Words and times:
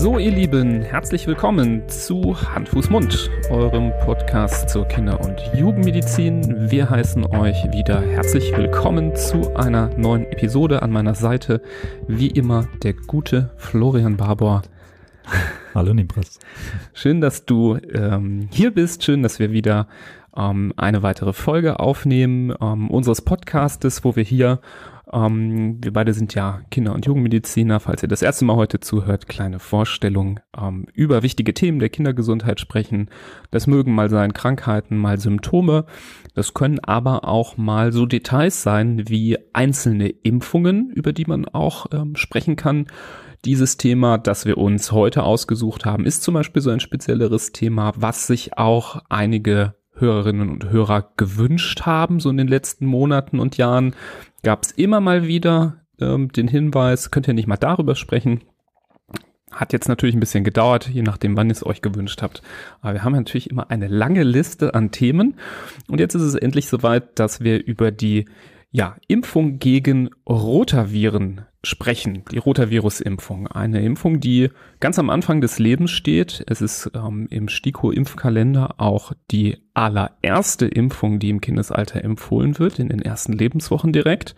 So, 0.00 0.16
ihr 0.16 0.30
Lieben, 0.30 0.82
herzlich 0.82 1.26
willkommen 1.26 1.88
zu 1.88 2.40
Hand, 2.40 2.68
Fuß, 2.68 2.88
Mund, 2.88 3.28
eurem 3.50 3.90
Podcast 4.04 4.70
zur 4.70 4.86
Kinder- 4.86 5.20
und 5.20 5.40
Jugendmedizin. 5.58 6.70
Wir 6.70 6.88
heißen 6.88 7.26
euch 7.26 7.64
wieder 7.72 8.00
herzlich 8.00 8.56
willkommen 8.56 9.16
zu 9.16 9.56
einer 9.56 9.88
neuen 9.98 10.24
Episode 10.26 10.82
an 10.82 10.92
meiner 10.92 11.16
Seite. 11.16 11.62
Wie 12.06 12.28
immer 12.28 12.68
der 12.84 12.94
gute 12.94 13.50
Florian 13.56 14.16
Barbour. 14.16 14.62
Hallo 15.74 15.92
Nibras. 15.92 16.38
Schön, 16.94 17.20
dass 17.20 17.44
du 17.44 17.76
ähm, 17.92 18.48
hier 18.52 18.70
bist. 18.72 19.02
Schön, 19.02 19.24
dass 19.24 19.40
wir 19.40 19.50
wieder 19.50 19.88
ähm, 20.36 20.72
eine 20.76 21.02
weitere 21.02 21.32
Folge 21.32 21.80
aufnehmen 21.80 22.54
ähm, 22.60 22.88
unseres 22.88 23.22
Podcastes, 23.22 24.04
wo 24.04 24.14
wir 24.14 24.22
hier 24.22 24.60
ähm, 25.12 25.78
wir 25.82 25.92
beide 25.92 26.12
sind 26.12 26.34
ja 26.34 26.60
Kinder- 26.70 26.94
und 26.94 27.06
Jugendmediziner. 27.06 27.80
Falls 27.80 28.02
ihr 28.02 28.08
das 28.08 28.22
erste 28.22 28.44
Mal 28.44 28.56
heute 28.56 28.80
zuhört, 28.80 29.28
kleine 29.28 29.58
Vorstellung 29.58 30.40
ähm, 30.56 30.86
über 30.92 31.22
wichtige 31.22 31.54
Themen 31.54 31.78
der 31.78 31.88
Kindergesundheit 31.88 32.60
sprechen. 32.60 33.10
Das 33.50 33.66
mögen 33.66 33.94
mal 33.94 34.10
sein 34.10 34.32
Krankheiten, 34.32 34.96
mal 34.96 35.18
Symptome. 35.18 35.86
Das 36.34 36.54
können 36.54 36.80
aber 36.80 37.26
auch 37.26 37.56
mal 37.56 37.92
so 37.92 38.06
Details 38.06 38.62
sein 38.62 39.08
wie 39.08 39.38
einzelne 39.52 40.08
Impfungen, 40.08 40.90
über 40.90 41.12
die 41.12 41.26
man 41.26 41.46
auch 41.46 41.86
ähm, 41.92 42.16
sprechen 42.16 42.56
kann. 42.56 42.86
Dieses 43.44 43.76
Thema, 43.76 44.18
das 44.18 44.46
wir 44.46 44.58
uns 44.58 44.90
heute 44.90 45.22
ausgesucht 45.22 45.84
haben, 45.84 46.04
ist 46.04 46.22
zum 46.22 46.34
Beispiel 46.34 46.60
so 46.60 46.70
ein 46.70 46.80
spezielleres 46.80 47.52
Thema, 47.52 47.92
was 47.96 48.26
sich 48.26 48.58
auch 48.58 49.00
einige 49.08 49.74
Hörerinnen 50.00 50.48
und 50.50 50.70
Hörer 50.70 51.12
gewünscht 51.16 51.82
haben, 51.82 52.20
so 52.20 52.30
in 52.30 52.36
den 52.36 52.48
letzten 52.48 52.86
Monaten 52.86 53.38
und 53.38 53.56
Jahren 53.56 53.94
gab 54.42 54.64
es 54.64 54.70
immer 54.72 55.00
mal 55.00 55.26
wieder 55.26 55.76
ähm, 56.00 56.30
den 56.32 56.48
Hinweis, 56.48 57.10
könnt 57.10 57.28
ihr 57.28 57.34
nicht 57.34 57.48
mal 57.48 57.56
darüber 57.56 57.94
sprechen. 57.94 58.42
Hat 59.50 59.72
jetzt 59.72 59.88
natürlich 59.88 60.14
ein 60.14 60.20
bisschen 60.20 60.44
gedauert, 60.44 60.88
je 60.88 61.02
nachdem, 61.02 61.36
wann 61.36 61.48
ihr 61.48 61.52
es 61.52 61.64
euch 61.64 61.80
gewünscht 61.80 62.22
habt. 62.22 62.42
Aber 62.80 62.94
wir 62.94 63.04
haben 63.04 63.14
natürlich 63.14 63.50
immer 63.50 63.70
eine 63.70 63.88
lange 63.88 64.22
Liste 64.22 64.74
an 64.74 64.90
Themen. 64.90 65.36
Und 65.88 66.00
jetzt 66.00 66.14
ist 66.14 66.22
es 66.22 66.34
endlich 66.34 66.68
soweit, 66.68 67.18
dass 67.18 67.40
wir 67.40 67.64
über 67.64 67.90
die 67.90 68.26
ja, 68.70 68.96
Impfung 69.08 69.58
gegen 69.58 70.10
Rotaviren 70.28 71.46
sprechen. 71.68 72.24
Die 72.32 72.38
Rotavirus-Impfung. 72.38 73.46
Eine 73.46 73.82
Impfung, 73.82 74.20
die 74.20 74.50
ganz 74.80 74.98
am 74.98 75.10
Anfang 75.10 75.40
des 75.40 75.58
Lebens 75.58 75.90
steht. 75.90 76.44
Es 76.46 76.60
ist 76.60 76.90
ähm, 76.94 77.26
im 77.30 77.48
STIKO-Impfkalender 77.48 78.74
auch 78.78 79.12
die 79.30 79.58
allererste 79.74 80.66
Impfung, 80.66 81.18
die 81.18 81.30
im 81.30 81.40
Kindesalter 81.40 82.02
empfohlen 82.02 82.58
wird, 82.58 82.78
in 82.78 82.88
den 82.88 83.02
ersten 83.02 83.32
Lebenswochen 83.32 83.92
direkt. 83.92 84.34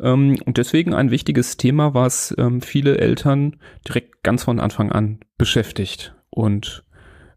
Ähm, 0.00 0.38
und 0.44 0.56
deswegen 0.56 0.94
ein 0.94 1.10
wichtiges 1.10 1.56
Thema, 1.56 1.94
was 1.94 2.34
ähm, 2.38 2.60
viele 2.60 2.98
Eltern 2.98 3.56
direkt 3.86 4.22
ganz 4.22 4.44
von 4.44 4.60
Anfang 4.60 4.92
an 4.92 5.20
beschäftigt. 5.36 6.14
Und 6.30 6.84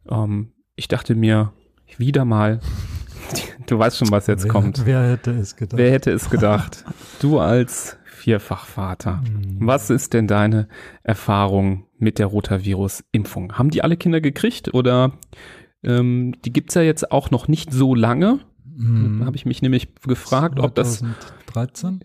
ähm, 0.09 0.53
ich 0.75 0.87
dachte 0.87 1.15
mir, 1.15 1.53
wieder 1.97 2.25
mal, 2.25 2.59
du 3.67 3.77
weißt 3.77 3.97
schon, 3.97 4.11
was 4.11 4.27
jetzt 4.27 4.45
wer, 4.45 4.51
kommt. 4.51 4.85
Wer 4.85 5.09
hätte 5.09 5.31
es 5.31 5.55
gedacht? 5.55 5.77
Wer 5.77 5.91
hätte 5.91 6.11
es 6.11 6.29
gedacht? 6.29 6.85
du 7.19 7.39
als 7.39 7.97
Vierfachvater. 8.21 9.23
Mhm. 9.23 9.57
Was 9.59 9.89
ist 9.89 10.13
denn 10.13 10.27
deine 10.27 10.67
Erfahrung 11.03 11.87
mit 11.97 12.19
der 12.19 12.27
Rotavirus-Impfung? 12.27 13.53
Haben 13.53 13.71
die 13.71 13.83
alle 13.83 13.97
Kinder 13.97 14.21
gekriegt 14.21 14.73
oder 14.73 15.13
ähm, 15.83 16.35
die 16.45 16.53
gibt's 16.53 16.75
ja 16.75 16.83
jetzt 16.83 17.11
auch 17.11 17.31
noch 17.31 17.47
nicht 17.47 17.73
so 17.73 17.95
lange? 17.95 18.39
Mhm. 18.75 19.19
Da 19.19 19.25
habe 19.25 19.35
ich 19.35 19.45
mich 19.45 19.61
nämlich 19.63 19.89
gefragt, 20.03 20.59
ob 20.59 20.75
das 20.75 20.99
2013? 20.99 22.03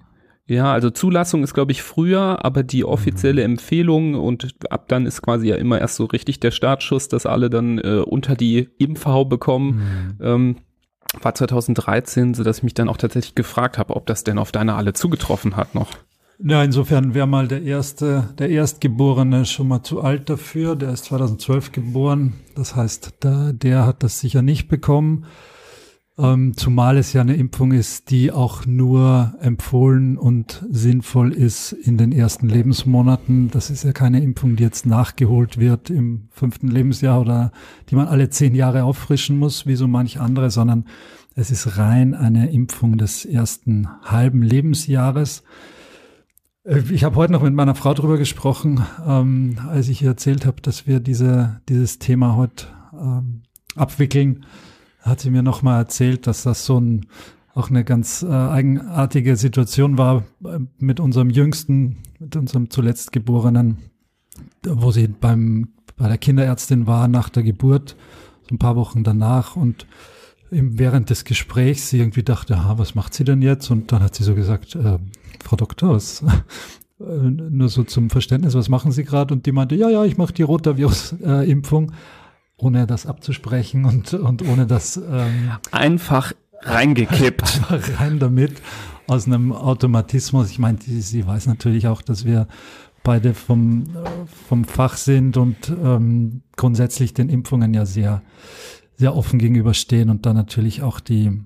ja, 0.48 0.72
also 0.72 0.90
Zulassung 0.90 1.42
ist, 1.42 1.54
glaube 1.54 1.72
ich, 1.72 1.82
früher, 1.82 2.44
aber 2.44 2.62
die 2.62 2.84
offizielle 2.84 3.42
Empfehlung 3.42 4.14
und 4.14 4.54
ab 4.70 4.86
dann 4.88 5.04
ist 5.04 5.20
quasi 5.20 5.48
ja 5.48 5.56
immer 5.56 5.80
erst 5.80 5.96
so 5.96 6.04
richtig 6.04 6.40
der 6.40 6.52
Startschuss, 6.52 7.08
dass 7.08 7.26
alle 7.26 7.50
dann 7.50 7.78
äh, 7.78 8.02
unter 8.06 8.36
die 8.36 8.68
Impfhau 8.78 9.24
bekommen. 9.24 10.16
Mhm. 10.18 10.24
Ähm, 10.24 10.56
war 11.20 11.34
2013, 11.34 12.34
so 12.34 12.44
dass 12.44 12.58
ich 12.58 12.62
mich 12.62 12.74
dann 12.74 12.88
auch 12.88 12.96
tatsächlich 12.96 13.34
gefragt 13.34 13.78
habe, 13.78 13.96
ob 13.96 14.06
das 14.06 14.24
denn 14.24 14.38
auf 14.38 14.52
deine 14.52 14.74
alle 14.74 14.92
zugetroffen 14.92 15.56
hat 15.56 15.74
noch. 15.74 15.90
Ja, 16.38 16.62
insofern 16.62 17.14
wäre 17.14 17.26
mal 17.26 17.48
der 17.48 17.62
erste, 17.62 18.34
der 18.38 18.50
Erstgeborene 18.50 19.46
schon 19.46 19.68
mal 19.68 19.82
zu 19.82 20.02
alt 20.02 20.28
dafür. 20.28 20.76
Der 20.76 20.90
ist 20.90 21.06
2012 21.06 21.72
geboren. 21.72 22.34
Das 22.54 22.76
heißt, 22.76 23.14
da, 23.20 23.52
der 23.52 23.86
hat 23.86 24.02
das 24.02 24.20
sicher 24.20 24.42
nicht 24.42 24.68
bekommen. 24.68 25.24
Ähm, 26.18 26.54
zumal 26.56 26.96
es 26.98 27.12
ja 27.12 27.22
eine 27.22 27.36
Impfung 27.36 27.72
ist, 27.72 28.10
die 28.10 28.32
auch 28.32 28.64
nur 28.66 29.34
empfohlen 29.40 30.16
und 30.18 30.64
sinnvoll 30.70 31.32
ist 31.32 31.72
in 31.72 31.96
den 31.96 32.12
ersten 32.12 32.48
Lebensmonaten. 32.48 33.50
Das 33.50 33.70
ist 33.70 33.84
ja 33.84 33.92
keine 33.92 34.22
Impfung, 34.22 34.56
die 34.56 34.62
jetzt 34.62 34.86
nachgeholt 34.86 35.58
wird 35.58 35.88
im 35.88 36.28
fünften 36.30 36.68
Lebensjahr 36.68 37.20
oder 37.20 37.50
die 37.90 37.96
man 37.96 38.08
alle 38.08 38.28
zehn 38.30 38.54
Jahre 38.54 38.84
auffrischen 38.84 39.38
muss, 39.38 39.66
wie 39.66 39.76
so 39.76 39.88
manch 39.88 40.20
andere, 40.20 40.50
sondern 40.50 40.84
es 41.34 41.50
ist 41.50 41.76
rein 41.76 42.14
eine 42.14 42.50
Impfung 42.50 42.96
des 42.96 43.26
ersten 43.26 43.88
halben 44.02 44.42
Lebensjahres. 44.42 45.42
Äh, 46.66 46.82
Ich 46.90 47.04
habe 47.04 47.16
heute 47.16 47.32
noch 47.32 47.42
mit 47.42 47.54
meiner 47.54 47.74
Frau 47.74 47.94
drüber 47.94 48.18
gesprochen, 48.18 48.84
ähm, 49.06 49.58
als 49.68 49.88
ich 49.88 50.02
ihr 50.02 50.08
erzählt 50.08 50.46
habe, 50.46 50.60
dass 50.62 50.86
wir 50.86 51.00
diese, 51.00 51.60
dieses 51.68 51.98
Thema 51.98 52.36
heute 52.36 52.66
ähm, 52.92 53.42
abwickeln. 53.74 54.44
Hat 55.00 55.20
sie 55.20 55.30
mir 55.30 55.42
noch 55.42 55.62
mal 55.62 55.78
erzählt, 55.78 56.26
dass 56.26 56.42
das 56.42 56.66
so 56.66 56.80
ein, 56.80 57.06
auch 57.54 57.70
eine 57.70 57.84
ganz 57.84 58.22
äh, 58.22 58.26
eigenartige 58.26 59.36
Situation 59.36 59.98
war 59.98 60.24
äh, 60.44 60.58
mit 60.78 61.00
unserem 61.00 61.30
Jüngsten, 61.30 61.98
mit 62.18 62.34
unserem 62.36 62.70
zuletzt 62.70 63.12
Geborenen, 63.12 63.78
wo 64.66 64.90
sie 64.90 65.06
beim, 65.06 65.68
bei 65.96 66.08
der 66.08 66.18
Kinderärztin 66.18 66.86
war 66.86 67.08
nach 67.08 67.28
der 67.28 67.44
Geburt, 67.44 67.96
so 68.48 68.54
ein 68.54 68.58
paar 68.58 68.76
Wochen 68.76 69.04
danach 69.04 69.56
und 69.56 69.86
während 70.50 71.10
des 71.10 71.24
Gesprächs 71.24 71.90
sie 71.90 71.98
irgendwie 71.98 72.22
dachte, 72.22 72.64
ha, 72.64 72.78
was 72.78 72.94
macht 72.94 73.14
sie 73.14 73.24
denn 73.24 73.42
jetzt? 73.42 73.70
Und 73.70 73.92
dann 73.92 74.02
hat 74.02 74.14
sie 74.14 74.24
so 74.24 74.34
gesagt, 74.34 74.74
äh, 74.74 74.98
Frau 75.42 75.56
Doktor, 75.56 75.94
was, 75.94 76.22
äh, 77.00 77.04
nur 77.04 77.68
so 77.68 77.84
zum 77.84 78.10
Verständnis, 78.10 78.54
was 78.54 78.68
machen 78.68 78.92
Sie 78.92 79.04
gerade? 79.04 79.34
Und 79.34 79.46
die 79.46 79.52
meinte, 79.52 79.74
ja, 79.74 79.88
ja, 79.88 80.04
ich 80.04 80.16
mache 80.16 80.32
die 80.32 80.42
Rotavirus-Impfung, 80.42 81.92
ohne 82.56 82.86
das 82.86 83.06
abzusprechen 83.06 83.84
und, 83.84 84.14
und 84.14 84.46
ohne 84.48 84.66
das 84.66 84.96
ähm, 84.96 85.52
Einfach 85.72 86.32
reingekippt. 86.62 87.42
einfach 87.70 88.00
rein 88.00 88.18
damit 88.18 88.62
aus 89.06 89.26
einem 89.26 89.52
Automatismus. 89.52 90.50
Ich 90.50 90.58
meine, 90.58 90.78
sie, 90.80 91.00
sie 91.00 91.26
weiß 91.26 91.46
natürlich 91.46 91.86
auch, 91.86 92.02
dass 92.02 92.24
wir 92.24 92.48
beide 93.02 93.34
vom, 93.34 93.84
äh, 93.84 94.26
vom 94.48 94.64
Fach 94.64 94.96
sind 94.96 95.36
und 95.36 95.68
ähm, 95.68 96.42
grundsätzlich 96.56 97.14
den 97.14 97.28
Impfungen 97.28 97.72
ja 97.72 97.86
sehr, 97.86 98.22
sehr 98.96 99.14
offen 99.16 99.38
gegenüberstehen 99.38 100.10
und 100.10 100.26
da 100.26 100.32
natürlich 100.32 100.82
auch 100.82 101.00
die, 101.00 101.42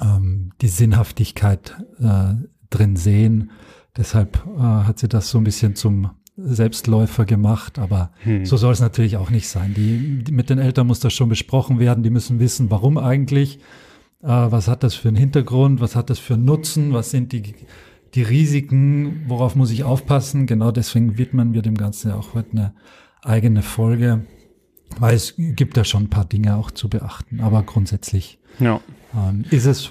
ähm, 0.00 0.52
die 0.60 0.68
Sinnhaftigkeit 0.68 1.76
äh, 2.00 2.34
drin 2.70 2.96
sehen. 2.96 3.50
Deshalb 3.96 4.44
äh, 4.56 4.60
hat 4.60 4.98
sie 4.98 5.08
das 5.08 5.30
so 5.30 5.38
ein 5.38 5.44
bisschen 5.44 5.74
zum 5.76 6.10
Selbstläufer 6.36 7.24
gemacht, 7.24 7.78
aber 7.78 8.10
Hm. 8.24 8.44
so 8.44 8.56
soll 8.58 8.72
es 8.72 8.80
natürlich 8.80 9.16
auch 9.16 9.30
nicht 9.30 9.48
sein. 9.48 9.72
Die, 9.74 10.22
die, 10.22 10.32
mit 10.32 10.50
den 10.50 10.58
Eltern 10.58 10.86
muss 10.86 11.00
das 11.00 11.14
schon 11.14 11.30
besprochen 11.30 11.78
werden. 11.78 12.02
Die 12.02 12.10
müssen 12.10 12.40
wissen, 12.40 12.70
warum 12.70 12.98
eigentlich, 12.98 13.58
äh, 14.22 14.28
was 14.28 14.68
hat 14.68 14.82
das 14.82 14.94
für 14.94 15.08
einen 15.08 15.16
Hintergrund, 15.16 15.80
was 15.80 15.96
hat 15.96 16.10
das 16.10 16.18
für 16.18 16.34
einen 16.34 16.44
Nutzen, 16.44 16.92
was 16.92 17.10
sind 17.10 17.32
die, 17.32 17.54
die 18.14 18.22
Risiken, 18.22 19.24
worauf 19.28 19.54
muss 19.56 19.70
ich 19.70 19.84
aufpassen. 19.84 20.46
Genau 20.46 20.72
deswegen 20.72 21.16
widmen 21.16 21.54
wir 21.54 21.62
dem 21.62 21.76
Ganzen 21.76 22.10
ja 22.10 22.16
auch 22.16 22.34
heute 22.34 22.50
eine 22.52 22.74
eigene 23.22 23.62
Folge, 23.62 24.26
weil 24.98 25.14
es 25.14 25.34
gibt 25.36 25.76
da 25.76 25.84
schon 25.84 26.04
ein 26.04 26.10
paar 26.10 26.24
Dinge 26.24 26.56
auch 26.56 26.70
zu 26.70 26.88
beachten. 26.88 27.40
Aber 27.40 27.62
grundsätzlich 27.62 28.38
Ja. 28.58 28.80
ähm, 29.14 29.44
ist 29.50 29.66
es 29.66 29.90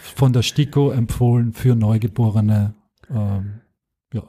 von 0.00 0.32
der 0.32 0.42
STIKO 0.42 0.90
empfohlen 0.90 1.52
für 1.52 1.74
Neugeborene. 1.74 2.74
Ähm, 3.10 3.60
ja. 4.12 4.22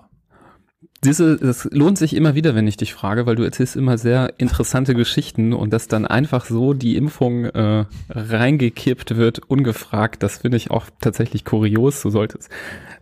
Diese, 1.03 1.37
das 1.37 1.67
lohnt 1.71 1.97
sich 1.97 2.13
immer 2.15 2.35
wieder, 2.35 2.55
wenn 2.55 2.67
ich 2.67 2.77
dich 2.77 2.93
frage, 2.93 3.25
weil 3.25 3.35
du 3.35 3.43
erzählst 3.43 3.75
immer 3.75 3.97
sehr 3.97 4.33
interessante 4.37 4.93
Geschichten 4.95 5.53
und 5.53 5.71
dass 5.71 5.87
dann 5.87 6.05
einfach 6.05 6.45
so 6.45 6.73
die 6.73 6.95
Impfung 6.97 7.45
äh, 7.45 7.85
reingekippt 8.09 9.15
wird, 9.15 9.39
ungefragt, 9.39 10.23
das 10.23 10.39
finde 10.39 10.57
ich 10.57 10.71
auch 10.71 10.85
tatsächlich 11.01 11.45
kurios. 11.45 12.01
So 12.01 12.09
sollte 12.09 12.37
es 12.37 12.49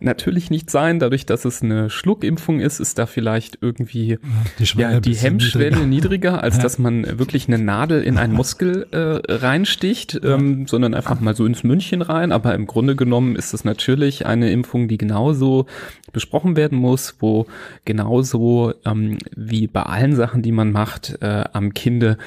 natürlich 0.00 0.50
nicht 0.50 0.70
sein. 0.70 0.98
Dadurch, 0.98 1.26
dass 1.26 1.44
es 1.44 1.62
eine 1.62 1.90
Schluckimpfung 1.90 2.60
ist, 2.60 2.80
ist 2.80 2.98
da 2.98 3.06
vielleicht 3.06 3.58
irgendwie 3.60 4.18
Die, 4.58 4.64
ja, 4.80 5.00
die 5.00 5.14
Hemmschwelle 5.14 5.70
niedriger. 5.70 5.86
niedriger, 5.86 6.42
als 6.42 6.56
Ja. 6.56 6.62
dass 6.62 6.78
man 6.78 7.18
wirklich 7.18 7.48
eine 7.48 7.58
Nadel 7.58 8.02
in 8.02 8.18
einen 8.18 8.32
Muskel 8.32 8.86
äh, 8.90 9.20
reinsticht, 9.32 10.20
ähm, 10.24 10.66
sondern 10.66 10.94
einfach 10.94 11.20
mal 11.20 11.34
so 11.34 11.46
ins 11.46 11.64
München 11.64 12.02
rein. 12.02 12.32
Aber 12.32 12.54
im 12.54 12.66
Grunde 12.66 12.96
genommen 12.96 13.36
ist 13.36 13.54
es 13.54 13.64
natürlich 13.64 14.26
eine 14.26 14.50
Impfung, 14.50 14.88
die 14.88 14.98
genauso 14.98 15.66
besprochen 16.12 16.56
werden 16.56 16.78
muss, 16.78 17.16
wo 17.20 17.46
genauso 17.84 18.72
ähm, 18.84 19.18
wie 19.36 19.66
bei 19.66 19.82
allen 19.82 20.14
Sachen, 20.14 20.42
die 20.42 20.52
man 20.52 20.70
macht, 20.72 21.18
äh, 21.20 21.44
am 21.52 21.74
Kinde 21.74 22.18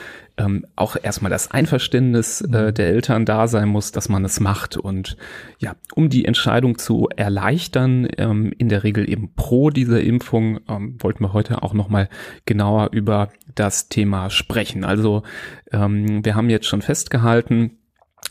ähm, 0.41 0.65
auch 0.75 0.95
erstmal 1.01 1.29
das 1.29 1.51
Einverständnis 1.51 2.41
äh, 2.41 2.47
mhm. 2.47 2.73
der 2.73 2.87
Eltern 2.87 3.25
da 3.25 3.47
sein 3.47 3.69
muss, 3.69 3.91
dass 3.91 4.09
man 4.09 4.25
es 4.25 4.39
macht. 4.39 4.77
Und 4.77 5.17
ja, 5.59 5.75
um 5.95 6.09
die 6.09 6.25
Entscheidung 6.25 6.77
zu 6.77 7.07
erleichtern, 7.15 8.07
ähm, 8.17 8.53
in 8.57 8.69
der 8.69 8.83
Regel 8.83 9.09
eben 9.09 9.33
pro 9.35 9.69
dieser 9.69 10.01
Impfung, 10.01 10.59
ähm, 10.67 10.97
wollten 10.99 11.23
wir 11.23 11.33
heute 11.33 11.63
auch 11.63 11.73
nochmal 11.73 12.09
genauer 12.45 12.89
über 12.91 13.29
das 13.55 13.89
Thema 13.89 14.29
sprechen. 14.29 14.83
Also 14.83 15.23
ähm, 15.71 16.25
wir 16.25 16.35
haben 16.35 16.49
jetzt 16.49 16.67
schon 16.67 16.81
festgehalten, 16.81 17.77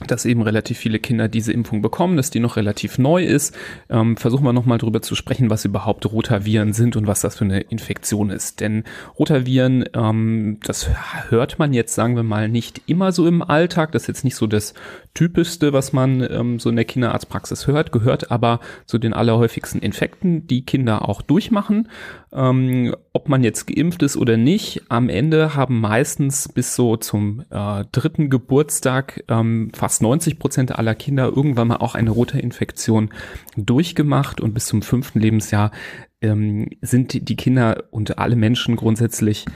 dass 0.07 0.25
eben 0.25 0.43
relativ 0.43 0.79
viele 0.79 0.99
Kinder 0.99 1.29
diese 1.29 1.53
Impfung 1.53 1.83
bekommen, 1.83 2.17
dass 2.17 2.31
die 2.31 2.41
noch 2.41 2.57
relativ 2.57 2.99
neu 2.99 3.25
ist. 3.25 3.57
Ähm, 3.89 4.17
versuchen 4.17 4.45
wir 4.45 4.53
nochmal 4.53 4.79
drüber 4.79 5.03
zu 5.03 5.15
sprechen, 5.15 5.51
was 5.51 5.65
überhaupt 5.65 6.11
Rotaviren 6.11 6.73
sind 6.73 6.97
und 6.97 7.07
was 7.07 7.21
das 7.21 7.37
für 7.37 7.45
eine 7.45 7.61
Infektion 7.61 8.31
ist. 8.31 8.61
Denn 8.61 8.85
Rotaviren, 9.19 9.85
ähm, 9.95 10.59
das 10.63 10.89
hört 11.29 11.59
man 11.59 11.73
jetzt, 11.73 11.95
sagen 11.95 12.17
wir 12.17 12.23
mal, 12.23 12.49
nicht 12.49 12.83
immer 12.87 13.13
so 13.13 13.27
im 13.27 13.43
Alltag. 13.43 13.93
Das 13.93 14.03
ist 14.03 14.09
jetzt 14.09 14.25
nicht 14.25 14.37
so 14.37 14.47
das 14.47 14.75
Typischste, 15.15 15.73
was 15.73 15.93
man 15.93 16.27
ähm, 16.31 16.59
so 16.59 16.71
in 16.71 16.77
der 16.77 16.85
Kinderarztpraxis 16.85 17.67
hört, 17.67 17.91
gehört 17.91 18.31
aber 18.31 18.61
zu 18.87 18.99
den 18.99 19.13
allerhäufigsten 19.13 19.81
Infekten, 19.81 20.47
die 20.47 20.65
Kinder 20.65 21.09
auch 21.09 21.21
durchmachen. 21.21 21.89
Ähm, 22.33 22.95
ob 23.13 23.29
man 23.29 23.43
jetzt 23.43 23.67
geimpft 23.67 24.03
ist 24.03 24.17
oder 24.17 24.37
nicht, 24.37 24.83
am 24.89 25.09
Ende 25.09 25.57
haben 25.57 25.81
meistens 25.81 26.49
bis 26.49 26.77
so 26.77 26.97
zum 26.97 27.45
äh, 27.51 27.85
dritten 27.91 28.31
Geburtstag 28.31 29.25
ähm, 29.29 29.73
fast 29.75 30.01
90 30.01 30.39
Prozent 30.39 30.79
aller 30.79 30.95
Kinder 30.95 31.33
irgendwann 31.35 31.69
mal 31.69 31.77
auch 31.77 31.97
eine 31.97 32.11
rote 32.11 32.39
Infektion 32.39 33.11
durchgemacht 33.57 34.41
und 34.41 34.55
bis 34.55 34.67
zum 34.67 34.83
fünften 34.83 35.19
Lebensjahr 35.19 35.73
ähm, 36.21 36.69
sind 36.81 37.29
die 37.29 37.37
Kinder 37.37 37.85
und 37.91 38.19
alle 38.19 38.37
Menschen 38.37 38.77
grundsätzlich 38.77 39.47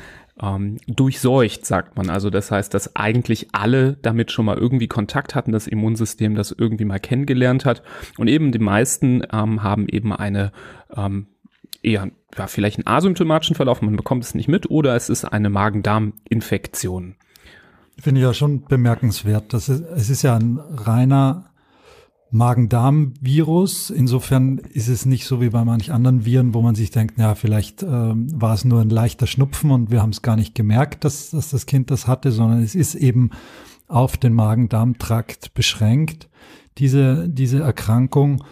ähm, 0.40 0.78
durchseucht, 0.86 1.64
sagt 1.64 1.96
man. 1.96 2.10
Also 2.10 2.31
das 2.31 2.50
heißt, 2.50 2.75
dass 2.75 2.96
eigentlich 2.96 3.48
alle 3.52 3.94
damit 4.02 4.32
schon 4.32 4.46
mal 4.46 4.58
irgendwie 4.58 4.88
Kontakt 4.88 5.34
hatten, 5.34 5.52
das 5.52 5.66
Immunsystem 5.66 6.34
das 6.34 6.52
irgendwie 6.52 6.84
mal 6.84 7.00
kennengelernt 7.00 7.64
hat. 7.64 7.82
Und 8.19 8.28
eben 8.28 8.52
die 8.52 8.58
meisten 8.58 9.22
ähm, 9.32 9.62
haben 9.62 9.88
eben 9.88 10.12
eine 10.12 10.52
ähm, 10.96 11.26
eher 11.82 12.10
ja, 12.36 12.46
vielleicht 12.46 12.78
einen 12.78 12.86
asymptomatischen 12.86 13.54
Verlauf, 13.54 13.82
man 13.82 13.96
bekommt 13.96 14.25
es 14.25 14.34
nicht 14.34 14.48
mit, 14.48 14.70
oder 14.70 14.96
es 14.96 15.08
ist 15.08 15.25
eine 15.25 15.50
Magen-Darm-Infektion. 15.50 17.14
Finde 18.00 18.20
ich 18.20 18.26
ja 18.26 18.34
schon 18.34 18.64
bemerkenswert. 18.64 19.52
Das 19.52 19.69
ist, 19.69 19.84
es 19.94 20.10
ist 20.10 20.22
ja 20.22 20.34
ein 20.37 20.58
reiner 20.58 21.50
Magen-Darm-Virus. 22.34 23.90
Insofern 23.90 24.58
ist 24.58 24.88
es 24.88 25.06
nicht 25.06 25.25
so 25.26 25.40
wie 25.40 25.50
bei 25.50 25.64
manch 25.64 25.92
anderen 25.92 26.25
Viren, 26.25 26.52
wo 26.52 26.62
man 26.62 26.75
sich 26.75 26.90
denkt, 26.90 27.19
ja, 27.19 27.34
vielleicht 27.34 27.82
ähm, 27.82 28.26
war 28.32 28.54
es 28.54 28.64
nur 28.64 28.81
ein 28.81 28.90
leichter 28.90 29.26
Schnupfen 29.26 29.70
und 29.70 29.90
wir 29.90 30.02
haben 30.02 30.10
es 30.10 30.22
gar 30.22 30.36
nicht 30.36 30.54
gemerkt, 30.54 31.04
dass, 31.04 31.31
dass 31.31 31.50
das 31.50 31.66
Kind 31.66 31.90
das 31.90 32.06
hatte, 32.06 32.32
sondern 32.32 32.62
es 32.62 32.75
ist 32.75 32.94
eben 32.94 33.31
auf 33.86 34.16
den 34.16 34.34
Magen-Darm-Trakt 34.34 35.54
beschränkt, 35.54 36.28
diese, 36.78 37.28
diese 37.28 37.60
Erkrankung. 37.60 38.42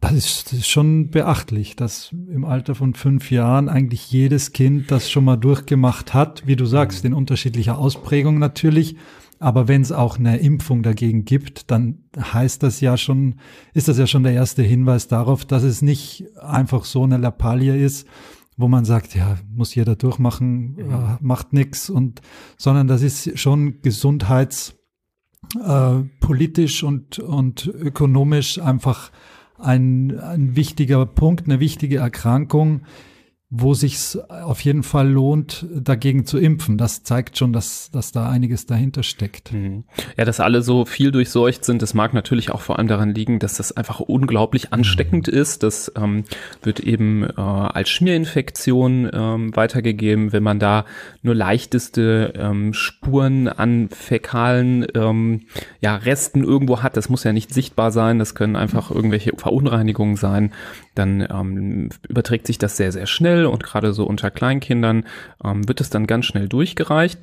Das 0.00 0.12
ist, 0.12 0.52
das 0.52 0.60
ist 0.60 0.68
schon 0.68 1.10
beachtlich, 1.10 1.74
dass 1.74 2.12
im 2.12 2.44
Alter 2.44 2.74
von 2.74 2.94
fünf 2.94 3.30
Jahren 3.30 3.68
eigentlich 3.68 4.12
jedes 4.12 4.52
Kind 4.52 4.90
das 4.90 5.10
schon 5.10 5.24
mal 5.24 5.36
durchgemacht 5.36 6.14
hat, 6.14 6.46
wie 6.46 6.54
du 6.54 6.66
sagst, 6.66 7.04
in 7.04 7.14
unterschiedlicher 7.14 7.78
Ausprägung 7.78 8.38
natürlich. 8.38 8.96
Aber 9.38 9.68
wenn 9.68 9.82
es 9.82 9.92
auch 9.92 10.18
eine 10.18 10.38
Impfung 10.38 10.82
dagegen 10.82 11.26
gibt, 11.26 11.70
dann 11.70 12.04
heißt 12.18 12.62
das 12.62 12.80
ja 12.80 12.96
schon, 12.96 13.34
ist 13.74 13.88
das 13.88 13.98
ja 13.98 14.06
schon 14.06 14.22
der 14.22 14.32
erste 14.32 14.62
Hinweis 14.62 15.08
darauf, 15.08 15.44
dass 15.44 15.62
es 15.62 15.82
nicht 15.82 16.24
einfach 16.40 16.84
so 16.84 17.02
eine 17.02 17.18
Lappalie 17.18 17.76
ist, 17.76 18.08
wo 18.56 18.68
man 18.68 18.86
sagt, 18.86 19.14
ja, 19.14 19.36
muss 19.54 19.74
jeder 19.74 19.96
durchmachen, 19.96 20.78
äh, 20.78 21.18
macht 21.20 21.52
nix 21.52 21.90
und, 21.90 22.22
sondern 22.56 22.88
das 22.88 23.02
ist 23.02 23.38
schon 23.38 23.82
gesundheitspolitisch 23.82 26.82
äh, 26.82 26.86
und, 26.86 27.18
und 27.18 27.66
ökonomisch 27.66 28.58
einfach 28.58 29.10
ein, 29.58 30.18
ein 30.18 30.56
wichtiger 30.56 31.04
Punkt, 31.04 31.44
eine 31.44 31.60
wichtige 31.60 31.98
Erkrankung, 31.98 32.86
wo 33.48 33.74
sich 33.74 34.18
auf 34.28 34.60
jeden 34.62 34.82
Fall 34.82 35.08
lohnt, 35.08 35.66
dagegen 35.72 36.26
zu 36.26 36.36
impfen. 36.36 36.78
Das 36.78 37.04
zeigt 37.04 37.38
schon, 37.38 37.52
dass, 37.52 37.92
dass 37.92 38.10
da 38.10 38.28
einiges 38.28 38.66
dahinter 38.66 39.04
steckt. 39.04 39.52
Mhm. 39.52 39.84
Ja, 40.16 40.24
dass 40.24 40.40
alle 40.40 40.62
so 40.62 40.84
viel 40.84 41.12
durchseucht 41.12 41.64
sind, 41.64 41.80
das 41.80 41.94
mag 41.94 42.12
natürlich 42.12 42.50
auch 42.50 42.60
vor 42.60 42.78
allem 42.78 42.88
daran 42.88 43.14
liegen, 43.14 43.38
dass 43.38 43.58
das 43.58 43.70
einfach 43.70 44.00
unglaublich 44.00 44.72
ansteckend 44.72 45.28
mhm. 45.28 45.34
ist. 45.34 45.62
Das 45.62 45.92
ähm, 45.96 46.24
wird 46.62 46.80
eben 46.80 47.22
äh, 47.22 47.34
als 47.36 47.88
Schmierinfektion 47.88 49.10
ähm, 49.12 49.54
weitergegeben. 49.54 50.32
Wenn 50.32 50.42
man 50.42 50.58
da 50.58 50.84
nur 51.22 51.36
leichteste 51.36 52.32
ähm, 52.36 52.74
Spuren 52.74 53.46
an 53.46 53.90
fäkalen 53.90 54.88
ähm, 54.94 55.42
ja, 55.80 55.94
Resten 55.94 56.42
irgendwo 56.42 56.82
hat, 56.82 56.96
das 56.96 57.08
muss 57.08 57.22
ja 57.22 57.32
nicht 57.32 57.54
sichtbar 57.54 57.92
sein, 57.92 58.18
das 58.18 58.34
können 58.34 58.56
einfach 58.56 58.90
irgendwelche 58.90 59.34
Verunreinigungen 59.36 60.16
sein, 60.16 60.52
dann 60.96 61.24
ähm, 61.30 61.90
überträgt 62.08 62.48
sich 62.48 62.58
das 62.58 62.76
sehr, 62.76 62.90
sehr 62.90 63.06
schnell 63.06 63.35
und 63.44 63.62
gerade 63.62 63.92
so 63.92 64.04
unter 64.04 64.30
Kleinkindern 64.30 65.04
ähm, 65.44 65.68
wird 65.68 65.80
es 65.80 65.90
dann 65.90 66.06
ganz 66.06 66.24
schnell 66.24 66.48
durchgereicht. 66.48 67.18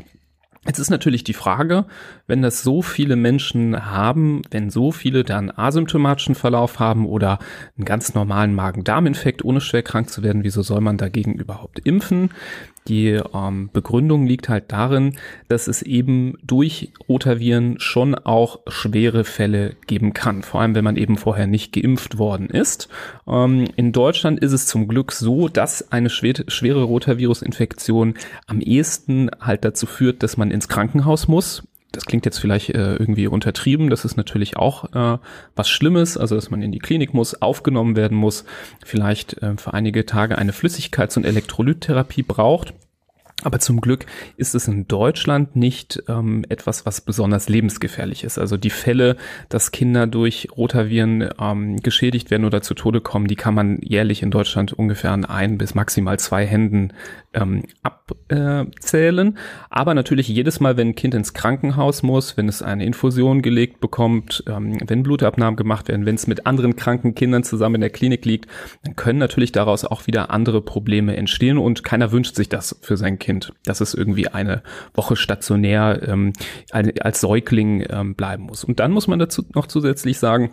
Jetzt 0.65 0.79
ist 0.79 0.89
natürlich 0.89 1.25
die 1.25 1.33
Frage, 1.33 1.85
wenn 2.25 2.41
das 2.41 2.63
so 2.63 2.81
viele 2.81 3.17
Menschen 3.17 3.85
haben, 3.91 4.43
wenn 4.49 4.69
so 4.69 4.93
viele 4.93 5.25
dann 5.25 5.51
asymptomatischen 5.51 6.35
Verlauf 6.35 6.79
haben 6.79 7.05
oder 7.05 7.39
einen 7.75 7.83
ganz 7.83 8.13
normalen 8.13 8.55
Magen-Darm-Infekt, 8.55 9.43
ohne 9.43 9.59
schwer 9.59 9.83
krank 9.83 10.09
zu 10.09 10.23
werden, 10.23 10.45
wieso 10.45 10.61
soll 10.61 10.79
man 10.79 10.97
dagegen 10.97 11.33
überhaupt 11.33 11.79
impfen? 11.79 12.29
Die 12.87 13.19
ähm, 13.33 13.69
Begründung 13.71 14.25
liegt 14.25 14.49
halt 14.49 14.71
darin, 14.71 15.17
dass 15.47 15.67
es 15.67 15.81
eben 15.81 16.37
durch 16.43 16.91
Rotaviren 17.07 17.79
schon 17.79 18.15
auch 18.15 18.59
schwere 18.67 19.23
Fälle 19.23 19.75
geben 19.87 20.13
kann, 20.13 20.43
vor 20.43 20.61
allem 20.61 20.75
wenn 20.75 20.83
man 20.83 20.97
eben 20.97 21.17
vorher 21.17 21.47
nicht 21.47 21.71
geimpft 21.71 22.17
worden 22.17 22.49
ist. 22.49 22.89
Ähm, 23.27 23.65
in 23.75 23.91
Deutschland 23.93 24.39
ist 24.39 24.51
es 24.51 24.67
zum 24.67 24.87
Glück 24.87 25.11
so, 25.11 25.47
dass 25.47 25.91
eine 25.91 26.09
schwere, 26.09 26.43
schwere 26.49 26.83
Rotavirus-Infektion 26.83 28.15
am 28.47 28.59
ehesten 28.59 29.29
halt 29.39 29.63
dazu 29.63 29.85
führt, 29.85 30.23
dass 30.23 30.37
man 30.37 30.51
ins 30.51 30.67
Krankenhaus 30.67 31.27
muss 31.27 31.63
das 31.93 32.05
klingt 32.05 32.25
jetzt 32.25 32.39
vielleicht 32.39 32.71
äh, 32.71 32.95
irgendwie 32.95 33.27
untertrieben, 33.27 33.89
das 33.89 34.03
ist 34.03 34.17
natürlich 34.17 34.57
auch 34.57 34.93
äh, 34.93 35.19
was 35.55 35.69
Schlimmes, 35.69 36.17
also 36.17 36.35
dass 36.35 36.49
man 36.49 36.61
in 36.61 36.71
die 36.71 36.79
Klinik 36.79 37.13
muss, 37.13 37.41
aufgenommen 37.41 37.95
werden 37.95 38.17
muss, 38.17 38.43
vielleicht 38.83 39.41
äh, 39.41 39.55
für 39.57 39.73
einige 39.73 40.05
Tage 40.05 40.37
eine 40.37 40.51
Flüssigkeits- 40.51 41.17
und 41.17 41.25
Elektrolyttherapie 41.25 42.23
braucht. 42.23 42.73
Aber 43.43 43.59
zum 43.59 43.81
Glück 43.81 44.05
ist 44.37 44.55
es 44.55 44.67
in 44.67 44.87
Deutschland 44.87 45.55
nicht 45.55 46.03
ähm, 46.07 46.45
etwas, 46.49 46.85
was 46.85 47.01
besonders 47.01 47.49
lebensgefährlich 47.49 48.23
ist. 48.23 48.37
Also 48.37 48.57
die 48.57 48.69
Fälle, 48.69 49.17
dass 49.49 49.71
Kinder 49.71 50.07
durch 50.07 50.47
Rotaviren 50.55 51.29
ähm, 51.39 51.77
geschädigt 51.77 52.31
werden 52.31 52.45
oder 52.45 52.61
zu 52.61 52.73
Tode 52.73 53.01
kommen, 53.01 53.27
die 53.27 53.35
kann 53.35 53.53
man 53.53 53.79
jährlich 53.81 54.23
in 54.23 54.31
Deutschland 54.31 54.73
ungefähr 54.73 55.11
an 55.11 55.25
ein 55.25 55.57
bis 55.57 55.75
maximal 55.75 56.19
zwei 56.19 56.45
Händen 56.45 56.93
ähm, 57.33 57.63
abzählen. 57.81 59.37
Aber 59.69 59.93
natürlich 59.93 60.27
jedes 60.27 60.59
Mal, 60.59 60.77
wenn 60.77 60.89
ein 60.89 60.95
Kind 60.95 61.13
ins 61.13 61.33
Krankenhaus 61.33 62.03
muss, 62.03 62.37
wenn 62.37 62.47
es 62.47 62.61
eine 62.61 62.85
Infusion 62.85 63.41
gelegt 63.41 63.79
bekommt, 63.79 64.43
ähm, 64.47 64.77
wenn 64.85 65.03
Blutabnahmen 65.03 65.55
gemacht 65.55 65.87
werden, 65.87 66.05
wenn 66.05 66.15
es 66.15 66.27
mit 66.27 66.45
anderen 66.45 66.75
kranken 66.75 67.15
Kindern 67.15 67.43
zusammen 67.43 67.75
in 67.75 67.81
der 67.81 67.89
Klinik 67.89 68.25
liegt, 68.25 68.47
dann 68.83 68.95
können 68.95 69.19
natürlich 69.19 69.51
daraus 69.51 69.85
auch 69.85 70.07
wieder 70.07 70.29
andere 70.29 70.61
Probleme 70.61 71.15
entstehen 71.17 71.57
und 71.57 71.83
keiner 71.83 72.11
wünscht 72.11 72.35
sich 72.35 72.49
das 72.49 72.77
für 72.81 72.97
sein 72.97 73.19
Kind, 73.19 73.32
dass 73.65 73.81
es 73.81 73.93
irgendwie 73.93 74.27
eine 74.27 74.63
Woche 74.93 75.15
stationär 75.15 76.01
ähm, 76.07 76.33
als 76.71 77.21
Säugling 77.21 77.85
ähm, 77.89 78.15
bleiben 78.15 78.43
muss. 78.43 78.63
Und 78.63 78.79
dann 78.79 78.91
muss 78.91 79.07
man 79.07 79.19
dazu 79.19 79.45
noch 79.53 79.67
zusätzlich 79.67 80.19
sagen, 80.19 80.51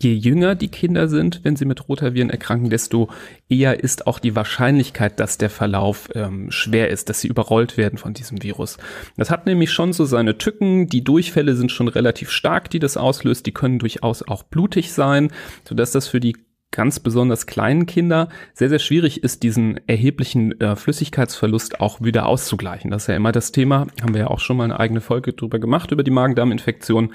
Je 0.00 0.14
jünger 0.14 0.54
die 0.54 0.68
Kinder 0.68 1.08
sind, 1.08 1.40
wenn 1.42 1.56
sie 1.56 1.64
mit 1.64 1.88
Rotaviren 1.88 2.30
erkranken, 2.30 2.70
desto 2.70 3.08
eher 3.48 3.82
ist 3.82 4.06
auch 4.06 4.20
die 4.20 4.36
Wahrscheinlichkeit, 4.36 5.18
dass 5.18 5.38
der 5.38 5.50
Verlauf 5.50 6.08
ähm, 6.14 6.52
schwer 6.52 6.88
ist, 6.90 7.08
dass 7.08 7.20
sie 7.20 7.26
überrollt 7.26 7.76
werden 7.76 7.98
von 7.98 8.14
diesem 8.14 8.44
Virus. 8.44 8.78
Das 9.16 9.30
hat 9.30 9.44
nämlich 9.44 9.72
schon 9.72 9.92
so 9.92 10.04
seine 10.04 10.38
Tücken. 10.38 10.86
Die 10.86 11.02
Durchfälle 11.02 11.56
sind 11.56 11.72
schon 11.72 11.88
relativ 11.88 12.30
stark, 12.30 12.70
die 12.70 12.78
das 12.78 12.96
auslöst. 12.96 13.44
Die 13.44 13.52
können 13.52 13.80
durchaus 13.80 14.22
auch 14.22 14.44
blutig 14.44 14.92
sein, 14.92 15.32
sodass 15.68 15.90
das 15.90 16.06
für 16.06 16.20
die 16.20 16.36
ganz 16.72 16.98
besonders 16.98 17.46
kleinen 17.46 17.86
Kinder 17.86 18.28
sehr, 18.54 18.68
sehr 18.68 18.80
schwierig 18.80 19.22
ist, 19.22 19.44
diesen 19.44 19.80
erheblichen 19.86 20.60
äh, 20.60 20.74
Flüssigkeitsverlust 20.74 21.80
auch 21.80 22.00
wieder 22.00 22.26
auszugleichen. 22.26 22.90
Das 22.90 23.04
ist 23.04 23.06
ja 23.08 23.14
immer 23.14 23.30
das 23.30 23.52
Thema, 23.52 23.86
haben 24.02 24.14
wir 24.14 24.22
ja 24.22 24.26
auch 24.28 24.40
schon 24.40 24.56
mal 24.56 24.64
eine 24.64 24.80
eigene 24.80 25.00
Folge 25.00 25.34
drüber 25.34 25.60
gemacht, 25.60 25.92
über 25.92 26.02
die 26.02 26.10
Magen-Darm-Infektion, 26.10 27.12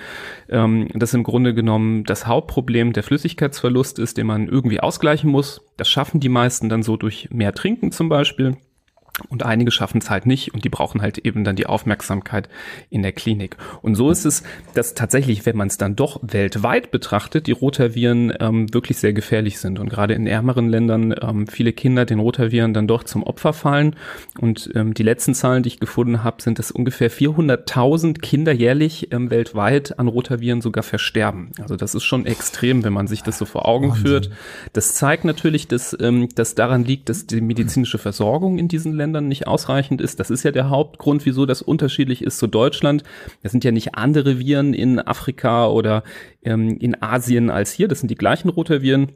ähm, 0.48 0.88
dass 0.94 1.14
im 1.14 1.24
Grunde 1.24 1.54
genommen 1.54 2.06
das 2.06 2.28
Hauptproblem 2.28 2.94
der 2.94 3.04
Flüssigkeitsverlust 3.04 4.00
ist, 4.00 4.18
den 4.18 4.28
man 4.28 4.48
irgendwie 4.48 4.80
ausgleichen 4.80 5.30
muss. 5.30 5.62
Das 5.76 5.90
schaffen 5.90 6.20
die 6.20 6.30
meisten 6.30 6.70
dann 6.70 6.84
so 6.84 6.96
durch 6.96 7.30
mehr 7.32 7.54
Trinken 7.54 7.92
zum 7.92 8.10
Beispiel. 8.10 8.58
Und 9.30 9.44
einige 9.44 9.72
schaffen 9.72 9.98
es 10.00 10.12
halt 10.12 10.28
nicht 10.28 10.54
und 10.54 10.64
die 10.64 10.70
brauchen 10.70 11.02
halt 11.02 11.18
eben 11.18 11.44
dann 11.44 11.56
die 11.56 11.66
Aufmerksamkeit 11.66 12.50
in 12.92 13.02
der 13.02 13.14
Klinik. 13.14 13.58
Und 13.82 13.96
so 13.96 14.12
ist 14.12 14.26
es, 14.26 14.44
dass 14.76 14.94
tatsächlich, 14.94 15.46
wenn 15.46 15.58
man 15.58 15.68
es 15.68 15.78
dann 15.78 15.96
doch 15.96 16.20
weltweit 16.22 16.92
betrachtet, 16.92 17.48
die 17.48 17.52
Rotaviren 17.52 18.32
ähm, 18.40 18.72
wirklich 18.74 19.00
sehr 19.00 19.14
gefährlich 19.14 19.60
sind. 19.60 19.80
Und 19.80 19.90
gerade 19.90 20.14
in 20.14 20.28
ärmeren 20.28 20.70
Ländern 20.70 21.16
ähm, 21.20 21.48
viele 21.48 21.74
Kinder 21.74 22.06
den 22.06 22.20
Rotaviren 22.20 22.76
dann 22.76 22.88
doch 22.88 23.04
zum 23.04 23.24
Opfer 23.24 23.54
fallen. 23.54 23.96
Und 24.40 24.70
ähm, 24.76 24.94
die 24.94 25.04
letzten 25.04 25.34
Zahlen, 25.34 25.64
die 25.64 25.70
ich 25.70 25.80
gefunden 25.80 26.24
habe, 26.24 26.42
sind, 26.44 26.60
dass 26.60 26.70
ungefähr 26.70 27.10
400.000 27.10 28.20
Kinder 28.20 28.52
jährlich 28.52 29.12
ähm, 29.12 29.32
weltweit 29.32 29.98
an 29.98 30.08
Rotaviren 30.08 30.62
sogar 30.62 30.84
versterben. 30.84 31.52
Also 31.60 31.76
das 31.76 31.96
ist 31.96 32.04
schon 32.04 32.28
extrem, 32.28 32.84
wenn 32.84 32.94
man 32.94 33.08
sich 33.08 33.24
das 33.24 33.40
so 33.40 33.46
vor 33.46 33.68
Augen 33.68 33.90
Wahnsinn. 33.90 34.06
führt. 34.06 34.30
Das 34.74 34.94
zeigt 34.94 35.26
natürlich, 35.26 35.68
dass 35.68 35.98
ähm, 36.00 36.30
das 36.36 36.54
daran 36.54 36.86
liegt, 36.86 37.10
dass 37.10 37.26
die 37.26 37.42
medizinische 37.42 37.98
Versorgung 37.98 38.60
in 38.60 38.68
diesen 38.68 38.94
Ländern 38.94 39.07
Ländern 39.08 39.28
nicht 39.28 39.48
ausreichend 39.48 40.02
ist. 40.02 40.20
Das 40.20 40.30
ist 40.30 40.44
ja 40.44 40.52
der 40.52 40.70
Hauptgrund, 40.70 41.26
wieso 41.26 41.46
das 41.46 41.62
unterschiedlich 41.62 42.22
ist 42.22 42.38
zu 42.38 42.48
Deutschland. 42.48 43.04
Das 43.42 43.52
sind 43.52 43.64
ja 43.64 43.72
nicht 43.72 43.96
andere 43.96 44.38
Viren 44.38 44.74
in 44.74 45.00
Afrika 45.00 45.68
oder 45.68 46.04
ähm, 46.44 46.78
in 46.78 47.02
Asien 47.02 47.50
als 47.50 47.72
hier. 47.72 47.88
Das 47.88 48.00
sind 48.00 48.12
die 48.12 48.16
gleichen 48.16 48.50
Rotaviren. 48.50 49.14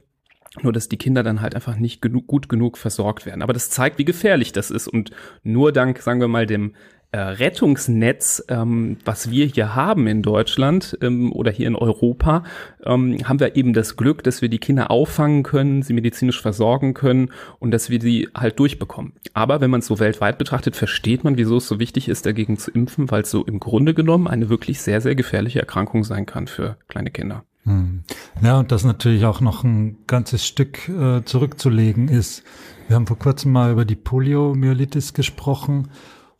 Nur, 0.61 0.73
dass 0.73 0.89
die 0.89 0.97
Kinder 0.97 1.23
dann 1.23 1.41
halt 1.41 1.55
einfach 1.55 1.77
nicht 1.77 2.01
genug, 2.01 2.27
gut 2.27 2.49
genug 2.49 2.77
versorgt 2.77 3.25
werden. 3.25 3.41
Aber 3.41 3.53
das 3.53 3.69
zeigt, 3.69 3.97
wie 3.99 4.05
gefährlich 4.05 4.51
das 4.51 4.69
ist. 4.69 4.87
Und 4.87 5.11
nur 5.43 5.71
dank, 5.71 5.99
sagen 5.99 6.19
wir 6.19 6.27
mal, 6.27 6.45
dem 6.45 6.75
äh, 7.13 7.19
Rettungsnetz, 7.19 8.43
ähm, 8.47 8.97
was 9.03 9.29
wir 9.29 9.45
hier 9.45 9.75
haben 9.75 10.07
in 10.07 10.21
Deutschland 10.21 10.97
ähm, 11.01 11.33
oder 11.33 11.51
hier 11.51 11.67
in 11.67 11.75
Europa, 11.75 12.43
ähm, 12.85 13.17
haben 13.25 13.39
wir 13.41 13.57
eben 13.57 13.73
das 13.73 13.97
Glück, 13.97 14.23
dass 14.23 14.41
wir 14.41 14.47
die 14.47 14.59
Kinder 14.59 14.89
auffangen 14.91 15.43
können, 15.43 15.81
sie 15.81 15.93
medizinisch 15.93 16.41
versorgen 16.41 16.93
können 16.93 17.31
und 17.59 17.71
dass 17.71 17.89
wir 17.89 17.99
sie 17.99 18.29
halt 18.33 18.59
durchbekommen. 18.59 19.11
Aber 19.33 19.59
wenn 19.59 19.69
man 19.69 19.81
es 19.81 19.87
so 19.87 19.99
weltweit 19.99 20.37
betrachtet, 20.37 20.77
versteht 20.77 21.25
man, 21.25 21.37
wieso 21.37 21.57
es 21.57 21.67
so 21.67 21.79
wichtig 21.79 22.07
ist, 22.07 22.25
dagegen 22.25 22.57
zu 22.57 22.71
impfen, 22.71 23.11
weil 23.11 23.23
es 23.23 23.31
so 23.31 23.43
im 23.43 23.59
Grunde 23.59 23.93
genommen 23.93 24.27
eine 24.27 24.49
wirklich 24.49 24.81
sehr, 24.81 25.01
sehr 25.01 25.15
gefährliche 25.15 25.59
Erkrankung 25.59 26.05
sein 26.05 26.25
kann 26.25 26.47
für 26.47 26.77
kleine 26.87 27.11
Kinder. 27.11 27.43
Hm. 27.63 28.03
Ja, 28.41 28.59
und 28.59 28.71
das 28.71 28.85
natürlich 28.85 29.25
auch 29.25 29.41
noch 29.41 29.63
ein 29.63 29.97
ganzes 30.07 30.47
Stück 30.47 30.87
äh, 30.87 31.23
zurückzulegen 31.25 32.07
ist. 32.07 32.43
Wir 32.87 32.95
haben 32.95 33.05
vor 33.05 33.19
kurzem 33.19 33.51
mal 33.51 33.71
über 33.71 33.85
die 33.85 33.95
Poliomyelitis 33.95 35.13
gesprochen 35.13 35.89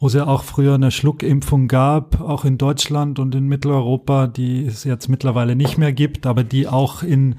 wo 0.01 0.08
es 0.08 0.13
ja 0.13 0.25
auch 0.25 0.43
früher 0.43 0.74
eine 0.74 0.89
Schluckimpfung 0.89 1.67
gab, 1.67 2.20
auch 2.22 2.43
in 2.43 2.58
Deutschland 2.58 3.20
und 3.20 3.36
in 3.36 3.48
Mitteleuropa, 3.48 4.25
die 4.25 4.65
es 4.65 4.84
jetzt 4.84 5.10
mittlerweile 5.10 5.55
nicht 5.55 5.77
mehr 5.77 5.93
gibt, 5.93 6.25
aber 6.25 6.43
die 6.43 6.67
auch 6.67 7.03
in 7.03 7.36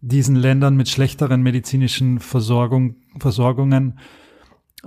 diesen 0.00 0.36
Ländern 0.36 0.76
mit 0.76 0.88
schlechteren 0.88 1.42
medizinischen 1.42 2.20
Versorgung, 2.20 2.94
Versorgungen 3.18 3.98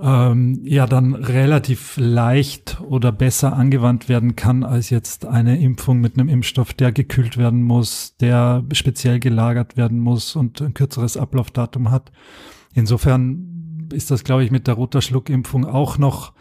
ähm, 0.00 0.62
ja 0.64 0.86
dann 0.86 1.14
relativ 1.14 1.98
leicht 1.98 2.80
oder 2.80 3.12
besser 3.12 3.52
angewandt 3.52 4.08
werden 4.08 4.34
kann 4.34 4.64
als 4.64 4.88
jetzt 4.88 5.26
eine 5.26 5.60
Impfung 5.60 6.00
mit 6.00 6.18
einem 6.18 6.30
Impfstoff, 6.30 6.72
der 6.72 6.90
gekühlt 6.90 7.36
werden 7.36 7.62
muss, 7.62 8.16
der 8.16 8.64
speziell 8.72 9.20
gelagert 9.20 9.76
werden 9.76 10.00
muss 10.00 10.36
und 10.36 10.62
ein 10.62 10.72
kürzeres 10.72 11.18
Ablaufdatum 11.18 11.90
hat. 11.90 12.12
Insofern 12.72 13.88
ist 13.92 14.10
das, 14.10 14.24
glaube 14.24 14.42
ich, 14.42 14.50
mit 14.50 14.66
der 14.66 14.74
roter 14.74 15.02
Schluckimpfung 15.02 15.66
auch 15.66 15.98
noch 15.98 16.32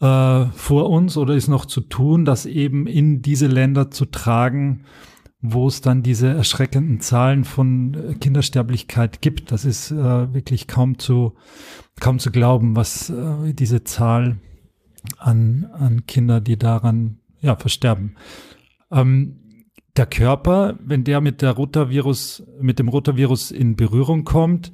äh, 0.00 0.46
vor 0.46 0.90
uns 0.90 1.16
oder 1.16 1.34
ist 1.34 1.48
noch 1.48 1.66
zu 1.66 1.80
tun, 1.80 2.24
das 2.24 2.46
eben 2.46 2.86
in 2.86 3.22
diese 3.22 3.46
Länder 3.46 3.90
zu 3.90 4.06
tragen, 4.06 4.84
wo 5.40 5.68
es 5.68 5.80
dann 5.80 6.02
diese 6.02 6.28
erschreckenden 6.28 7.00
Zahlen 7.00 7.44
von 7.44 7.94
äh, 7.94 8.14
Kindersterblichkeit 8.14 9.20
gibt. 9.22 9.52
Das 9.52 9.64
ist 9.64 9.90
äh, 9.90 10.34
wirklich 10.34 10.66
kaum 10.66 10.98
zu, 10.98 11.34
kaum 12.00 12.18
zu 12.18 12.30
glauben, 12.30 12.76
was 12.76 13.10
äh, 13.10 13.54
diese 13.54 13.84
Zahl 13.84 14.38
an, 15.18 15.68
an 15.72 16.06
Kinder, 16.06 16.40
die 16.40 16.58
daran 16.58 17.18
ja, 17.40 17.56
versterben. 17.56 18.16
Ähm, 18.90 19.40
der 19.96 20.06
Körper, 20.06 20.78
wenn 20.84 21.04
der 21.04 21.20
mit 21.20 21.42
der 21.42 21.52
Rotavirus, 21.52 22.42
mit 22.60 22.78
dem 22.78 22.88
Rotavirus 22.88 23.50
in 23.50 23.76
Berührung 23.76 24.24
kommt, 24.24 24.72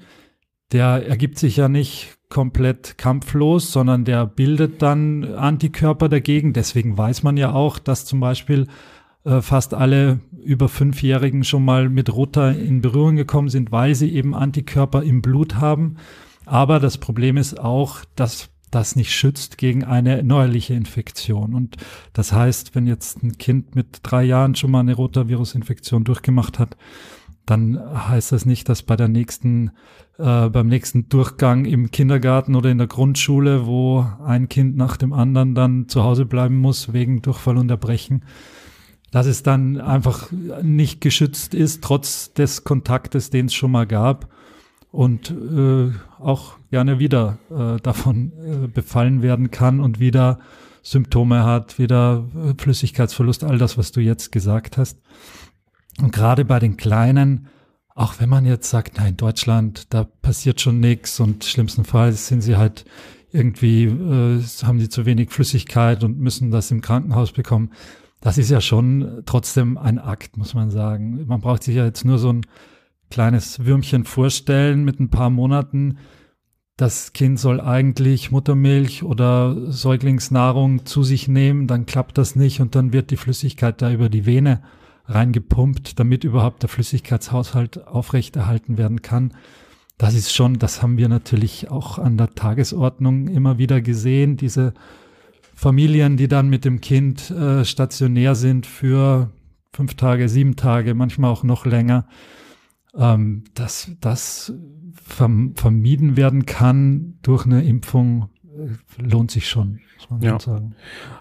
der 0.72 1.06
ergibt 1.06 1.38
sich 1.38 1.56
ja 1.56 1.68
nicht 1.68 2.16
komplett 2.28 2.96
kampflos, 2.96 3.72
sondern 3.72 4.04
der 4.04 4.26
bildet 4.26 4.80
dann 4.80 5.34
Antikörper 5.34 6.08
dagegen. 6.08 6.54
Deswegen 6.54 6.96
weiß 6.96 7.22
man 7.22 7.36
ja 7.36 7.52
auch, 7.52 7.78
dass 7.78 8.06
zum 8.06 8.20
Beispiel 8.20 8.66
äh, 9.24 9.42
fast 9.42 9.74
alle 9.74 10.20
über 10.42 10.68
Fünfjährigen 10.68 11.44
schon 11.44 11.64
mal 11.64 11.88
mit 11.88 12.12
Rota 12.12 12.50
in 12.50 12.80
Berührung 12.80 13.16
gekommen 13.16 13.48
sind, 13.48 13.70
weil 13.70 13.94
sie 13.94 14.12
eben 14.12 14.34
Antikörper 14.34 15.02
im 15.02 15.20
Blut 15.20 15.56
haben. 15.56 15.96
Aber 16.46 16.80
das 16.80 16.98
Problem 16.98 17.36
ist 17.36 17.60
auch, 17.60 17.98
dass 18.16 18.48
das 18.70 18.96
nicht 18.96 19.12
schützt 19.12 19.58
gegen 19.58 19.84
eine 19.84 20.22
neuerliche 20.22 20.74
Infektion. 20.74 21.54
Und 21.54 21.76
das 22.14 22.32
heißt, 22.32 22.74
wenn 22.74 22.86
jetzt 22.86 23.22
ein 23.22 23.36
Kind 23.36 23.76
mit 23.76 24.00
drei 24.02 24.24
Jahren 24.24 24.54
schon 24.54 24.70
mal 24.70 24.80
eine 24.80 24.94
Rotavirus-Infektion 24.94 26.04
durchgemacht 26.04 26.58
hat, 26.58 26.76
dann 27.46 27.80
heißt 28.08 28.32
das 28.32 28.46
nicht, 28.46 28.68
dass 28.68 28.82
bei 28.82 28.96
der 28.96 29.08
nächsten, 29.08 29.72
äh, 30.18 30.48
beim 30.48 30.68
nächsten 30.68 31.08
Durchgang 31.08 31.64
im 31.64 31.90
Kindergarten 31.90 32.54
oder 32.54 32.70
in 32.70 32.78
der 32.78 32.86
Grundschule, 32.86 33.66
wo 33.66 34.06
ein 34.24 34.48
Kind 34.48 34.76
nach 34.76 34.96
dem 34.96 35.12
anderen 35.12 35.54
dann 35.54 35.88
zu 35.88 36.04
Hause 36.04 36.24
bleiben 36.24 36.58
muss 36.58 36.92
wegen 36.92 37.22
Durchfall 37.22 37.56
und 37.56 37.70
Erbrechen, 37.70 38.24
dass 39.10 39.26
es 39.26 39.42
dann 39.42 39.80
einfach 39.80 40.30
nicht 40.62 41.00
geschützt 41.00 41.54
ist, 41.54 41.82
trotz 41.82 42.32
des 42.32 42.64
Kontaktes, 42.64 43.30
den 43.30 43.46
es 43.46 43.54
schon 43.54 43.72
mal 43.72 43.86
gab 43.86 44.28
und 44.92 45.30
äh, 45.30 45.90
auch 46.20 46.58
gerne 46.70 46.98
wieder 46.98 47.38
äh, 47.50 47.80
davon 47.80 48.32
äh, 48.38 48.68
befallen 48.68 49.22
werden 49.22 49.50
kann 49.50 49.80
und 49.80 49.98
wieder 49.98 50.38
Symptome 50.82 51.44
hat, 51.44 51.78
wieder 51.78 52.24
äh, 52.34 52.54
Flüssigkeitsverlust, 52.60 53.44
all 53.44 53.58
das, 53.58 53.78
was 53.78 53.92
du 53.92 54.00
jetzt 54.00 54.32
gesagt 54.32 54.76
hast. 54.76 54.98
Und 56.02 56.12
gerade 56.12 56.44
bei 56.44 56.58
den 56.58 56.76
Kleinen, 56.76 57.46
auch 57.94 58.18
wenn 58.18 58.28
man 58.28 58.44
jetzt 58.44 58.68
sagt, 58.68 58.98
nein, 58.98 59.16
Deutschland, 59.16 59.94
da 59.94 60.02
passiert 60.02 60.60
schon 60.60 60.80
nichts 60.80 61.20
und 61.20 61.44
schlimmstenfalls 61.44 62.26
sind 62.26 62.40
sie 62.40 62.56
halt 62.56 62.84
irgendwie, 63.30 63.84
äh, 63.84 64.42
haben 64.64 64.80
sie 64.80 64.88
zu 64.88 65.06
wenig 65.06 65.30
Flüssigkeit 65.30 66.02
und 66.02 66.18
müssen 66.18 66.50
das 66.50 66.72
im 66.72 66.80
Krankenhaus 66.80 67.30
bekommen. 67.30 67.70
Das 68.20 68.36
ist 68.36 68.50
ja 68.50 68.60
schon 68.60 69.22
trotzdem 69.26 69.78
ein 69.78 70.00
Akt, 70.00 70.36
muss 70.36 70.54
man 70.54 70.70
sagen. 70.70 71.24
Man 71.28 71.40
braucht 71.40 71.62
sich 71.62 71.76
ja 71.76 71.84
jetzt 71.84 72.04
nur 72.04 72.18
so 72.18 72.32
ein 72.32 72.46
kleines 73.08 73.64
Würmchen 73.64 74.02
vorstellen 74.02 74.82
mit 74.82 74.98
ein 74.98 75.08
paar 75.08 75.30
Monaten. 75.30 75.98
Das 76.76 77.12
Kind 77.12 77.38
soll 77.38 77.60
eigentlich 77.60 78.32
Muttermilch 78.32 79.04
oder 79.04 79.70
Säuglingsnahrung 79.70 80.84
zu 80.84 81.04
sich 81.04 81.28
nehmen, 81.28 81.68
dann 81.68 81.86
klappt 81.86 82.18
das 82.18 82.34
nicht 82.34 82.60
und 82.60 82.74
dann 82.74 82.92
wird 82.92 83.12
die 83.12 83.16
Flüssigkeit 83.16 83.80
da 83.80 83.92
über 83.92 84.08
die 84.08 84.26
Vene 84.26 84.62
reingepumpt, 85.06 85.98
damit 85.98 86.24
überhaupt 86.24 86.62
der 86.62 86.68
Flüssigkeitshaushalt 86.68 87.86
aufrechterhalten 87.86 88.78
werden 88.78 89.02
kann. 89.02 89.34
Das 89.98 90.14
ist 90.14 90.34
schon, 90.34 90.58
das 90.58 90.82
haben 90.82 90.96
wir 90.96 91.08
natürlich 91.08 91.70
auch 91.70 91.98
an 91.98 92.16
der 92.16 92.30
Tagesordnung 92.30 93.28
immer 93.28 93.58
wieder 93.58 93.80
gesehen, 93.80 94.36
diese 94.36 94.74
Familien, 95.54 96.16
die 96.16 96.28
dann 96.28 96.48
mit 96.48 96.64
dem 96.64 96.80
Kind 96.80 97.30
äh, 97.30 97.64
stationär 97.64 98.34
sind 98.34 98.66
für 98.66 99.30
fünf 99.72 99.94
Tage, 99.94 100.28
sieben 100.28 100.56
Tage, 100.56 100.94
manchmal 100.94 101.30
auch 101.30 101.44
noch 101.44 101.66
länger, 101.66 102.06
ähm, 102.96 103.44
dass 103.54 103.92
das 104.00 104.52
verm 104.94 105.54
vermieden 105.54 106.16
werden 106.16 106.46
kann 106.46 107.18
durch 107.22 107.46
eine 107.46 107.64
Impfung, 107.64 108.28
lohnt 108.98 109.30
sich 109.30 109.48
schon 109.48 109.80
muss 110.02 110.10
man 110.10 110.22
ja. 110.22 110.38
sagen. 110.38 110.74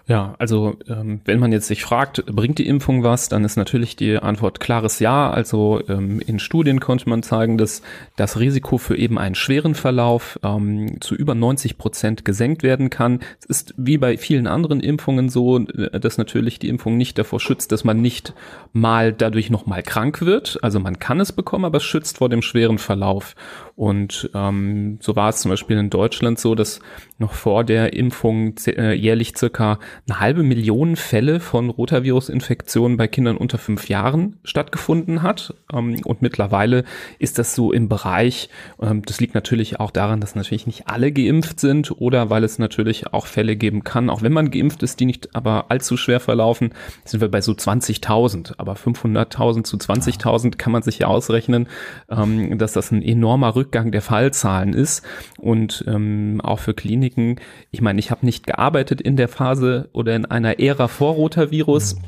Ja, 0.06 0.34
also 0.38 0.76
ähm, 0.88 1.20
wenn 1.24 1.38
man 1.38 1.52
jetzt 1.52 1.66
sich 1.66 1.82
fragt, 1.82 2.24
bringt 2.26 2.58
die 2.58 2.66
Impfung 2.66 3.02
was, 3.02 3.28
dann 3.28 3.44
ist 3.44 3.56
natürlich 3.56 3.96
die 3.96 4.18
Antwort 4.18 4.60
klares 4.60 4.98
Ja. 4.98 5.30
Also 5.30 5.80
ähm, 5.88 6.20
in 6.20 6.38
Studien 6.38 6.80
konnte 6.80 7.08
man 7.08 7.22
zeigen, 7.22 7.58
dass 7.58 7.82
das 8.16 8.38
Risiko 8.38 8.78
für 8.78 8.96
eben 8.96 9.18
einen 9.18 9.34
schweren 9.34 9.74
Verlauf 9.74 10.38
ähm, 10.42 11.00
zu 11.00 11.14
über 11.14 11.34
90 11.34 11.78
Prozent 11.78 12.24
gesenkt 12.24 12.62
werden 12.62 12.90
kann. 12.90 13.20
Es 13.40 13.46
ist 13.46 13.74
wie 13.76 13.98
bei 13.98 14.16
vielen 14.16 14.46
anderen 14.46 14.80
Impfungen 14.80 15.28
so, 15.28 15.58
äh, 15.58 16.00
dass 16.00 16.18
natürlich 16.18 16.58
die 16.58 16.68
Impfung 16.68 16.96
nicht 16.96 17.18
davor 17.18 17.40
schützt, 17.40 17.72
dass 17.72 17.84
man 17.84 18.00
nicht 18.00 18.34
mal 18.72 19.12
dadurch 19.12 19.50
noch 19.50 19.66
mal 19.66 19.82
krank 19.82 20.22
wird. 20.22 20.58
Also 20.62 20.80
man 20.80 20.98
kann 20.98 21.20
es 21.20 21.32
bekommen, 21.32 21.64
aber 21.64 21.78
es 21.78 21.84
schützt 21.84 22.18
vor 22.18 22.28
dem 22.28 22.42
schweren 22.42 22.78
Verlauf. 22.78 23.34
Und 23.74 24.30
ähm, 24.34 24.98
so 25.00 25.16
war 25.16 25.30
es 25.30 25.40
zum 25.40 25.50
Beispiel 25.50 25.78
in 25.78 25.90
Deutschland 25.90 26.38
so, 26.38 26.54
dass 26.54 26.80
noch 27.18 27.32
vor 27.32 27.64
der 27.64 27.94
Impfung 27.94 28.54
äh, 28.66 28.92
jährlich 28.92 29.34
circa 29.36 29.78
eine 30.06 30.20
halbe 30.20 30.42
Million 30.42 30.96
Fälle 30.96 31.40
von 31.40 31.70
Rotavirus-Infektionen 31.70 32.96
bei 32.96 33.08
Kindern 33.08 33.36
unter 33.36 33.58
fünf 33.58 33.88
Jahren 33.88 34.38
stattgefunden 34.44 35.22
hat. 35.22 35.54
Ähm, 35.72 36.00
und 36.04 36.20
mittlerweile 36.20 36.84
ist 37.18 37.38
das 37.38 37.54
so 37.54 37.72
im 37.72 37.88
Bereich, 37.88 38.50
ähm, 38.80 39.02
das 39.06 39.20
liegt 39.20 39.34
natürlich 39.34 39.80
auch 39.80 39.90
daran, 39.90 40.20
dass 40.20 40.34
natürlich 40.34 40.66
nicht 40.66 40.88
alle 40.88 41.10
geimpft 41.10 41.58
sind 41.58 41.90
oder 42.00 42.28
weil 42.28 42.44
es 42.44 42.58
natürlich 42.58 43.12
auch 43.12 43.26
Fälle 43.26 43.56
geben 43.56 43.84
kann, 43.84 44.10
auch 44.10 44.22
wenn 44.22 44.32
man 44.32 44.50
geimpft 44.50 44.82
ist, 44.82 45.00
die 45.00 45.06
nicht 45.06 45.34
aber 45.34 45.66
allzu 45.70 45.96
schwer 45.96 46.20
verlaufen, 46.20 46.74
sind 47.04 47.20
wir 47.20 47.30
bei 47.30 47.40
so 47.40 47.52
20.000. 47.52 48.54
Aber 48.58 48.74
500.000 48.74 49.64
zu 49.64 49.76
20.000 49.76 50.56
kann 50.56 50.72
man 50.72 50.82
sich 50.82 50.98
ja 50.98 51.06
ausrechnen, 51.06 51.68
ähm, 52.10 52.58
dass 52.58 52.72
das 52.74 52.90
ein 52.90 53.02
enormer 53.02 53.54
Rückgang 53.54 53.61
der 53.64 54.02
Fallzahlen 54.02 54.72
ist 54.72 55.04
und 55.38 55.84
ähm, 55.86 56.40
auch 56.42 56.58
für 56.58 56.74
Kliniken. 56.74 57.36
Ich 57.70 57.80
meine, 57.80 57.98
ich 57.98 58.10
habe 58.10 58.26
nicht 58.26 58.46
gearbeitet 58.46 59.00
in 59.00 59.16
der 59.16 59.28
Phase 59.28 59.88
oder 59.92 60.16
in 60.16 60.24
einer 60.26 60.58
Ära 60.60 60.88
vor 60.88 61.14
Rotavirus. 61.14 61.96
Mhm. 61.96 62.00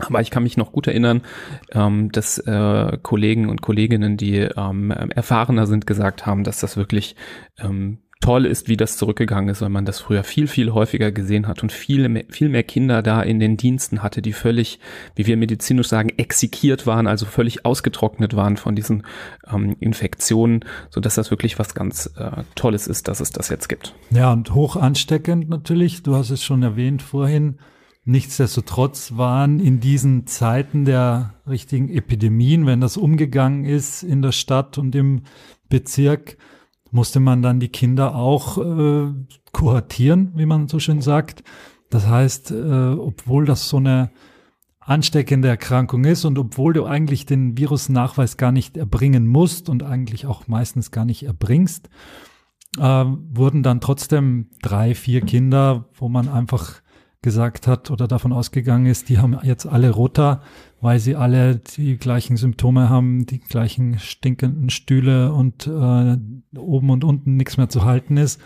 Aber 0.00 0.20
ich 0.20 0.30
kann 0.30 0.42
mich 0.42 0.56
noch 0.56 0.72
gut 0.72 0.88
erinnern, 0.88 1.22
ähm, 1.70 2.10
dass 2.10 2.38
äh, 2.38 2.98
Kollegen 3.02 3.48
und 3.48 3.62
Kolleginnen, 3.62 4.16
die 4.16 4.38
ähm, 4.38 4.90
erfahrener 4.90 5.66
sind, 5.66 5.86
gesagt 5.86 6.26
haben, 6.26 6.42
dass 6.42 6.58
das 6.58 6.76
wirklich 6.76 7.14
ähm, 7.60 7.98
toll 8.24 8.46
ist, 8.46 8.68
wie 8.68 8.78
das 8.78 8.96
zurückgegangen 8.96 9.50
ist, 9.50 9.60
weil 9.60 9.68
man 9.68 9.84
das 9.84 10.00
früher 10.00 10.24
viel, 10.24 10.46
viel 10.46 10.72
häufiger 10.72 11.12
gesehen 11.12 11.46
hat 11.46 11.62
und 11.62 11.72
viel 11.72 12.08
mehr, 12.08 12.24
viel 12.30 12.48
mehr 12.48 12.62
Kinder 12.62 13.02
da 13.02 13.20
in 13.20 13.38
den 13.38 13.58
Diensten 13.58 14.02
hatte, 14.02 14.22
die 14.22 14.32
völlig, 14.32 14.78
wie 15.14 15.26
wir 15.26 15.36
medizinisch 15.36 15.88
sagen, 15.88 16.08
exekiert 16.16 16.86
waren, 16.86 17.06
also 17.06 17.26
völlig 17.26 17.66
ausgetrocknet 17.66 18.34
waren 18.34 18.56
von 18.56 18.74
diesen 18.74 19.02
ähm, 19.52 19.76
Infektionen, 19.78 20.64
so 20.88 21.02
dass 21.02 21.16
das 21.16 21.30
wirklich 21.30 21.58
was 21.58 21.74
ganz 21.74 22.10
äh, 22.16 22.44
Tolles 22.54 22.86
ist, 22.86 23.08
dass 23.08 23.20
es 23.20 23.30
das 23.30 23.50
jetzt 23.50 23.68
gibt. 23.68 23.94
Ja, 24.10 24.32
und 24.32 24.54
hoch 24.54 24.76
ansteckend 24.76 25.50
natürlich. 25.50 26.02
Du 26.02 26.16
hast 26.16 26.30
es 26.30 26.42
schon 26.42 26.62
erwähnt 26.62 27.02
vorhin. 27.02 27.58
Nichtsdestotrotz 28.06 29.16
waren 29.16 29.60
in 29.60 29.80
diesen 29.80 30.26
Zeiten 30.26 30.86
der 30.86 31.34
richtigen 31.46 31.90
Epidemien, 31.90 32.64
wenn 32.64 32.80
das 32.80 32.96
umgegangen 32.96 33.66
ist 33.66 34.02
in 34.02 34.22
der 34.22 34.32
Stadt 34.32 34.78
und 34.78 34.94
im 34.94 35.24
Bezirk, 35.68 36.38
musste 36.94 37.18
man 37.18 37.42
dann 37.42 37.60
die 37.60 37.68
Kinder 37.68 38.14
auch 38.14 38.56
äh, 38.56 39.12
kohortieren, 39.52 40.32
wie 40.36 40.46
man 40.46 40.68
so 40.68 40.78
schön 40.78 41.00
sagt. 41.00 41.42
Das 41.90 42.06
heißt, 42.06 42.52
äh, 42.52 42.92
obwohl 42.92 43.44
das 43.44 43.68
so 43.68 43.78
eine 43.78 44.10
ansteckende 44.78 45.48
Erkrankung 45.48 46.04
ist 46.04 46.24
und 46.24 46.38
obwohl 46.38 46.72
du 46.72 46.84
eigentlich 46.84 47.26
den 47.26 47.58
Virusnachweis 47.58 48.36
gar 48.36 48.52
nicht 48.52 48.76
erbringen 48.76 49.26
musst 49.26 49.68
und 49.68 49.82
eigentlich 49.82 50.26
auch 50.26 50.46
meistens 50.46 50.92
gar 50.92 51.04
nicht 51.04 51.24
erbringst, 51.24 51.88
äh, 52.78 52.82
wurden 52.82 53.62
dann 53.62 53.80
trotzdem 53.80 54.50
drei, 54.62 54.94
vier 54.94 55.20
Kinder, 55.22 55.88
wo 55.94 56.08
man 56.08 56.28
einfach 56.28 56.80
gesagt 57.24 57.66
hat 57.66 57.90
oder 57.90 58.06
davon 58.06 58.32
ausgegangen 58.32 58.86
ist, 58.86 59.08
die 59.08 59.18
haben 59.18 59.36
jetzt 59.42 59.66
alle 59.66 59.90
Rota, 59.90 60.42
weil 60.82 61.00
sie 61.00 61.16
alle 61.16 61.56
die 61.56 61.96
gleichen 61.96 62.36
Symptome 62.36 62.90
haben, 62.90 63.24
die 63.24 63.40
gleichen 63.40 63.98
stinkenden 63.98 64.68
Stühle 64.68 65.32
und 65.32 65.66
äh, 65.66 66.18
oben 66.56 66.90
und 66.90 67.02
unten 67.02 67.36
nichts 67.36 67.56
mehr 67.56 67.70
zu 67.70 67.84
halten 67.84 68.18
ist, 68.18 68.40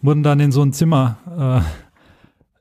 wurden 0.00 0.22
dann 0.22 0.38
in 0.38 0.52
so 0.52 0.62
ein 0.62 0.72
Zimmer 0.72 1.64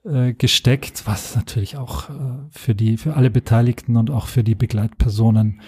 äh, 0.04 0.30
äh, 0.30 0.34
gesteckt, 0.34 1.04
was 1.06 1.36
natürlich 1.36 1.78
auch 1.78 2.10
äh, 2.10 2.14
für 2.50 2.74
die, 2.74 2.98
für 2.98 3.16
alle 3.16 3.30
Beteiligten 3.30 3.96
und 3.96 4.10
auch 4.10 4.26
für 4.26 4.44
die 4.44 4.56
Begleitpersonen, 4.56 5.62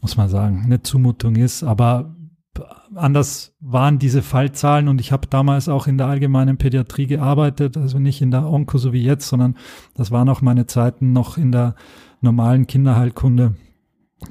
muss 0.00 0.16
man 0.16 0.28
sagen, 0.28 0.62
eine 0.64 0.82
Zumutung 0.82 1.34
ist. 1.34 1.64
Aber 1.64 2.14
anders 2.94 3.54
waren 3.60 3.98
diese 3.98 4.22
Fallzahlen 4.22 4.88
und 4.88 5.00
ich 5.00 5.12
habe 5.12 5.26
damals 5.26 5.68
auch 5.68 5.86
in 5.86 5.98
der 5.98 6.06
allgemeinen 6.06 6.58
Pädiatrie 6.58 7.06
gearbeitet, 7.06 7.76
also 7.76 7.98
nicht 7.98 8.20
in 8.20 8.30
der 8.30 8.46
Onko 8.46 8.78
so 8.78 8.92
wie 8.92 9.02
jetzt, 9.02 9.28
sondern 9.28 9.56
das 9.94 10.10
waren 10.10 10.28
auch 10.28 10.42
meine 10.42 10.66
Zeiten 10.66 11.12
noch 11.12 11.38
in 11.38 11.52
der 11.52 11.74
normalen 12.20 12.66
Kinderheilkunde. 12.66 13.54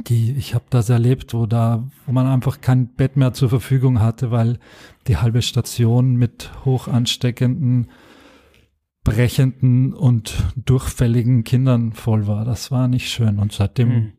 Die, 0.07 0.31
ich 0.31 0.53
habe 0.55 0.65
das 0.69 0.89
erlebt, 0.89 1.33
wo 1.33 1.45
da, 1.45 1.83
wo 2.05 2.13
man 2.13 2.25
einfach 2.25 2.61
kein 2.61 2.87
Bett 2.87 3.17
mehr 3.17 3.33
zur 3.33 3.49
Verfügung 3.49 3.99
hatte, 3.99 4.31
weil 4.31 4.57
die 5.07 5.17
halbe 5.17 5.41
Station 5.41 6.15
mit 6.15 6.51
hoch 6.63 6.87
ansteckenden, 6.87 7.87
brechenden 9.03 9.93
und 9.93 10.45
durchfälligen 10.55 11.43
Kindern 11.43 11.91
voll 11.91 12.27
war. 12.27 12.45
Das 12.45 12.71
war 12.71 12.87
nicht 12.87 13.09
schön. 13.09 13.37
Und 13.37 13.51
seitdem 13.51 13.89
mhm 13.89 14.11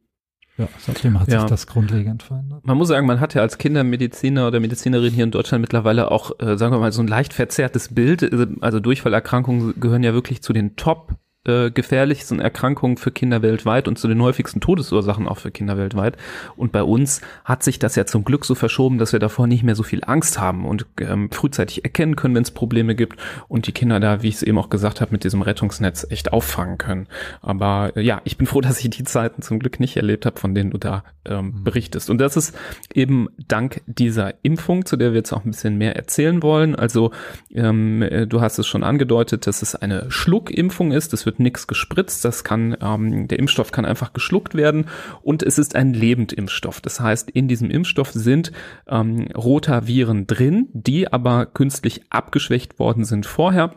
ja, 0.62 0.68
seitdem 0.78 1.18
hat 1.20 1.28
ja. 1.28 1.40
sich 1.40 1.50
das 1.50 1.66
grundlegend 1.66 2.22
verändert. 2.22 2.66
Man 2.66 2.76
muss 2.76 2.88
sagen, 2.88 3.06
man 3.06 3.20
hat 3.20 3.34
ja 3.34 3.42
als 3.42 3.58
Kindermediziner 3.58 4.46
oder 4.46 4.60
Medizinerin 4.60 5.12
hier 5.12 5.24
in 5.24 5.30
Deutschland 5.30 5.62
mittlerweile 5.62 6.10
auch, 6.10 6.32
äh, 6.40 6.56
sagen 6.56 6.72
wir 6.72 6.78
mal, 6.78 6.92
so 6.92 7.02
ein 7.02 7.08
leicht 7.08 7.32
verzerrtes 7.32 7.94
Bild. 7.94 8.30
Also 8.60 8.80
Durchfallerkrankungen 8.80 9.78
gehören 9.80 10.02
ja 10.02 10.14
wirklich 10.14 10.42
zu 10.42 10.52
den 10.52 10.76
Top 10.76 11.16
äh, 11.44 11.70
gefährlichsten 11.70 12.40
Erkrankungen 12.40 12.96
für 12.96 13.10
Kinder 13.10 13.42
weltweit 13.42 13.88
und 13.88 13.98
zu 13.98 14.08
den 14.08 14.22
häufigsten 14.22 14.60
Todesursachen 14.60 15.26
auch 15.26 15.38
für 15.38 15.50
Kinder 15.50 15.76
weltweit. 15.76 16.16
Und 16.56 16.72
bei 16.72 16.82
uns 16.82 17.20
hat 17.44 17.62
sich 17.62 17.78
das 17.78 17.96
ja 17.96 18.06
zum 18.06 18.24
Glück 18.24 18.44
so 18.44 18.54
verschoben, 18.54 18.98
dass 18.98 19.12
wir 19.12 19.20
davor 19.20 19.46
nicht 19.46 19.64
mehr 19.64 19.74
so 19.74 19.82
viel 19.82 20.02
Angst 20.04 20.38
haben 20.38 20.64
und 20.64 20.86
ähm, 21.00 21.30
frühzeitig 21.30 21.84
erkennen 21.84 22.16
können, 22.16 22.34
wenn 22.34 22.42
es 22.42 22.50
Probleme 22.50 22.94
gibt 22.94 23.18
und 23.48 23.66
die 23.66 23.72
Kinder 23.72 23.98
da, 24.00 24.22
wie 24.22 24.28
ich 24.28 24.36
es 24.36 24.42
eben 24.42 24.58
auch 24.58 24.70
gesagt 24.70 25.00
habe, 25.00 25.12
mit 25.12 25.24
diesem 25.24 25.42
Rettungsnetz 25.42 26.06
echt 26.10 26.32
auffangen 26.32 26.78
können. 26.78 27.08
Aber 27.40 27.92
äh, 27.96 28.02
ja, 28.02 28.20
ich 28.24 28.36
bin 28.38 28.46
froh, 28.46 28.60
dass 28.62 28.78
ich 28.80 28.90
die 28.90 29.04
Zeiten 29.04 29.42
zum 29.42 29.58
Glück 29.58 29.80
nicht 29.80 29.96
erlebt 29.96 30.26
habe, 30.26 30.38
von 30.38 30.54
denen 30.54 30.70
du 30.70 30.78
da 30.78 31.04
ähm, 31.24 31.46
mhm. 31.46 31.64
berichtest. 31.64 32.10
Und 32.10 32.18
das 32.18 32.36
ist 32.36 32.56
eben 32.94 33.28
dank 33.48 33.82
dieser 33.86 34.34
Impfung, 34.42 34.84
zu 34.86 34.96
der 34.96 35.12
wir 35.12 35.18
jetzt 35.18 35.32
auch 35.32 35.44
ein 35.44 35.50
bisschen 35.50 35.76
mehr 35.76 35.96
erzählen 35.96 36.42
wollen. 36.42 36.74
Also 36.74 37.12
ähm, 37.50 38.02
äh, 38.02 38.26
du 38.26 38.40
hast 38.40 38.58
es 38.58 38.66
schon 38.66 38.82
angedeutet, 38.82 39.46
dass 39.46 39.62
es 39.62 39.74
eine 39.74 40.10
Schluckimpfung 40.10 40.92
ist. 40.92 41.12
Das 41.12 41.26
wird 41.26 41.31
wird 41.32 41.40
nichts 41.40 41.66
gespritzt, 41.66 42.24
das 42.24 42.44
kann, 42.44 42.76
ähm, 42.82 43.26
der 43.26 43.38
Impfstoff 43.38 43.72
kann 43.72 43.84
einfach 43.84 44.12
geschluckt 44.12 44.54
werden 44.54 44.86
und 45.22 45.42
es 45.42 45.58
ist 45.58 45.74
ein 45.74 45.94
Lebendimpfstoff. 45.94 46.80
Das 46.80 47.00
heißt, 47.00 47.30
in 47.30 47.48
diesem 47.48 47.70
Impfstoff 47.70 48.12
sind 48.12 48.52
ähm, 48.86 49.28
Rotaviren 49.34 50.26
drin, 50.26 50.68
die 50.72 51.10
aber 51.10 51.46
künstlich 51.46 52.02
abgeschwächt 52.10 52.78
worden 52.78 53.04
sind 53.04 53.24
vorher 53.24 53.74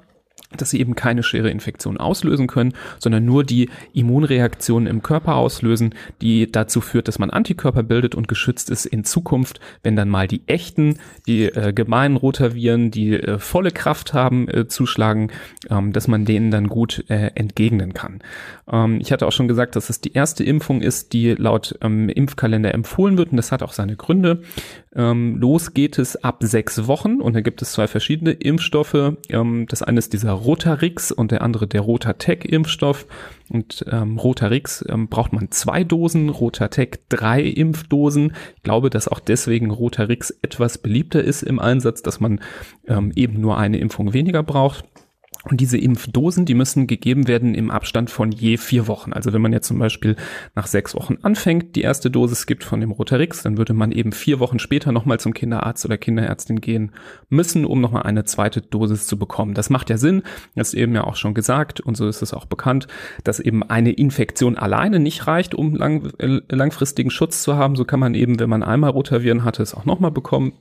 dass 0.61 0.69
sie 0.69 0.79
eben 0.79 0.95
keine 0.95 1.23
schwere 1.23 1.49
Infektion 1.49 1.97
auslösen 1.97 2.47
können, 2.47 2.73
sondern 2.99 3.25
nur 3.25 3.43
die 3.43 3.69
Immunreaktionen 3.93 4.87
im 4.87 5.01
Körper 5.01 5.35
auslösen, 5.35 5.95
die 6.21 6.51
dazu 6.51 6.81
führt, 6.81 7.07
dass 7.07 7.19
man 7.19 7.29
Antikörper 7.29 7.83
bildet 7.83 8.15
und 8.15 8.27
geschützt 8.27 8.69
ist 8.69 8.85
in 8.85 9.03
Zukunft, 9.03 9.59
wenn 9.83 9.95
dann 9.95 10.09
mal 10.09 10.27
die 10.27 10.41
echten, 10.47 10.99
die 11.27 11.45
äh, 11.45 11.73
gemeinen 11.73 12.17
Rotaviren, 12.17 12.91
die 12.91 13.13
äh, 13.13 13.39
volle 13.39 13.71
Kraft 13.71 14.13
haben, 14.13 14.47
äh, 14.47 14.67
zuschlagen, 14.67 15.31
ähm, 15.69 15.93
dass 15.93 16.07
man 16.07 16.25
denen 16.25 16.51
dann 16.51 16.67
gut 16.67 17.05
äh, 17.09 17.31
entgegnen 17.35 17.93
kann. 17.93 18.19
Ähm, 18.71 18.99
ich 19.01 19.11
hatte 19.11 19.27
auch 19.27 19.31
schon 19.31 19.47
gesagt, 19.47 19.75
dass 19.75 19.89
es 19.89 20.01
die 20.01 20.13
erste 20.13 20.43
Impfung 20.43 20.81
ist, 20.81 21.13
die 21.13 21.31
laut 21.31 21.77
ähm, 21.81 22.09
Impfkalender 22.09 22.73
empfohlen 22.73 23.17
wird 23.17 23.31
und 23.31 23.37
das 23.37 23.51
hat 23.51 23.63
auch 23.63 23.73
seine 23.73 23.95
Gründe. 23.95 24.41
Ähm, 24.95 25.37
los 25.37 25.73
geht 25.73 25.99
es 25.99 26.15
ab 26.23 26.37
sechs 26.41 26.87
Wochen 26.87 27.19
und 27.19 27.33
da 27.33 27.41
gibt 27.41 27.61
es 27.61 27.73
zwei 27.73 27.87
verschiedene 27.87 28.31
Impfstoffe. 28.31 29.13
Ähm, 29.29 29.65
das 29.69 29.83
eine 29.83 29.99
ist 29.99 30.13
dieser 30.13 30.31
Rotarix 30.31 31.11
und 31.11 31.31
der 31.31 31.41
andere 31.41 31.67
der 31.67 31.81
Rotatec-Impfstoff. 31.81 33.05
Und 33.49 33.85
ähm, 33.91 34.17
Rotarix 34.17 34.85
ähm, 34.87 35.07
braucht 35.07 35.33
man 35.33 35.51
zwei 35.51 35.83
Dosen, 35.83 36.29
Rotatec 36.29 37.09
drei 37.09 37.41
Impfdosen. 37.43 38.33
Ich 38.55 38.63
glaube, 38.63 38.89
dass 38.89 39.07
auch 39.07 39.19
deswegen 39.19 39.69
Rotarix 39.69 40.31
etwas 40.41 40.77
beliebter 40.77 41.23
ist 41.23 41.43
im 41.43 41.59
Einsatz, 41.59 42.01
dass 42.01 42.19
man 42.19 42.39
ähm, 42.87 43.11
eben 43.15 43.41
nur 43.41 43.57
eine 43.57 43.77
Impfung 43.77 44.13
weniger 44.13 44.43
braucht. 44.43 44.85
Und 45.47 45.61
diese 45.61 45.77
Impfdosen, 45.77 46.45
die 46.45 46.55
müssen 46.55 46.87
gegeben 46.87 47.27
werden 47.27 47.53
im 47.53 47.69
Abstand 47.69 48.09
von 48.09 48.31
je 48.31 48.57
vier 48.57 48.87
Wochen. 48.87 49.13
Also 49.13 49.31
wenn 49.31 49.41
man 49.41 49.53
jetzt 49.53 49.67
zum 49.67 49.77
Beispiel 49.77 50.15
nach 50.55 50.65
sechs 50.65 50.95
Wochen 50.95 51.17
anfängt, 51.21 51.75
die 51.75 51.81
erste 51.81 52.09
Dosis 52.09 52.47
gibt 52.47 52.63
von 52.63 52.81
dem 52.81 52.89
Rotarix, 52.89 53.43
dann 53.43 53.57
würde 53.57 53.73
man 53.73 53.91
eben 53.91 54.11
vier 54.11 54.39
Wochen 54.39 54.57
später 54.57 54.91
nochmal 54.91 55.19
zum 55.19 55.35
Kinderarzt 55.35 55.85
oder 55.85 55.99
Kinderärztin 55.99 56.61
gehen 56.61 56.91
müssen, 57.29 57.63
um 57.63 57.79
nochmal 57.79 58.03
eine 58.03 58.23
zweite 58.23 58.61
Dosis 58.61 59.05
zu 59.05 59.19
bekommen. 59.19 59.53
Das 59.53 59.69
macht 59.69 59.91
ja 59.91 59.97
Sinn, 59.97 60.23
das 60.55 60.69
ist 60.69 60.73
eben 60.73 60.95
ja 60.95 61.03
auch 61.03 61.15
schon 61.15 61.35
gesagt 61.35 61.79
und 61.79 61.95
so 61.95 62.07
ist 62.07 62.23
es 62.23 62.33
auch 62.33 62.45
bekannt, 62.45 62.87
dass 63.23 63.39
eben 63.39 63.61
eine 63.61 63.91
Infektion 63.91 64.57
alleine 64.57 64.99
nicht 64.99 65.27
reicht, 65.27 65.53
um 65.53 65.75
lang, 65.75 66.11
äh, 66.17 66.41
langfristigen 66.49 67.11
Schutz 67.11 67.43
zu 67.43 67.55
haben. 67.55 67.75
So 67.75 67.85
kann 67.85 67.99
man 67.99 68.15
eben, 68.15 68.39
wenn 68.39 68.49
man 68.49 68.63
einmal 68.63 68.89
Rotaviren 68.89 69.43
hatte, 69.43 69.61
es 69.61 69.75
auch 69.75 69.85
nochmal 69.85 70.11
bekommen. 70.11 70.53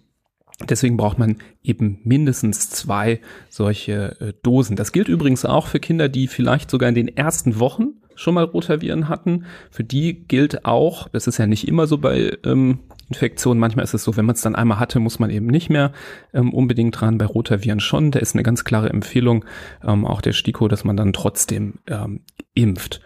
Deswegen 0.68 0.96
braucht 0.96 1.18
man 1.18 1.36
eben 1.62 1.98
mindestens 2.04 2.70
zwei 2.70 3.20
solche 3.48 4.20
äh, 4.20 4.32
Dosen. 4.42 4.76
Das 4.76 4.92
gilt 4.92 5.08
übrigens 5.08 5.44
auch 5.44 5.66
für 5.66 5.80
Kinder, 5.80 6.08
die 6.08 6.28
vielleicht 6.28 6.70
sogar 6.70 6.88
in 6.88 6.94
den 6.94 7.08
ersten 7.08 7.58
Wochen 7.58 7.94
schon 8.14 8.34
mal 8.34 8.44
Rotaviren 8.44 9.08
hatten. 9.08 9.46
Für 9.70 9.82
die 9.82 10.14
gilt 10.26 10.64
auch, 10.64 11.08
das 11.08 11.26
ist 11.26 11.38
ja 11.38 11.46
nicht 11.46 11.66
immer 11.66 11.88
so 11.88 11.98
bei 11.98 12.38
ähm, 12.44 12.78
Infektionen, 13.08 13.60
manchmal 13.60 13.84
ist 13.84 13.94
es 13.94 14.04
so, 14.04 14.16
wenn 14.16 14.24
man 14.24 14.34
es 14.34 14.42
dann 14.42 14.54
einmal 14.54 14.78
hatte, 14.78 15.00
muss 15.00 15.18
man 15.18 15.30
eben 15.30 15.46
nicht 15.46 15.70
mehr 15.70 15.92
ähm, 16.32 16.52
unbedingt 16.54 17.00
dran. 17.00 17.18
Bei 17.18 17.26
Rotaviren 17.26 17.80
schon. 17.80 18.12
Da 18.12 18.20
ist 18.20 18.34
eine 18.34 18.42
ganz 18.42 18.64
klare 18.64 18.90
Empfehlung, 18.90 19.44
ähm, 19.84 20.06
auch 20.06 20.20
der 20.20 20.32
STIKO, 20.32 20.68
dass 20.68 20.84
man 20.84 20.96
dann 20.96 21.12
trotzdem 21.12 21.74
ähm, 21.88 22.20
impft. 22.54 23.00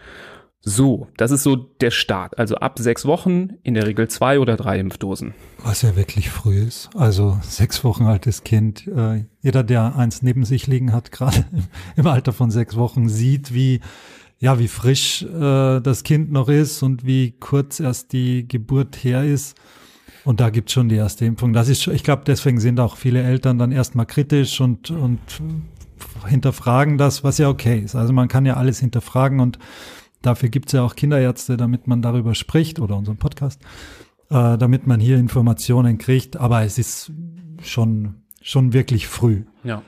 So, 0.61 1.07
das 1.15 1.31
ist 1.31 1.43
so 1.43 1.55
der 1.55 1.91
Start. 1.91 2.37
Also 2.37 2.55
ab 2.55 2.79
sechs 2.79 3.05
Wochen, 3.05 3.51
in 3.63 3.75
der 3.75 3.87
Regel 3.87 4.09
zwei 4.09 4.39
oder 4.39 4.57
drei 4.57 4.79
Impfdosen. 4.79 5.33
Was 5.63 5.83
ja 5.83 5.95
wirklich 5.95 6.29
früh 6.29 6.59
ist. 6.59 6.89
Also 6.95 7.39
sechs 7.43 7.83
Wochen 7.85 8.05
altes 8.05 8.43
Kind. 8.43 8.85
Äh, 8.87 9.25
jeder, 9.41 9.63
der 9.63 9.95
eins 9.95 10.21
neben 10.21 10.43
sich 10.43 10.67
liegen 10.67 10.91
hat, 10.91 11.11
gerade 11.13 11.45
im 11.95 12.07
Alter 12.07 12.33
von 12.33 12.51
sechs 12.51 12.75
Wochen, 12.75 13.07
sieht, 13.07 13.53
wie 13.53 13.79
ja, 14.41 14.57
wie 14.57 14.69
frisch 14.69 15.23
äh, 15.23 15.81
das 15.81 16.03
Kind 16.03 16.31
noch 16.31 16.47
ist 16.47 16.81
und 16.81 17.05
wie 17.05 17.31
kurz 17.39 17.81
erst 17.81 18.13
die 18.13 18.47
Geburt 18.47 18.95
her 19.03 19.23
ist. 19.25 19.57
Und 20.23 20.39
da 20.39 20.49
gibt's 20.49 20.73
schon 20.73 20.89
die 20.89 20.95
erste 20.95 21.25
Impfung. 21.25 21.53
Das 21.53 21.67
ist, 21.67 21.87
ich 21.87 22.03
glaube, 22.03 22.23
deswegen 22.25 22.59
sind 22.59 22.79
auch 22.79 22.95
viele 22.95 23.21
Eltern 23.21 23.57
dann 23.57 23.71
erstmal 23.71 24.05
kritisch 24.05 24.61
und, 24.61 24.91
und 24.91 25.19
hinterfragen 26.27 26.97
das, 26.97 27.23
was 27.23 27.37
ja 27.37 27.49
okay 27.49 27.79
ist. 27.79 27.95
Also 27.95 28.13
man 28.13 28.27
kann 28.27 28.45
ja 28.45 28.55
alles 28.55 28.79
hinterfragen 28.79 29.39
und 29.39 29.59
Dafür 30.21 30.49
gibt 30.49 30.67
es 30.67 30.73
ja 30.73 30.83
auch 30.83 30.95
Kinderärzte, 30.95 31.57
damit 31.57 31.87
man 31.87 32.01
darüber 32.01 32.35
spricht 32.35 32.79
oder 32.79 32.97
unseren 32.97 33.17
Podcast, 33.17 33.61
äh, 34.29 34.57
damit 34.57 34.87
man 34.87 34.99
hier 34.99 35.17
Informationen 35.17 35.97
kriegt. 35.97 36.37
Aber 36.37 36.63
es 36.63 36.77
ist 36.77 37.11
schon, 37.61 38.15
schon 38.41 38.73
wirklich 38.73 39.07
früh. 39.07 39.43
Ja. 39.63 39.81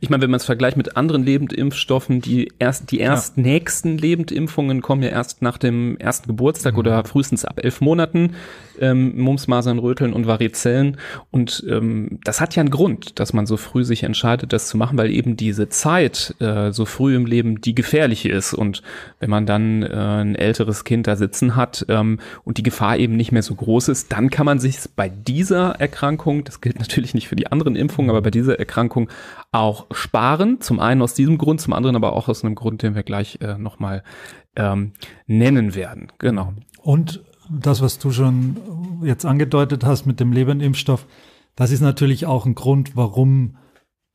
Ich 0.00 0.10
meine, 0.10 0.22
wenn 0.22 0.30
man 0.30 0.38
es 0.38 0.44
vergleicht 0.44 0.76
mit 0.76 0.96
anderen 0.96 1.24
Lebendimpfstoffen, 1.24 2.20
die 2.20 2.52
erst 2.58 2.90
die 2.90 3.00
erst 3.00 3.36
ja. 3.36 3.42
nächsten 3.42 3.98
Lebendimpfungen 3.98 4.82
kommen 4.82 5.02
ja 5.02 5.10
erst 5.10 5.42
nach 5.42 5.58
dem 5.58 5.96
ersten 5.98 6.28
Geburtstag 6.28 6.74
mhm. 6.74 6.78
oder 6.78 7.04
frühestens 7.04 7.44
ab 7.44 7.60
elf 7.62 7.80
Monaten. 7.80 8.34
Ähm, 8.78 9.20
Mumps, 9.20 9.46
Masern, 9.46 9.78
Röteln 9.78 10.14
und 10.14 10.26
Varizellen. 10.26 10.96
Und 11.30 11.64
ähm, 11.68 12.18
das 12.24 12.40
hat 12.40 12.56
ja 12.56 12.60
einen 12.60 12.70
Grund, 12.70 13.18
dass 13.20 13.34
man 13.34 13.44
so 13.44 13.58
früh 13.58 13.84
sich 13.84 14.04
entscheidet, 14.04 14.52
das 14.54 14.68
zu 14.68 14.78
machen, 14.78 14.96
weil 14.96 15.10
eben 15.10 15.36
diese 15.36 15.68
Zeit 15.68 16.34
äh, 16.38 16.72
so 16.72 16.86
früh 16.86 17.14
im 17.14 17.26
Leben 17.26 17.60
die 17.60 17.74
gefährliche 17.74 18.30
ist. 18.30 18.54
Und 18.54 18.82
wenn 19.18 19.28
man 19.28 19.44
dann 19.44 19.82
äh, 19.82 19.88
ein 19.88 20.34
älteres 20.34 20.84
Kind 20.84 21.06
da 21.06 21.16
sitzen 21.16 21.56
hat 21.56 21.84
ähm, 21.88 22.20
und 22.44 22.56
die 22.56 22.62
Gefahr 22.62 22.96
eben 22.96 23.16
nicht 23.16 23.32
mehr 23.32 23.42
so 23.42 23.54
groß 23.54 23.88
ist, 23.88 24.12
dann 24.12 24.30
kann 24.30 24.46
man 24.46 24.58
sich 24.58 24.78
bei 24.96 25.08
dieser 25.08 25.72
Erkrankung, 25.78 26.44
das 26.44 26.60
gilt 26.60 26.78
natürlich 26.78 27.14
nicht 27.14 27.28
für 27.28 27.36
die 27.36 27.48
anderen 27.48 27.76
Impfungen, 27.76 28.10
aber 28.10 28.22
bei 28.22 28.30
dieser 28.30 28.58
Erkrankung 28.58 29.10
auch 29.52 29.86
sparen. 29.90 30.60
Zum 30.60 30.80
einen 30.80 31.02
aus 31.02 31.14
diesem 31.14 31.38
Grund, 31.38 31.60
zum 31.60 31.72
anderen 31.72 31.96
aber 31.96 32.14
auch 32.14 32.28
aus 32.28 32.44
einem 32.44 32.54
Grund, 32.54 32.82
den 32.82 32.94
wir 32.94 33.02
gleich 33.02 33.38
äh, 33.40 33.58
nochmal 33.58 34.02
ähm, 34.56 34.92
nennen 35.26 35.74
werden. 35.74 36.12
Genau. 36.18 36.54
Und 36.82 37.22
das, 37.50 37.82
was 37.82 37.98
du 37.98 38.12
schon 38.12 38.56
jetzt 39.02 39.24
angedeutet 39.24 39.84
hast 39.84 40.06
mit 40.06 40.20
dem 40.20 40.32
Lebernimpfstoff, 40.32 41.06
das 41.56 41.72
ist 41.72 41.80
natürlich 41.80 42.26
auch 42.26 42.46
ein 42.46 42.54
Grund, 42.54 42.96
warum 42.96 43.56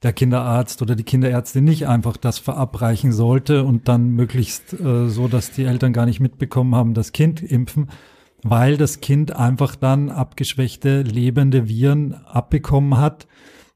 der 0.03 0.13
Kinderarzt 0.13 0.81
oder 0.81 0.95
die 0.95 1.03
Kinderärztin 1.03 1.63
nicht 1.63 1.87
einfach 1.87 2.15
das 2.15 2.37
verabreichen 2.37 3.11
sollte 3.11 3.63
und 3.63 3.87
dann 3.87 4.11
möglichst 4.11 4.73
äh, 4.73 5.09
so, 5.09 5.27
dass 5.27 5.51
die 5.51 5.65
Eltern 5.65 5.93
gar 5.93 6.05
nicht 6.05 6.19
mitbekommen 6.19 6.75
haben, 6.75 6.93
das 6.93 7.11
Kind 7.11 7.41
impfen, 7.41 7.89
weil 8.43 8.77
das 8.77 9.01
Kind 9.01 9.35
einfach 9.35 9.75
dann 9.75 10.09
abgeschwächte 10.09 11.01
lebende 11.01 11.67
Viren 11.67 12.13
abbekommen 12.13 12.97
hat, 12.97 13.27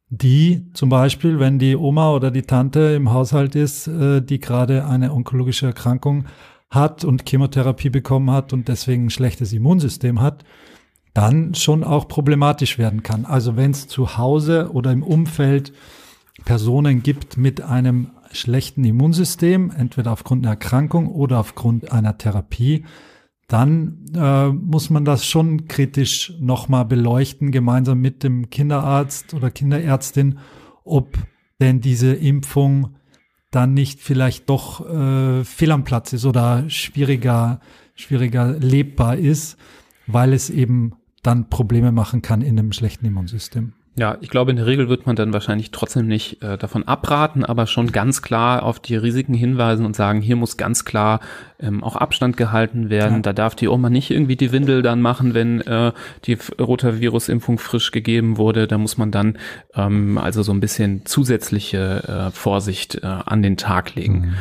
die 0.10 0.65
zum 0.74 0.89
Beispiel, 0.89 1.39
wenn 1.39 1.60
die 1.60 1.76
Oma 1.76 2.12
oder 2.12 2.32
die 2.32 2.41
Tante 2.41 2.80
im 2.95 3.12
Haushalt 3.12 3.56
ist, 3.56 3.88
äh, 3.88 4.22
die 4.22 4.39
gerade 4.39 4.86
eine 4.86 5.13
onkologische 5.13 5.67
Erkrankung 5.67 6.26
hat 6.69 7.04
und 7.04 7.28
Chemotherapie 7.28 7.89
bekommen 7.89 8.32
hat 8.32 8.54
und 8.54 8.67
deswegen 8.67 9.06
ein 9.06 9.10
schlechtes 9.10 9.54
Immunsystem 9.54 10.22
hat, 10.22 10.43
dann 11.13 11.56
schon 11.56 11.84
auch 11.84 12.08
problematisch 12.08 12.78
werden 12.78 13.04
kann. 13.04 13.26
Also 13.26 13.56
wenn 13.56 13.72
es 13.72 13.88
zu 13.88 14.17
Hause 14.17 14.72
oder 14.74 14.91
im 14.91 15.04
Umfeld 15.04 15.74
Personen 16.45 17.04
gibt 17.04 17.38
mit 17.38 17.62
einem 17.62 18.12
schlechten 18.32 18.84
Immunsystem, 18.84 19.72
entweder 19.76 20.12
aufgrund 20.12 20.45
einer 20.45 20.54
Erkrankung 20.54 21.08
oder 21.08 21.39
aufgrund 21.39 21.91
einer 21.91 22.17
Therapie, 22.17 22.86
dann 23.49 24.05
äh, 24.15 24.49
muss 24.49 24.91
man 24.91 25.05
das 25.05 25.25
schon 25.25 25.67
kritisch 25.67 26.33
nochmal 26.39 26.85
beleuchten, 26.85 27.51
gemeinsam 27.51 27.99
mit 27.99 28.23
dem 28.23 28.51
Kinderarzt 28.51 29.33
oder 29.33 29.49
Kinderärztin, 29.49 30.38
ob 30.85 31.17
denn 31.59 31.81
diese 31.81 32.13
Impfung 32.13 32.95
dann 33.49 33.73
nicht 33.73 34.01
vielleicht 34.01 34.49
doch 34.51 34.88
äh, 34.88 35.43
fehl 35.43 35.71
am 35.71 35.83
Platz 35.83 36.13
ist 36.13 36.25
oder 36.25 36.69
schwieriger, 36.69 37.59
schwieriger 37.95 38.53
lebbar 38.59 39.17
ist, 39.17 39.57
weil 40.05 40.33
es 40.33 40.51
eben 40.51 40.93
dann 41.23 41.49
Probleme 41.49 41.91
machen 41.91 42.21
kann 42.21 42.41
in 42.43 42.59
einem 42.59 42.71
schlechten 42.71 43.07
Immunsystem. 43.07 43.73
Ja, 43.95 44.17
ich 44.21 44.30
glaube, 44.30 44.52
in 44.52 44.58
der 44.58 44.65
Regel 44.65 44.88
wird 44.88 45.06
man 45.06 45.15
dann 45.15 45.34
wahrscheinlich 45.34 45.71
trotzdem 45.71 46.08
nicht 46.08 46.41
äh, 46.41 46.58
davon 46.58 46.88
abraten, 46.88 47.43
aber 47.43 47.67
schon 47.67 47.91
ganz 47.91 48.21
klar 48.21 48.63
auf 48.63 48.80
die 48.80 48.95
Risiken 48.95 49.34
hinweisen 49.34 49.86
und 49.86 49.95
sagen, 49.95 50.21
hier 50.21 50.38
muss 50.38 50.56
ganz 50.56 50.86
klar 50.86 51.19
ähm, 51.60 51.84
auch 51.84 51.97
Abstand 51.97 52.38
gehalten 52.38 52.89
werden. 52.89 53.17
Ja. 53.17 53.21
Da 53.21 53.34
darf 53.34 53.56
die 53.56 53.67
Oma 53.67 53.89
nicht 53.89 54.12
irgendwie 54.12 54.38
die 54.38 54.54
Windel 54.54 54.84
dann 54.84 55.02
machen, 55.02 55.34
wenn 55.34 55.60
äh, 55.62 55.91
die 56.25 56.38
Rotavirus-Impfung 56.60 57.58
frisch 57.58 57.91
gegeben 57.91 58.38
wurde. 58.38 58.67
Da 58.67 58.78
muss 58.78 58.97
man 58.97 59.12
dann 59.12 59.38
ähm, 59.75 60.17
also 60.17 60.43
so 60.43 60.54
ein 60.54 60.62
bisschen 60.62 61.06
zusätzliche 61.06 62.30
äh, 62.30 62.32
Vorsicht 62.32 63.04
äh, 63.04 63.06
an 63.06 63.41
den 63.41 63.58
Tag 63.58 63.95
legen. 63.95 64.19
Mhm. 64.19 64.34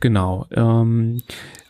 Genau. 0.00 0.46
Ähm, 0.50 1.22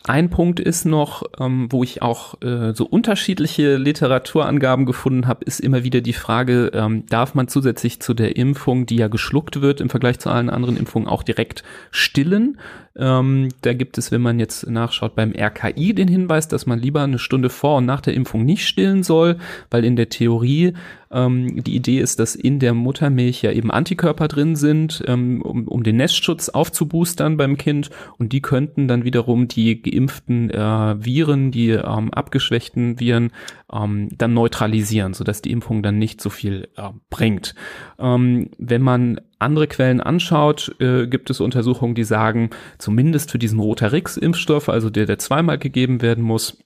ein 0.07 0.29
Punkt 0.29 0.59
ist 0.59 0.85
noch, 0.85 1.23
ähm, 1.39 1.67
wo 1.71 1.83
ich 1.83 2.01
auch 2.01 2.41
äh, 2.41 2.73
so 2.73 2.85
unterschiedliche 2.85 3.77
Literaturangaben 3.77 4.85
gefunden 4.85 5.27
habe, 5.27 5.45
ist 5.45 5.59
immer 5.59 5.83
wieder 5.83 6.01
die 6.01 6.13
Frage, 6.13 6.71
ähm, 6.73 7.05
darf 7.07 7.33
man 7.33 7.47
zusätzlich 7.47 7.99
zu 7.99 8.13
der 8.13 8.35
Impfung, 8.37 8.85
die 8.85 8.97
ja 8.97 9.07
geschluckt 9.07 9.61
wird 9.61 9.81
im 9.81 9.89
Vergleich 9.89 10.19
zu 10.19 10.29
allen 10.29 10.49
anderen 10.49 10.77
Impfungen, 10.77 11.07
auch 11.07 11.23
direkt 11.23 11.63
stillen? 11.91 12.59
Ähm, 12.97 13.49
da 13.61 13.73
gibt 13.73 13.97
es, 13.97 14.11
wenn 14.11 14.21
man 14.21 14.39
jetzt 14.39 14.69
nachschaut, 14.69 15.15
beim 15.15 15.33
RKI 15.37 15.93
den 15.93 16.07
Hinweis, 16.07 16.47
dass 16.47 16.65
man 16.65 16.79
lieber 16.79 17.03
eine 17.03 17.19
Stunde 17.19 17.49
vor 17.49 17.77
und 17.77 17.85
nach 17.85 17.99
der 17.99 18.13
Impfung 18.13 18.45
nicht 18.45 18.65
stillen 18.65 19.03
soll, 19.03 19.37
weil 19.69 19.83
in 19.83 19.97
der 19.97 20.07
Theorie 20.07 20.73
ähm, 21.11 21.61
die 21.63 21.75
Idee 21.75 21.99
ist, 21.99 22.19
dass 22.19 22.35
in 22.35 22.59
der 22.59 22.73
Muttermilch 22.73 23.41
ja 23.41 23.51
eben 23.51 23.69
Antikörper 23.69 24.29
drin 24.29 24.55
sind, 24.55 25.03
ähm, 25.07 25.41
um, 25.41 25.67
um 25.67 25.83
den 25.83 25.97
Nestschutz 25.97 26.47
aufzuboostern 26.47 27.35
beim 27.35 27.57
Kind 27.57 27.89
und 28.17 28.31
die 28.31 28.41
könnten 28.41 28.87
dann 28.87 29.03
wiederum 29.03 29.49
die 29.49 29.81
geimpften 29.81 30.49
äh, 30.49 31.05
Viren, 31.05 31.51
die 31.51 31.71
ähm, 31.71 32.13
abgeschwächten 32.13 32.99
Viren 32.99 33.31
ähm, 33.73 34.09
dann 34.17 34.33
neutralisieren, 34.33 35.13
sodass 35.13 35.41
die 35.41 35.51
Impfung 35.51 35.83
dann 35.83 35.97
nicht 35.97 36.21
so 36.21 36.29
viel 36.29 36.69
äh, 36.77 36.89
bringt. 37.09 37.55
Ähm, 37.99 38.49
wenn 38.57 38.81
man 38.81 39.19
andere 39.39 39.67
Quellen 39.67 40.01
anschaut, 40.01 40.75
äh, 40.79 41.07
gibt 41.07 41.29
es 41.29 41.39
Untersuchungen, 41.39 41.95
die 41.95 42.03
sagen, 42.03 42.49
zumindest 42.77 43.31
für 43.31 43.39
diesen 43.39 43.59
Rotarix-Impfstoff, 43.59 44.69
also 44.69 44.89
der, 44.89 45.05
der 45.05 45.19
zweimal 45.19 45.57
gegeben 45.57 46.01
werden 46.01 46.23
muss, 46.23 46.57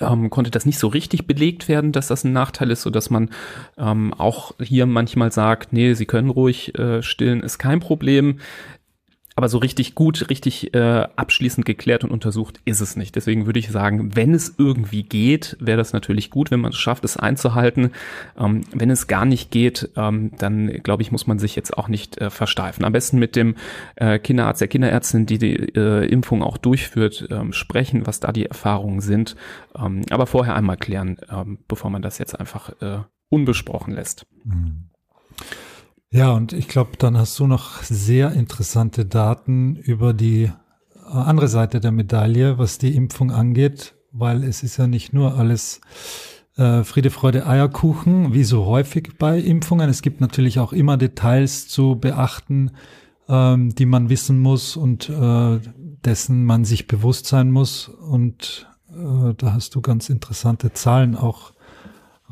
ähm, 0.00 0.30
konnte 0.30 0.50
das 0.50 0.66
nicht 0.66 0.78
so 0.78 0.88
richtig 0.88 1.26
belegt 1.26 1.68
werden, 1.68 1.92
dass 1.92 2.08
das 2.08 2.24
ein 2.24 2.32
Nachteil 2.32 2.70
ist, 2.70 2.82
so 2.82 2.90
dass 2.90 3.10
man 3.10 3.30
ähm, 3.78 4.14
auch 4.14 4.52
hier 4.60 4.86
manchmal 4.86 5.32
sagt, 5.32 5.72
nee, 5.72 5.94
Sie 5.94 6.06
können 6.06 6.30
ruhig 6.30 6.78
äh, 6.78 7.02
stillen, 7.02 7.42
ist 7.42 7.58
kein 7.58 7.80
Problem 7.80 8.38
aber 9.34 9.48
so 9.48 9.58
richtig 9.58 9.94
gut, 9.94 10.28
richtig 10.28 10.74
äh, 10.74 11.06
abschließend 11.16 11.64
geklärt 11.64 12.04
und 12.04 12.10
untersucht 12.10 12.60
ist 12.64 12.80
es 12.80 12.96
nicht. 12.96 13.16
Deswegen 13.16 13.46
würde 13.46 13.58
ich 13.58 13.70
sagen, 13.70 14.14
wenn 14.14 14.34
es 14.34 14.54
irgendwie 14.58 15.02
geht, 15.02 15.56
wäre 15.58 15.78
das 15.78 15.92
natürlich 15.92 16.30
gut, 16.30 16.50
wenn 16.50 16.60
man 16.60 16.72
es 16.72 16.78
schafft, 16.78 17.04
es 17.04 17.16
einzuhalten. 17.16 17.92
Ähm, 18.38 18.62
wenn 18.72 18.90
es 18.90 19.06
gar 19.06 19.24
nicht 19.24 19.50
geht, 19.50 19.90
ähm, 19.96 20.32
dann 20.38 20.68
glaube 20.82 21.02
ich, 21.02 21.12
muss 21.12 21.26
man 21.26 21.38
sich 21.38 21.56
jetzt 21.56 21.76
auch 21.76 21.88
nicht 21.88 22.18
äh, 22.18 22.30
versteifen. 22.30 22.84
Am 22.84 22.92
besten 22.92 23.18
mit 23.18 23.34
dem 23.36 23.54
äh, 23.96 24.18
Kinderarzt, 24.18 24.60
der 24.60 24.68
Kinderärztin, 24.68 25.24
die 25.24 25.38
die 25.38 25.56
äh, 25.74 26.06
Impfung 26.06 26.42
auch 26.42 26.58
durchführt, 26.58 27.26
ähm, 27.30 27.52
sprechen, 27.52 28.06
was 28.06 28.20
da 28.20 28.32
die 28.32 28.46
Erfahrungen 28.46 29.00
sind. 29.00 29.36
Ähm, 29.76 30.02
aber 30.10 30.26
vorher 30.26 30.56
einmal 30.56 30.76
klären, 30.76 31.16
ähm, 31.30 31.58
bevor 31.68 31.90
man 31.90 32.02
das 32.02 32.18
jetzt 32.18 32.38
einfach 32.38 32.70
äh, 32.82 32.98
unbesprochen 33.30 33.94
lässt. 33.94 34.26
Mhm. 34.44 34.90
Ja, 36.12 36.32
und 36.32 36.52
ich 36.52 36.68
glaube, 36.68 36.90
dann 36.98 37.16
hast 37.16 37.38
du 37.38 37.46
noch 37.46 37.82
sehr 37.82 38.32
interessante 38.32 39.06
Daten 39.06 39.76
über 39.76 40.12
die 40.12 40.42
äh, 40.42 40.50
andere 41.10 41.48
Seite 41.48 41.80
der 41.80 41.90
Medaille, 41.90 42.58
was 42.58 42.76
die 42.76 42.94
Impfung 42.94 43.30
angeht, 43.30 43.94
weil 44.12 44.44
es 44.44 44.62
ist 44.62 44.76
ja 44.76 44.86
nicht 44.86 45.14
nur 45.14 45.38
alles 45.38 45.80
äh, 46.58 46.84
Friede, 46.84 47.08
Freude, 47.08 47.46
Eierkuchen, 47.46 48.34
wie 48.34 48.44
so 48.44 48.66
häufig 48.66 49.16
bei 49.18 49.38
Impfungen. 49.38 49.88
Es 49.88 50.02
gibt 50.02 50.20
natürlich 50.20 50.58
auch 50.58 50.74
immer 50.74 50.98
Details 50.98 51.66
zu 51.66 51.96
beachten, 51.96 52.72
ähm, 53.26 53.74
die 53.74 53.86
man 53.86 54.10
wissen 54.10 54.38
muss 54.38 54.76
und 54.76 55.08
äh, 55.08 55.60
dessen 56.04 56.44
man 56.44 56.66
sich 56.66 56.88
bewusst 56.88 57.26
sein 57.26 57.50
muss. 57.50 57.88
Und 57.88 58.70
äh, 58.90 59.32
da 59.34 59.54
hast 59.54 59.74
du 59.76 59.80
ganz 59.80 60.10
interessante 60.10 60.74
Zahlen 60.74 61.16
auch 61.16 61.54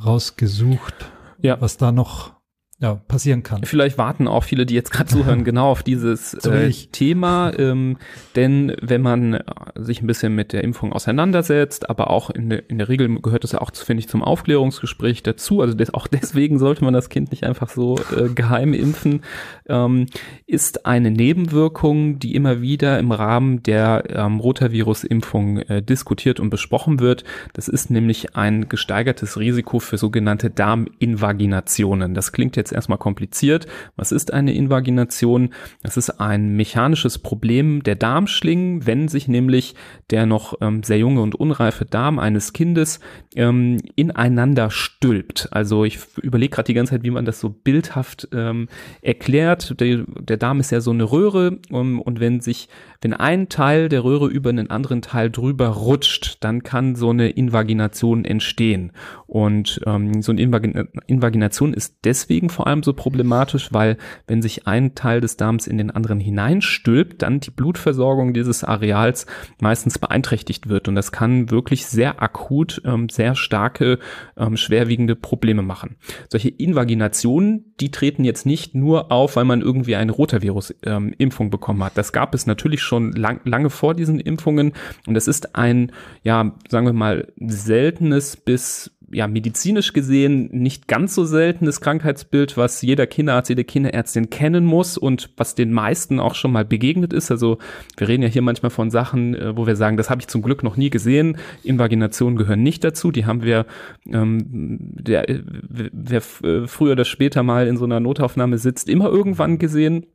rausgesucht, 0.04 1.10
ja. 1.40 1.58
was 1.62 1.78
da 1.78 1.92
noch 1.92 2.39
ja, 2.80 2.94
passieren 2.94 3.42
kann. 3.42 3.64
Vielleicht 3.64 3.98
warten 3.98 4.26
auch 4.26 4.42
viele, 4.42 4.64
die 4.64 4.74
jetzt 4.74 4.90
gerade 4.90 5.10
zuhören, 5.10 5.44
genau 5.44 5.70
auf 5.70 5.82
dieses 5.82 6.30
so 6.30 6.50
äh, 6.50 6.70
Thema. 6.70 7.52
Ähm, 7.58 7.98
denn 8.36 8.74
wenn 8.80 9.02
man 9.02 9.34
äh, 9.34 9.42
sich 9.76 10.00
ein 10.00 10.06
bisschen 10.06 10.34
mit 10.34 10.54
der 10.54 10.64
Impfung 10.64 10.94
auseinandersetzt, 10.94 11.90
aber 11.90 12.08
auch 12.08 12.30
in, 12.30 12.48
de, 12.48 12.62
in 12.68 12.78
der 12.78 12.88
Regel 12.88 13.20
gehört 13.20 13.44
es 13.44 13.52
ja 13.52 13.60
auch, 13.60 13.70
finde 13.74 14.00
ich, 14.00 14.08
zum 14.08 14.24
Aufklärungsgespräch 14.24 15.22
dazu. 15.22 15.60
Also 15.60 15.74
des, 15.74 15.92
auch 15.92 16.06
deswegen 16.06 16.58
sollte 16.58 16.82
man 16.82 16.94
das 16.94 17.10
Kind 17.10 17.32
nicht 17.32 17.44
einfach 17.44 17.68
so 17.68 17.98
äh, 18.16 18.30
geheim 18.30 18.72
impfen. 18.72 19.20
Ähm, 19.68 20.06
ist 20.46 20.86
eine 20.86 21.10
Nebenwirkung, 21.10 22.18
die 22.18 22.34
immer 22.34 22.62
wieder 22.62 22.98
im 22.98 23.12
Rahmen 23.12 23.62
der 23.62 24.04
ähm, 24.08 24.40
Rotavirus-Impfung 24.40 25.58
äh, 25.58 25.82
diskutiert 25.82 26.40
und 26.40 26.48
besprochen 26.48 26.98
wird. 26.98 27.24
Das 27.52 27.68
ist 27.68 27.90
nämlich 27.90 28.36
ein 28.36 28.70
gesteigertes 28.70 29.38
Risiko 29.38 29.80
für 29.80 29.98
sogenannte 29.98 30.48
Darminvaginationen. 30.48 32.14
Das 32.14 32.32
klingt 32.32 32.56
jetzt 32.56 32.69
jetzt 32.70 32.76
erstmal 32.76 32.98
kompliziert. 32.98 33.66
Was 33.96 34.12
ist 34.12 34.33
eine 34.33 34.54
Invagination? 34.54 35.50
Das 35.83 35.96
ist 35.96 36.20
ein 36.20 36.56
mechanisches 36.56 37.18
Problem 37.18 37.83
der 37.83 37.96
Darmschlingen, 37.96 38.87
wenn 38.87 39.09
sich 39.09 39.28
nämlich 39.28 39.74
der 40.11 40.26
noch 40.26 40.54
ähm, 40.61 40.83
sehr 40.83 40.98
junge 40.98 41.20
und 41.20 41.35
unreife 41.35 41.85
Darm 41.85 42.18
eines 42.18 42.52
Kindes 42.52 43.00
ähm, 43.37 43.78
ineinander 43.96 44.70
stülpt. 44.70 45.48
Also 45.52 45.85
ich 45.85 45.98
überlege 46.22 46.50
gerade 46.50 46.66
die 46.66 46.74
ganze 46.74 46.92
Zeit, 46.92 47.02
wie 47.02 47.11
man 47.11 47.24
das 47.24 47.40
so 47.40 47.50
bildhaft 47.50 48.28
ähm, 48.33 48.68
erklärt. 49.02 49.80
Der, 49.80 50.04
der, 50.20 50.37
Darm 50.37 50.61
ist 50.61 50.70
ja 50.70 50.80
so 50.80 50.90
eine 50.90 51.04
Röhre 51.04 51.59
um, 51.70 51.94
ähm, 51.94 52.00
und 52.00 52.20
wenn 52.20 52.40
sich, 52.40 52.68
wenn 53.00 53.14
ein 53.14 53.48
Teil 53.48 53.88
der 53.88 54.04
Röhre 54.04 54.28
über 54.28 54.50
einen 54.50 54.70
anderen 54.70 55.02
Teil 55.02 55.30
drüber 55.30 55.68
rutscht, 55.68 56.38
dann 56.40 56.62
kann 56.62 56.94
so 56.94 57.11
eine 57.11 57.30
Invagination 57.30 58.24
entstehen. 58.24 58.92
Und 59.26 59.80
ähm, 59.87 60.22
so 60.22 60.33
eine 60.33 60.40
Invagina 60.40 60.85
Invagination 61.06 61.72
ist 61.72 61.98
deswegen 62.04 62.50
vor 62.61 62.66
allem 62.66 62.83
so 62.83 62.92
problematisch, 62.92 63.73
weil 63.73 63.96
wenn 64.27 64.42
sich 64.42 64.66
ein 64.66 64.94
Teil 64.94 65.23
des 65.23 65.38
Darms 65.38 65.66
in 65.66 65.79
den 65.79 65.90
anderen 65.90 66.20
hineinstülpt, 66.20 67.23
dann 67.23 67.40
die 67.40 67.51
Blutversorgung 67.51 68.35
dieses 68.35 68.64
Areals 68.64 69.25
meistens 69.62 69.99
beeinträchtigt 69.99 70.68
wird. 70.68 70.87
Und 70.87 70.94
das 70.94 71.11
kann 71.11 71.51
wirklich 71.51 71.87
sehr 71.87 72.20
akut, 72.20 72.83
ähm, 72.85 73.09
sehr 73.09 73.35
starke, 73.35 73.99
ähm, 74.37 74.59
schwerwiegende 74.59 75.16
Probleme 75.16 75.62
machen. 75.62 75.96
Solche 76.29 76.51
Invaginationen, 76.51 77.73
die 77.81 77.90
treten 77.90 78.25
jetzt 78.25 78.44
nicht 78.44 78.75
nur 78.75 79.11
auf, 79.11 79.37
weil 79.37 79.46
man 79.46 79.62
irgendwie 79.62 79.96
eine 79.96 80.12
Rotavirus-Impfung 80.12 81.46
ähm, 81.46 81.51
bekommen 81.51 81.83
hat. 81.83 81.96
Das 81.96 82.12
gab 82.12 82.35
es 82.35 82.46
natürlich 82.46 82.83
schon 82.83 83.12
lang, 83.12 83.40
lange 83.44 83.70
vor 83.70 83.94
diesen 83.94 84.20
Impfungen. 84.20 84.75
Und 85.07 85.14
das 85.14 85.29
ist 85.29 85.57
ein, 85.57 85.92
ja, 86.25 86.53
sagen 86.68 86.85
wir 86.85 86.92
mal, 86.92 87.33
seltenes 87.38 88.37
bis 88.37 88.90
ja 89.11 89.27
medizinisch 89.27 89.92
gesehen 89.92 90.49
nicht 90.53 90.88
ganz 90.88 91.14
so 91.14 91.25
seltenes 91.25 91.81
Krankheitsbild, 91.81 92.57
was 92.57 92.81
jeder 92.83 93.07
Kinderarzt, 93.07 93.49
jede 93.49 93.64
Kinderärztin 93.64 94.31
kennen 94.31 94.64
muss 94.64 94.96
und 94.96 95.31
was 95.37 95.55
den 95.55 95.73
meisten 95.73 96.20
auch 96.20 96.35
schon 96.35 96.53
mal 96.53 96.64
begegnet 96.64 97.12
ist. 97.12 97.31
Also 97.31 97.59
wir 97.96 98.09
reden 98.09 98.23
ja 98.23 98.29
hier 98.29 98.42
manchmal 98.42 98.70
von 98.70 98.90
Sachen, 98.90 99.35
äh, 99.35 99.57
wo 99.57 99.66
wir 99.66 99.77
sagen, 99.77 99.96
das 99.96 100.11
habe 100.11 100.20
ich 100.20 100.29
zum 100.29 100.42
Glück 100.42 100.62
noch 100.62 100.77
nie 100.77 100.90
gesehen. 100.90 101.38
Invaginationen 101.62 102.37
gehören 102.37 102.62
nicht 102.62 102.85
dazu. 102.85 103.11
Die 103.11 103.27
haben 103.27 103.42
wir, 103.42 103.66
ähm, 104.07 104.38
der, 104.49 105.25
wer 105.29 106.23
äh, 106.42 106.66
früher 106.66 106.92
oder 106.92 107.05
später 107.05 107.42
mal 107.42 107.66
in 107.66 107.77
so 107.77 107.85
einer 107.85 108.01
Notaufnahme 108.01 108.59
sitzt, 108.59 108.88
immer 108.88 109.09
irgendwann 109.09 109.59
gesehen. 109.59 110.07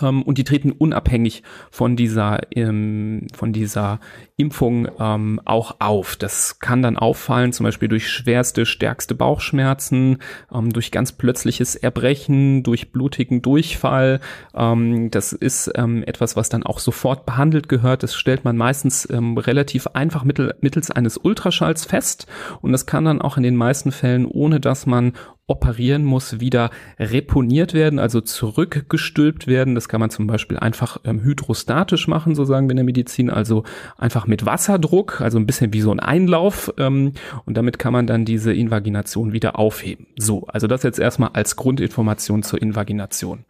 Ähm, 0.00 0.22
und 0.22 0.38
die 0.38 0.44
treten 0.44 0.72
unabhängig 0.72 1.42
von 1.70 1.96
dieser, 1.96 2.40
ähm, 2.54 3.26
von 3.34 3.52
dieser 3.52 4.00
Impfung 4.36 4.88
ähm, 4.98 5.40
auch 5.44 5.76
auf. 5.80 6.16
Das 6.16 6.58
kann 6.58 6.82
dann 6.82 6.96
auffallen, 6.96 7.52
zum 7.52 7.64
Beispiel 7.64 7.88
durch 7.88 8.08
schwerste, 8.10 8.66
stärkste 8.66 9.14
Bauchschmerzen, 9.14 10.18
ähm, 10.52 10.72
durch 10.72 10.90
ganz 10.90 11.12
plötzliches 11.12 11.76
Erbrechen, 11.76 12.62
durch 12.62 12.92
blutigen 12.92 13.42
Durchfall. 13.42 14.20
Ähm, 14.54 15.10
das 15.10 15.32
ist 15.32 15.70
ähm, 15.74 16.02
etwas, 16.06 16.36
was 16.36 16.48
dann 16.48 16.64
auch 16.64 16.78
sofort 16.78 17.26
behandelt 17.26 17.68
gehört. 17.68 18.02
Das 18.02 18.14
stellt 18.14 18.44
man 18.44 18.56
meistens 18.56 19.08
relativ 19.10 19.86
einfach 19.88 20.24
mittel, 20.24 20.54
mittels 20.60 20.90
eines 20.90 21.16
Ultraschalls 21.16 21.84
fest 21.84 22.26
und 22.60 22.72
das 22.72 22.86
kann 22.86 23.04
dann 23.04 23.22
auch 23.22 23.36
in 23.36 23.42
den 23.42 23.56
meisten 23.56 23.92
Fällen, 23.92 24.26
ohne 24.26 24.60
dass 24.60 24.86
man 24.86 25.12
operieren 25.48 26.04
muss, 26.04 26.40
wieder 26.40 26.70
reponiert 26.98 27.72
werden, 27.72 28.00
also 28.00 28.20
zurückgestülpt 28.20 29.46
werden. 29.46 29.76
Das 29.76 29.88
kann 29.88 30.00
man 30.00 30.10
zum 30.10 30.26
Beispiel 30.26 30.58
einfach 30.58 30.98
ähm, 31.04 31.22
hydrostatisch 31.22 32.08
machen, 32.08 32.34
so 32.34 32.44
sagen 32.44 32.66
wir 32.66 32.72
in 32.72 32.78
der 32.78 32.84
Medizin, 32.84 33.30
also 33.30 33.62
einfach 33.96 34.26
mit 34.26 34.44
Wasserdruck, 34.44 35.20
also 35.20 35.38
ein 35.38 35.46
bisschen 35.46 35.72
wie 35.72 35.80
so 35.80 35.92
ein 35.92 36.00
Einlauf. 36.00 36.74
Ähm, 36.78 37.12
und 37.44 37.56
damit 37.56 37.78
kann 37.78 37.92
man 37.92 38.08
dann 38.08 38.24
diese 38.24 38.52
Invagination 38.52 39.32
wieder 39.32 39.56
aufheben. 39.56 40.08
So, 40.18 40.46
also 40.48 40.66
das 40.66 40.82
jetzt 40.82 40.98
erstmal 40.98 41.30
als 41.34 41.54
Grundinformation 41.54 42.42
zur 42.42 42.60
Invagination. 42.60 43.44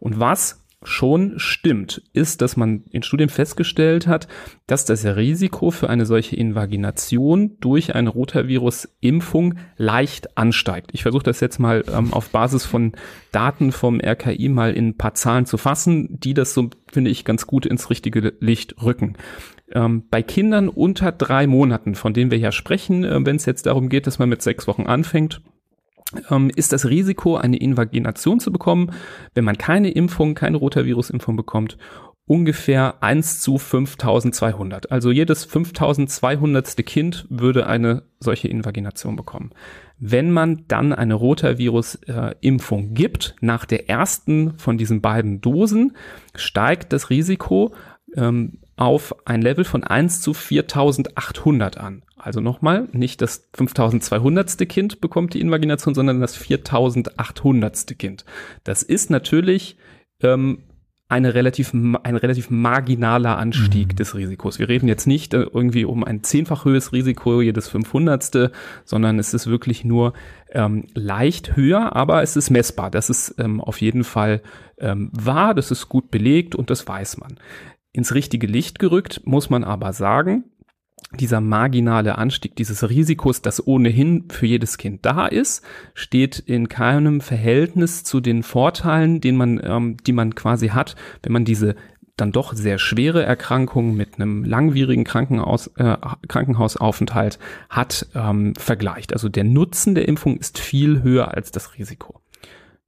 Und 0.00 0.18
was 0.18 0.61
schon 0.84 1.34
stimmt, 1.38 2.02
ist, 2.12 2.42
dass 2.42 2.56
man 2.56 2.84
in 2.90 3.02
Studien 3.02 3.28
festgestellt 3.28 4.06
hat, 4.06 4.28
dass 4.66 4.84
das 4.84 5.04
Risiko 5.04 5.70
für 5.70 5.88
eine 5.88 6.06
solche 6.06 6.36
Invagination 6.36 7.56
durch 7.60 7.94
eine 7.94 8.10
Rotavirus-Impfung 8.10 9.54
leicht 9.76 10.36
ansteigt. 10.36 10.90
Ich 10.92 11.02
versuche 11.02 11.22
das 11.22 11.40
jetzt 11.40 11.58
mal 11.58 11.84
ähm, 11.92 12.12
auf 12.12 12.30
Basis 12.30 12.64
von 12.64 12.92
Daten 13.32 13.72
vom 13.72 14.00
RKI 14.00 14.48
mal 14.48 14.72
in 14.72 14.88
ein 14.88 14.96
paar 14.96 15.14
Zahlen 15.14 15.46
zu 15.46 15.58
fassen, 15.58 16.20
die 16.20 16.34
das 16.34 16.54
so, 16.54 16.70
finde 16.90 17.10
ich, 17.10 17.24
ganz 17.24 17.46
gut 17.46 17.66
ins 17.66 17.90
richtige 17.90 18.34
Licht 18.40 18.82
rücken. 18.82 19.16
Ähm, 19.72 20.04
bei 20.10 20.22
Kindern 20.22 20.68
unter 20.68 21.12
drei 21.12 21.46
Monaten, 21.46 21.94
von 21.94 22.12
denen 22.12 22.30
wir 22.30 22.38
ja 22.38 22.52
sprechen, 22.52 23.04
äh, 23.04 23.24
wenn 23.24 23.36
es 23.36 23.46
jetzt 23.46 23.66
darum 23.66 23.88
geht, 23.88 24.06
dass 24.06 24.18
man 24.18 24.28
mit 24.28 24.42
sechs 24.42 24.66
Wochen 24.66 24.82
anfängt, 24.82 25.40
ist 26.54 26.72
das 26.72 26.86
Risiko, 26.86 27.36
eine 27.36 27.56
Invagination 27.56 28.40
zu 28.40 28.52
bekommen, 28.52 28.92
wenn 29.34 29.44
man 29.44 29.58
keine 29.58 29.90
Impfung, 29.90 30.34
keine 30.34 30.56
Rotavirus-Impfung 30.56 31.36
bekommt, 31.36 31.78
ungefähr 32.26 33.02
1 33.02 33.40
zu 33.40 33.58
5200. 33.58 34.90
Also 34.90 35.10
jedes 35.10 35.44
5200. 35.44 36.76
Kind 36.86 37.26
würde 37.28 37.66
eine 37.66 38.04
solche 38.20 38.48
Invagination 38.48 39.16
bekommen. 39.16 39.50
Wenn 39.98 40.30
man 40.30 40.64
dann 40.68 40.92
eine 40.92 41.14
Rotavirus-Impfung 41.14 42.94
gibt, 42.94 43.34
nach 43.40 43.64
der 43.64 43.88
ersten 43.88 44.58
von 44.58 44.78
diesen 44.78 45.00
beiden 45.00 45.40
Dosen, 45.40 45.96
steigt 46.34 46.92
das 46.92 47.10
Risiko 47.10 47.74
ähm, 48.16 48.58
auf 48.76 49.14
ein 49.26 49.42
Level 49.42 49.64
von 49.64 49.84
1 49.84 50.20
zu 50.20 50.34
4800 50.34 51.78
an. 51.78 52.02
Also 52.16 52.40
nochmal, 52.40 52.88
nicht 52.92 53.20
das 53.20 53.48
5200. 53.54 54.68
Kind 54.68 55.00
bekommt 55.00 55.34
die 55.34 55.40
Invagination, 55.40 55.94
sondern 55.94 56.20
das 56.20 56.36
4800. 56.36 57.98
Kind. 57.98 58.24
Das 58.64 58.82
ist 58.82 59.10
natürlich 59.10 59.76
ähm, 60.20 60.58
eine 61.12 61.34
relativ, 61.34 61.74
ein 61.74 62.16
relativ 62.16 62.48
marginaler 62.48 63.36
Anstieg 63.36 63.88
mhm. 63.88 63.96
des 63.96 64.14
Risikos. 64.14 64.58
Wir 64.58 64.70
reden 64.70 64.88
jetzt 64.88 65.06
nicht 65.06 65.34
äh, 65.34 65.42
irgendwie 65.42 65.84
um 65.84 66.04
ein 66.04 66.22
zehnfach 66.22 66.64
höheres 66.64 66.92
Risiko 66.92 67.42
jedes 67.42 67.68
500. 67.68 68.50
sondern 68.86 69.18
es 69.18 69.34
ist 69.34 69.46
wirklich 69.46 69.84
nur 69.84 70.14
ähm, 70.52 70.86
leicht 70.94 71.54
höher, 71.54 71.94
aber 71.94 72.22
es 72.22 72.36
ist 72.36 72.48
messbar. 72.48 72.90
Das 72.90 73.10
ist 73.10 73.34
ähm, 73.38 73.60
auf 73.60 73.82
jeden 73.82 74.04
Fall 74.04 74.40
ähm, 74.78 75.10
wahr, 75.12 75.54
das 75.54 75.70
ist 75.70 75.90
gut 75.90 76.10
belegt 76.10 76.54
und 76.54 76.70
das 76.70 76.88
weiß 76.88 77.18
man. 77.18 77.36
Ins 77.92 78.14
richtige 78.14 78.46
Licht 78.46 78.78
gerückt 78.78 79.20
muss 79.24 79.50
man 79.50 79.64
aber 79.64 79.92
sagen, 79.92 80.44
dieser 81.20 81.40
marginale 81.40 82.16
Anstieg 82.16 82.56
dieses 82.56 82.88
Risikos, 82.88 83.42
das 83.42 83.66
ohnehin 83.66 84.30
für 84.30 84.46
jedes 84.46 84.78
Kind 84.78 85.04
da 85.04 85.26
ist, 85.26 85.62
steht 85.92 86.38
in 86.38 86.68
keinem 86.68 87.20
Verhältnis 87.20 88.02
zu 88.02 88.20
den 88.20 88.42
Vorteilen, 88.42 89.20
den 89.20 89.36
man, 89.36 89.60
ähm, 89.62 89.96
die 90.06 90.12
man 90.12 90.34
quasi 90.34 90.68
hat, 90.68 90.96
wenn 91.22 91.32
man 91.32 91.44
diese 91.44 91.74
dann 92.16 92.32
doch 92.32 92.54
sehr 92.54 92.78
schwere 92.78 93.22
Erkrankung 93.24 93.94
mit 93.94 94.14
einem 94.14 94.44
langwierigen 94.44 95.04
Krankenhaus, 95.04 95.68
äh, 95.76 95.96
Krankenhausaufenthalt 96.28 97.38
hat, 97.68 98.06
ähm, 98.14 98.54
vergleicht. 98.56 99.12
Also 99.12 99.28
der 99.28 99.44
Nutzen 99.44 99.94
der 99.94 100.08
Impfung 100.08 100.36
ist 100.36 100.58
viel 100.58 101.02
höher 101.02 101.34
als 101.34 101.50
das 101.50 101.76
Risiko. 101.78 102.21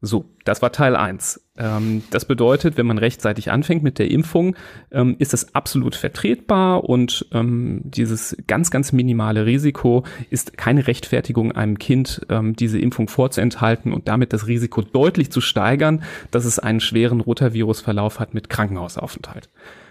So, 0.05 0.27
das 0.45 0.61
war 0.61 0.71
Teil 0.71 0.97
eins. 0.97 1.49
Ähm, 1.57 2.03
das 2.11 2.27
bedeutet, 2.27 2.77
wenn 2.77 2.85
man 2.85 2.99
rechtzeitig 2.99 3.51
anfängt 3.51 3.83
mit 3.83 3.99
der 3.99 4.11
Impfung, 4.11 4.55
ähm, 4.93 5.17
ist 5.19 5.33
das 5.33 5.55
absolut 5.55 5.95
vertretbar 5.95 6.85
und 6.85 7.27
ähm, 7.33 7.81
dieses 7.85 8.37
ganz, 8.47 8.71
ganz 8.71 8.93
minimale 8.93 9.47
Risiko 9.47 10.05
ist 10.29 10.59
keine 10.59 10.87
Rechtfertigung, 10.87 11.53
einem 11.53 11.79
Kind 11.79 12.21
ähm, 12.29 12.55
diese 12.55 12.79
Impfung 12.79 13.09
vorzuenthalten 13.09 13.95
und 13.95 14.07
damit 14.09 14.35
das 14.35 14.47
Risiko 14.47 14.83
deutlich 14.83 15.33
zu 15.33 15.41
steigern, 15.41 16.03
dass 16.31 16.45
es 16.45 16.59
einen 16.59 16.81
schweren 16.81 17.21
Rotavirusverlauf 17.21 18.21
hat 18.21 18.35
mit 18.35 18.51
Krankenhausaufenthalt. 18.51 19.49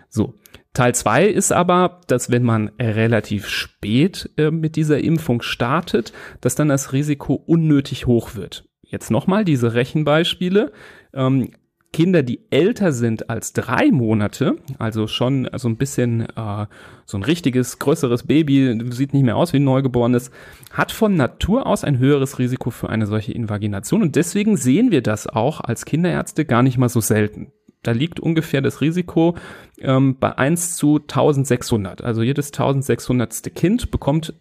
So. 0.10 0.36
Teil 0.73 0.95
zwei 0.95 1.26
ist 1.26 1.52
aber, 1.52 2.02
dass 2.08 2.32
wenn 2.32 2.43
man 2.43 2.71
relativ 2.80 3.47
spät 3.47 4.32
äh, 4.38 4.52
mit 4.52 4.76
dieser 4.76 5.04
Impfung 5.04 5.41
startet, 5.41 6.13
dass 6.41 6.56
dann 6.56 6.69
das 6.69 6.93
Risiko 6.93 7.36
unnötig 7.36 8.06
hoch 8.08 8.36
wird. 8.36 8.65
Jetzt 8.93 9.10
nochmal 9.10 9.43
diese 9.43 9.73
Rechenbeispiele. 9.73 10.71
Ähm, 11.15 11.49
Kinder, 11.91 12.21
die 12.21 12.41
älter 12.51 12.91
sind 12.91 13.27
als 13.32 13.53
drei 13.53 13.89
Monate, 13.89 14.58
also 14.77 15.08
schon 15.08 15.49
so 15.56 15.67
ein 15.67 15.77
bisschen 15.77 16.21
äh, 16.21 16.67
so 17.06 17.17
ein 17.17 17.23
richtiges, 17.23 17.79
größeres 17.79 18.27
Baby, 18.27 18.79
sieht 18.91 19.13
nicht 19.13 19.23
mehr 19.23 19.36
aus 19.36 19.51
wie 19.51 19.58
ein 19.58 19.63
Neugeborenes, 19.63 20.29
hat 20.71 20.91
von 20.91 21.15
Natur 21.15 21.65
aus 21.65 21.84
ein 21.84 21.97
höheres 21.97 22.38
Risiko 22.38 22.69
für 22.69 22.89
eine 22.89 23.08
solche 23.08 23.32
Invagination. 23.32 24.03
Und 24.03 24.15
deswegen 24.15 24.58
sehen 24.58 24.91
wir 24.91 25.01
das 25.01 25.25
auch 25.25 25.60
als 25.60 25.86
Kinderärzte 25.86 26.45
gar 26.45 26.62
nicht 26.62 26.77
mal 26.77 26.89
so 26.89 27.01
selten. 27.01 27.51
Da 27.82 27.93
liegt 27.93 28.19
ungefähr 28.19 28.62
das 28.62 28.79
Risiko 28.79 29.36
ähm, 29.79 30.17
bei 30.19 30.38
1 30.38 30.75
zu 30.77 30.97
1600. 30.97 32.03
Also 32.03 32.21
jedes 32.21 32.47
1600. 32.47 33.56
Kind 33.56 33.89
bekommt 33.89 34.36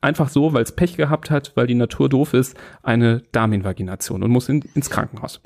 einfach 0.00 0.28
so, 0.28 0.52
weil 0.52 0.62
es 0.62 0.72
Pech 0.72 0.96
gehabt 0.96 1.30
hat, 1.30 1.52
weil 1.54 1.66
die 1.66 1.74
Natur 1.74 2.08
doof 2.08 2.34
ist, 2.34 2.56
eine 2.82 3.22
Darminvagination 3.32 4.22
und 4.22 4.30
muss 4.30 4.48
in, 4.48 4.62
ins 4.74 4.90
Krankenhaus. 4.90 5.40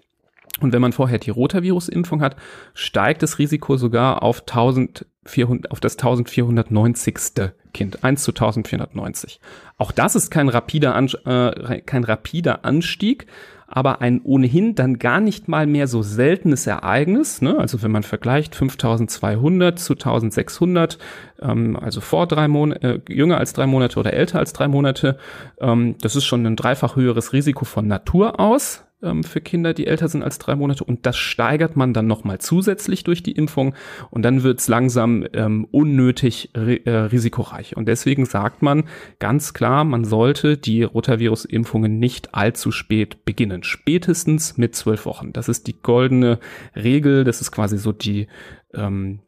Und 0.61 0.73
wenn 0.73 0.83
man 0.83 0.93
vorher 0.93 1.19
die 1.19 1.31
Rotavirus-Impfung 1.31 2.21
hat, 2.21 2.37
steigt 2.75 3.23
das 3.23 3.39
Risiko 3.39 3.77
sogar 3.77 4.23
auf 4.23 4.41
1400, 4.41 5.71
auf 5.71 5.81
das 5.81 5.95
1490. 5.95 7.53
Kind, 7.73 8.03
1 8.03 8.23
zu 8.23 8.33
1490. 8.33 9.41
Auch 9.79 9.93
das 9.93 10.17
ist 10.17 10.31
kein 10.31 10.49
rapider, 10.49 10.97
äh, 11.25 11.81
kein 11.83 12.05
rapider 12.05 12.65
Anstieg, 12.65 13.27
aber 13.73 14.01
ein 14.01 14.21
ohnehin 14.23 14.75
dann 14.75 14.99
gar 14.99 15.21
nicht 15.21 15.47
mal 15.47 15.67
mehr 15.67 15.87
so 15.87 16.03
seltenes 16.03 16.67
Ereignis. 16.67 17.41
Ne? 17.41 17.57
Also 17.57 17.83
wenn 17.83 17.93
man 17.93 18.03
vergleicht 18.03 18.57
5200 18.57 19.79
zu 19.79 19.95
1600, 19.95 20.99
ähm, 21.41 21.77
also 21.77 22.01
vor 22.01 22.27
drei 22.27 22.49
Monate, 22.49 23.03
äh, 23.07 23.13
jünger 23.13 23.39
als 23.39 23.53
drei 23.53 23.67
Monate 23.67 24.01
oder 24.01 24.13
älter 24.13 24.41
als 24.41 24.53
drei 24.53 24.67
Monate, 24.67 25.17
ähm, 25.61 25.95
das 26.03 26.17
ist 26.17 26.25
schon 26.25 26.45
ein 26.45 26.57
dreifach 26.57 26.97
höheres 26.97 27.33
Risiko 27.33 27.65
von 27.65 27.87
Natur 27.87 28.41
aus 28.41 28.85
ähm, 29.03 29.25
für 29.25 29.41
Kinder, 29.41 29.75
die 29.75 29.87
älter 29.87 30.09
sind 30.09 30.23
als 30.23 30.39
drei 30.39 30.57
Monate. 30.57 30.85
Und 30.85 31.07
das 31.07 31.17
steigert 31.17 31.77
man 31.77 31.93
dann 31.93 32.07
nochmal 32.07 32.39
zusätzlich 32.39 33.05
durch 33.05 33.23
die 33.23 33.33
Impfung. 33.33 33.75
Und 34.11 34.23
dann 34.23 34.43
wird 34.43 34.61
es 34.61 34.69
langsam 34.69 35.27
ähm, 35.33 35.67
unnötig 35.71 36.51
äh, 36.55 36.91
risikoreich. 36.91 37.77
Und 37.77 37.87
deswegen 37.87 38.25
sagt 38.27 38.63
man 38.63 38.85
ganz 39.19 39.55
klar, 39.55 39.85
man 39.85 40.05
sollte 40.05 40.57
die 40.57 40.83
Rotavirus-Impfungen 40.83 41.99
nicht 41.99 42.35
allzu 42.35 42.73
spät 42.73 43.25
beginnen. 43.25 43.63
Spätestens 43.63 44.57
mit 44.59 44.75
zwölf 44.75 45.07
Wochen. 45.07 45.33
Das 45.33 45.49
ist 45.49 45.67
die 45.67 45.81
goldene 45.81 46.39
Regel. 46.77 47.25
Das 47.25 47.41
ist 47.41 47.53
quasi 47.53 47.79
so 47.79 47.93
die, 47.93 48.29
ähm, 48.75 49.21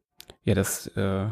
ja, 0.45 0.55
das, 0.55 0.89
äh, 0.97 1.29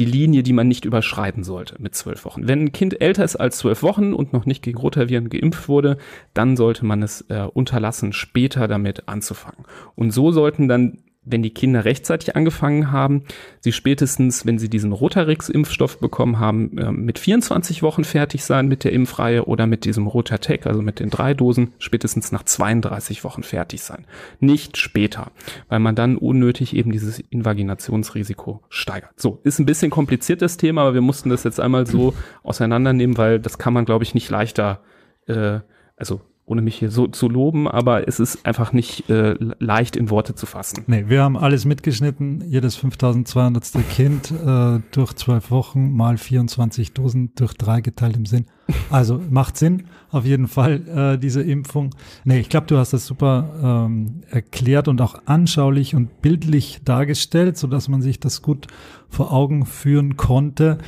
die 0.00 0.06
Linie, 0.06 0.42
die 0.42 0.54
man 0.54 0.66
nicht 0.66 0.86
überschreiten 0.86 1.44
sollte 1.44 1.76
mit 1.78 1.94
zwölf 1.94 2.24
Wochen. 2.24 2.48
Wenn 2.48 2.64
ein 2.64 2.72
Kind 2.72 3.02
älter 3.02 3.22
ist 3.22 3.36
als 3.36 3.58
zwölf 3.58 3.82
Wochen 3.82 4.14
und 4.14 4.32
noch 4.32 4.46
nicht 4.46 4.62
gegen 4.62 4.78
Rotaviren 4.78 5.28
geimpft 5.28 5.68
wurde, 5.68 5.98
dann 6.32 6.56
sollte 6.56 6.86
man 6.86 7.02
es 7.02 7.26
äh, 7.28 7.42
unterlassen, 7.52 8.14
später 8.14 8.66
damit 8.66 9.08
anzufangen. 9.08 9.66
Und 9.96 10.10
so 10.12 10.32
sollten 10.32 10.68
dann 10.68 10.98
wenn 11.30 11.42
die 11.42 11.50
Kinder 11.50 11.84
rechtzeitig 11.84 12.36
angefangen 12.36 12.90
haben, 12.90 13.24
sie 13.60 13.72
spätestens, 13.72 14.46
wenn 14.46 14.58
sie 14.58 14.68
diesen 14.68 14.92
Rotarix-Impfstoff 14.92 15.98
bekommen 15.98 16.38
haben, 16.38 16.76
äh, 16.78 16.92
mit 16.92 17.18
24 17.18 17.82
Wochen 17.82 18.04
fertig 18.04 18.44
sein 18.44 18.68
mit 18.68 18.84
der 18.84 18.92
Impfreihe 18.92 19.44
oder 19.44 19.66
mit 19.66 19.84
diesem 19.84 20.06
Rotatec, 20.06 20.66
also 20.66 20.82
mit 20.82 21.00
den 21.00 21.10
drei 21.10 21.34
Dosen, 21.34 21.72
spätestens 21.78 22.32
nach 22.32 22.42
32 22.42 23.24
Wochen 23.24 23.42
fertig 23.42 23.82
sein. 23.82 24.06
Nicht 24.40 24.76
später, 24.76 25.30
weil 25.68 25.80
man 25.80 25.94
dann 25.94 26.16
unnötig 26.16 26.74
eben 26.74 26.92
dieses 26.92 27.18
Invaginationsrisiko 27.18 28.62
steigert. 28.68 29.12
So, 29.16 29.40
ist 29.44 29.58
ein 29.58 29.66
bisschen 29.66 29.90
kompliziert 29.90 30.42
das 30.42 30.56
Thema, 30.56 30.82
aber 30.82 30.94
wir 30.94 31.00
mussten 31.00 31.30
das 31.30 31.44
jetzt 31.44 31.60
einmal 31.60 31.86
so 31.86 32.14
auseinandernehmen, 32.42 33.16
weil 33.18 33.40
das 33.40 33.58
kann 33.58 33.72
man, 33.72 33.84
glaube 33.84 34.04
ich, 34.04 34.14
nicht 34.14 34.30
leichter, 34.30 34.80
äh, 35.26 35.60
also 35.96 36.20
ohne 36.50 36.62
mich 36.62 36.76
hier 36.76 36.90
so 36.90 37.06
zu 37.06 37.28
loben, 37.28 37.68
aber 37.68 38.08
es 38.08 38.18
ist 38.18 38.44
einfach 38.44 38.72
nicht 38.72 39.08
äh, 39.08 39.36
leicht 39.60 39.94
in 39.94 40.10
Worte 40.10 40.34
zu 40.34 40.46
fassen. 40.46 40.82
Nee, 40.88 41.04
wir 41.06 41.22
haben 41.22 41.36
alles 41.36 41.64
mitgeschnitten, 41.64 42.42
jedes 42.48 42.74
5200. 42.76 43.60
Kind 43.90 44.32
äh, 44.32 44.80
durch 44.90 45.12
zwölf 45.14 45.50
Wochen 45.52 45.92
mal 45.92 46.18
24 46.18 46.92
Dosen 46.92 47.32
durch 47.36 47.54
drei 47.54 47.80
geteilt 47.80 48.16
im 48.16 48.26
Sinn. 48.26 48.46
Also 48.90 49.20
macht 49.30 49.56
Sinn, 49.56 49.84
auf 50.10 50.26
jeden 50.26 50.48
Fall, 50.48 51.14
äh, 51.14 51.18
diese 51.18 51.42
Impfung. 51.42 51.94
Nee, 52.24 52.40
ich 52.40 52.48
glaube, 52.48 52.66
du 52.66 52.78
hast 52.78 52.92
das 52.92 53.06
super 53.06 53.86
ähm, 53.88 54.22
erklärt 54.28 54.88
und 54.88 55.00
auch 55.00 55.22
anschaulich 55.26 55.94
und 55.94 56.20
bildlich 56.20 56.80
dargestellt, 56.84 57.58
so 57.58 57.68
dass 57.68 57.88
man 57.88 58.02
sich 58.02 58.18
das 58.18 58.42
gut 58.42 58.66
vor 59.08 59.32
Augen 59.32 59.66
führen 59.66 60.16
konnte. 60.16 60.78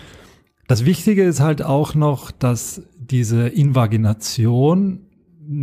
Das 0.67 0.85
Wichtige 0.85 1.23
ist 1.23 1.41
halt 1.41 1.63
auch 1.63 1.95
noch, 1.95 2.31
dass 2.31 2.83
diese 2.97 3.49
Invagination 3.49 5.07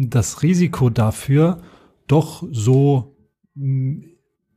das 0.10 0.43
Risiko 0.43 0.89
dafür 0.89 1.62
doch 2.08 2.43
so 2.52 3.15
mm, 3.56 4.02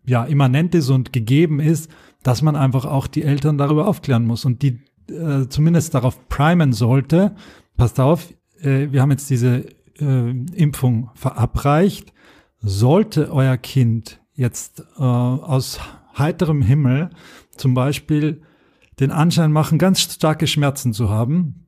ja 0.04 0.24
immanent 0.24 0.74
ist 0.74 0.90
und 0.90 1.12
gegeben 1.12 1.60
ist, 1.60 1.90
dass 2.22 2.42
man 2.42 2.56
einfach 2.56 2.84
auch 2.84 3.06
die 3.06 3.22
Eltern 3.22 3.58
darüber 3.58 3.86
aufklären 3.86 4.26
muss 4.26 4.44
und 4.44 4.62
die 4.62 4.80
äh, 5.10 5.48
zumindest 5.48 5.94
darauf 5.94 6.28
primen 6.28 6.72
sollte. 6.72 7.34
Passt 7.76 8.00
auf, 8.00 8.32
äh, 8.60 8.88
wir 8.90 9.02
haben 9.02 9.10
jetzt 9.10 9.30
diese 9.30 9.66
äh, 9.98 10.30
Impfung 10.54 11.10
verabreicht. 11.14 12.12
Sollte 12.58 13.32
euer 13.32 13.56
Kind 13.56 14.20
jetzt 14.34 14.84
äh, 14.96 15.02
aus 15.02 15.80
heiterem 16.16 16.62
Himmel 16.62 17.10
zum 17.56 17.74
Beispiel 17.74 18.42
den 19.00 19.10
Anschein 19.10 19.52
machen, 19.52 19.78
ganz 19.78 20.00
starke 20.00 20.46
Schmerzen 20.46 20.92
zu 20.92 21.08
haben, 21.08 21.66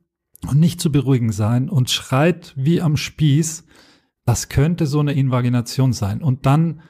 und 0.48 0.60
nicht 0.60 0.80
zu 0.80 0.90
beruhigen 0.90 1.32
sein 1.32 1.68
und 1.68 1.90
schreit 1.90 2.52
wie 2.56 2.80
am 2.80 2.96
Spieß, 2.96 3.64
das 4.24 4.48
könnte 4.48 4.86
so 4.86 5.00
eine 5.00 5.12
Invagination 5.12 5.92
sein. 5.92 6.22
Und 6.22 6.46
dann 6.46 6.80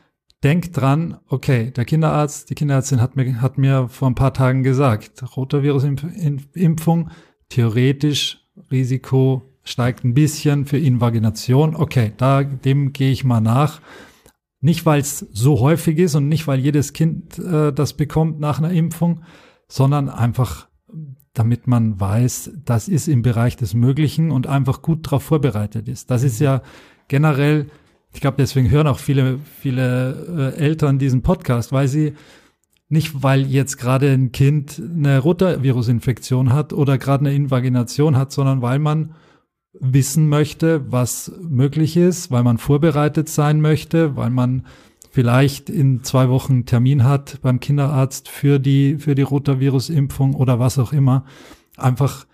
denkt 0.42 0.76
dran, 0.76 1.18
okay, 1.28 1.70
der 1.70 1.84
Kinderarzt, 1.84 2.50
die 2.50 2.54
Kinderärztin 2.54 3.00
hat 3.00 3.16
mir, 3.16 3.40
hat 3.40 3.58
mir 3.58 3.88
vor 3.88 4.08
ein 4.08 4.14
paar 4.14 4.34
Tagen 4.34 4.62
gesagt, 4.62 5.24
Rotavirus-Impfung, 5.36 7.10
theoretisch 7.48 8.46
Risiko 8.70 9.42
steigt 9.64 10.04
ein 10.04 10.14
bisschen 10.14 10.66
für 10.66 10.78
Invagination. 10.78 11.74
Okay, 11.74 12.12
da, 12.16 12.44
dem 12.44 12.92
gehe 12.92 13.10
ich 13.10 13.24
mal 13.24 13.40
nach. 13.40 13.80
Nicht, 14.60 14.86
weil 14.86 15.00
es 15.00 15.18
so 15.18 15.60
häufig 15.60 15.98
ist 15.98 16.14
und 16.14 16.28
nicht, 16.28 16.46
weil 16.46 16.60
jedes 16.60 16.92
Kind 16.92 17.38
äh, 17.38 17.72
das 17.72 17.94
bekommt 17.94 18.40
nach 18.40 18.58
einer 18.58 18.70
Impfung, 18.70 19.22
sondern 19.68 20.08
einfach 20.08 20.68
damit 21.34 21.66
man 21.66 22.00
weiß, 22.00 22.52
das 22.64 22.88
ist 22.88 23.08
im 23.08 23.22
Bereich 23.22 23.56
des 23.56 23.74
Möglichen 23.74 24.30
und 24.30 24.46
einfach 24.46 24.82
gut 24.82 25.06
darauf 25.06 25.24
vorbereitet 25.24 25.88
ist. 25.88 26.10
Das 26.10 26.22
ist 26.22 26.38
ja 26.40 26.62
generell, 27.08 27.66
ich 28.12 28.20
glaube, 28.20 28.36
deswegen 28.38 28.70
hören 28.70 28.86
auch 28.86 29.00
viele, 29.00 29.40
viele 29.60 30.54
äh, 30.56 30.60
Eltern 30.60 30.98
diesen 30.98 31.22
Podcast, 31.22 31.72
weil 31.72 31.88
sie 31.88 32.14
nicht, 32.88 33.22
weil 33.22 33.46
jetzt 33.46 33.78
gerade 33.78 34.10
ein 34.12 34.30
Kind 34.30 34.80
eine 34.80 35.18
Rotavirusinfektion 35.18 36.52
hat 36.52 36.72
oder 36.72 36.98
gerade 36.98 37.26
eine 37.26 37.34
Invagination 37.34 38.16
hat, 38.16 38.30
sondern 38.30 38.62
weil 38.62 38.78
man 38.78 39.14
wissen 39.80 40.28
möchte, 40.28 40.92
was 40.92 41.32
möglich 41.42 41.96
ist, 41.96 42.30
weil 42.30 42.44
man 42.44 42.58
vorbereitet 42.58 43.28
sein 43.28 43.60
möchte, 43.60 44.16
weil 44.16 44.30
man 44.30 44.64
vielleicht 45.14 45.70
in 45.70 46.02
zwei 46.02 46.28
Wochen 46.28 46.66
Termin 46.66 47.04
hat 47.04 47.38
beim 47.40 47.60
Kinderarzt 47.60 48.28
für 48.28 48.58
die, 48.58 48.96
für 48.98 49.14
die 49.14 49.22
Rotavirus-Impfung 49.22 50.34
oder 50.34 50.58
was 50.58 50.76
auch 50.76 50.92
immer, 50.92 51.24
einfach 51.76 52.26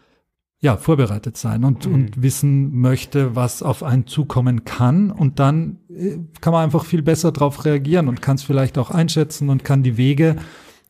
ja, 0.61 0.79
vorbereitet 0.79 1.37
sein 1.37 1.65
und, 1.65 1.87
mhm. 1.87 1.95
und 1.95 2.23
wissen 2.23 2.75
möchte, 2.75 3.37
was 3.37 3.63
auf 3.63 3.83
einen 3.83 4.07
zukommen 4.07 4.65
kann. 4.65 5.11
Und 5.11 5.41
dann 5.41 5.81
äh, 5.91 6.21
kann 6.41 6.55
man 6.55 6.65
einfach 6.65 6.87
viel 6.87 7.03
besser 7.03 7.33
darauf 7.33 7.67
reagieren 7.67 8.09
und 8.09 8.23
kann 8.23 8.37
es 8.37 8.43
vielleicht 8.43 8.79
auch 8.79 8.91
einschätzen 8.91 9.51
und 9.51 9.63
kann 9.63 9.83
die 9.83 9.99
Wege 9.99 10.37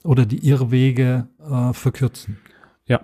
oder 0.04 0.26
die 0.26 0.46
Irrwege 0.46 1.26
äh, 1.40 1.72
verkürzen. 1.72 2.38
Ja, 2.86 3.00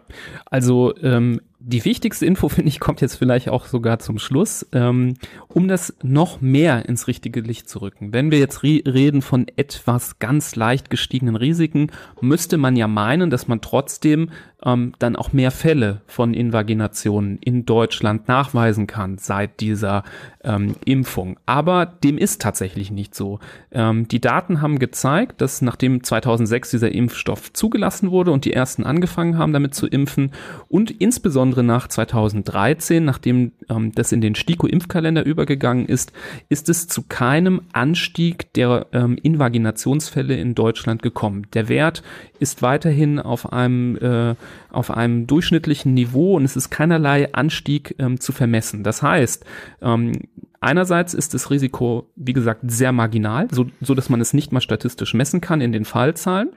also 0.46 0.96
ähm, 1.02 1.40
die 1.66 1.84
wichtigste 1.84 2.24
Info, 2.24 2.48
finde 2.50 2.68
ich, 2.68 2.80
kommt 2.80 3.00
jetzt 3.00 3.16
vielleicht 3.16 3.48
auch 3.48 3.66
sogar 3.66 3.98
zum 3.98 4.18
Schluss, 4.18 4.66
ähm, 4.72 5.14
um 5.48 5.68
das 5.68 5.94
noch 6.02 6.40
mehr 6.40 6.88
ins 6.88 7.08
richtige 7.08 7.40
Licht 7.40 7.68
zu 7.68 7.80
rücken. 7.80 8.12
Wenn 8.12 8.30
wir 8.30 8.38
jetzt 8.38 8.62
re 8.62 8.82
reden 8.86 9.20
von 9.20 9.46
etwas 9.56 10.18
ganz 10.18 10.54
leicht 10.54 10.90
gestiegenen 10.90 11.36
Risiken, 11.36 11.90
müsste 12.20 12.56
man 12.56 12.76
ja 12.76 12.86
meinen, 12.86 13.30
dass 13.30 13.48
man 13.48 13.60
trotzdem 13.60 14.30
ähm, 14.64 14.92
dann 14.98 15.16
auch 15.16 15.32
mehr 15.32 15.50
Fälle 15.50 16.00
von 16.06 16.34
Invaginationen 16.34 17.38
in 17.38 17.66
Deutschland 17.66 18.28
nachweisen 18.28 18.86
kann 18.86 19.18
seit 19.18 19.60
dieser 19.60 20.02
ähm, 20.44 20.76
Impfung. 20.84 21.38
Aber 21.46 21.86
dem 21.86 22.18
ist 22.18 22.40
tatsächlich 22.40 22.90
nicht 22.90 23.14
so. 23.14 23.38
Ähm, 23.70 24.08
die 24.08 24.20
Daten 24.20 24.62
haben 24.62 24.78
gezeigt, 24.78 25.40
dass 25.40 25.62
nachdem 25.62 26.02
2006 26.02 26.70
dieser 26.70 26.92
Impfstoff 26.92 27.52
zugelassen 27.52 28.10
wurde 28.10 28.30
und 28.30 28.44
die 28.44 28.52
ersten 28.52 28.84
angefangen 28.84 29.38
haben, 29.38 29.52
damit 29.52 29.74
zu 29.74 29.86
impfen 29.86 30.32
und 30.68 30.90
insbesondere 30.90 31.55
nach 31.62 31.88
2013, 31.88 33.04
nachdem 33.04 33.52
ähm, 33.68 33.92
das 33.92 34.12
in 34.12 34.20
den 34.20 34.34
STIKO-Impfkalender 34.34 35.24
übergegangen 35.24 35.86
ist, 35.86 36.12
ist 36.48 36.68
es 36.68 36.88
zu 36.88 37.02
keinem 37.02 37.62
Anstieg 37.72 38.52
der 38.54 38.86
ähm, 38.92 39.18
Invaginationsfälle 39.22 40.36
in 40.36 40.54
Deutschland 40.54 41.02
gekommen. 41.02 41.46
Der 41.54 41.68
Wert 41.68 42.02
ist 42.38 42.62
weiterhin 42.62 43.18
auf 43.18 43.52
einem 43.52 43.96
äh, 43.96 44.34
auf 44.70 44.90
einem 44.90 45.26
durchschnittlichen 45.26 45.94
Niveau 45.94 46.36
und 46.36 46.44
es 46.44 46.56
ist 46.56 46.70
keinerlei 46.70 47.32
Anstieg 47.32 47.94
ähm, 47.98 48.20
zu 48.20 48.32
vermessen. 48.32 48.82
Das 48.82 49.02
heißt, 49.02 49.44
ähm, 49.80 50.12
einerseits 50.60 51.14
ist 51.14 51.34
das 51.34 51.50
Risiko, 51.50 52.10
wie 52.16 52.32
gesagt, 52.32 52.60
sehr 52.66 52.92
marginal, 52.92 53.48
so, 53.50 53.66
so 53.80 53.94
dass 53.94 54.10
man 54.10 54.20
es 54.20 54.34
nicht 54.34 54.52
mal 54.52 54.60
statistisch 54.60 55.14
messen 55.14 55.40
kann 55.40 55.60
in 55.60 55.72
den 55.72 55.84
Fallzahlen. 55.84 56.50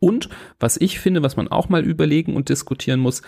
Und 0.00 0.28
was 0.58 0.76
ich 0.76 0.98
finde, 0.98 1.22
was 1.22 1.36
man 1.36 1.48
auch 1.48 1.68
mal 1.68 1.84
überlegen 1.84 2.34
und 2.34 2.48
diskutieren 2.48 3.00
muss, 3.00 3.22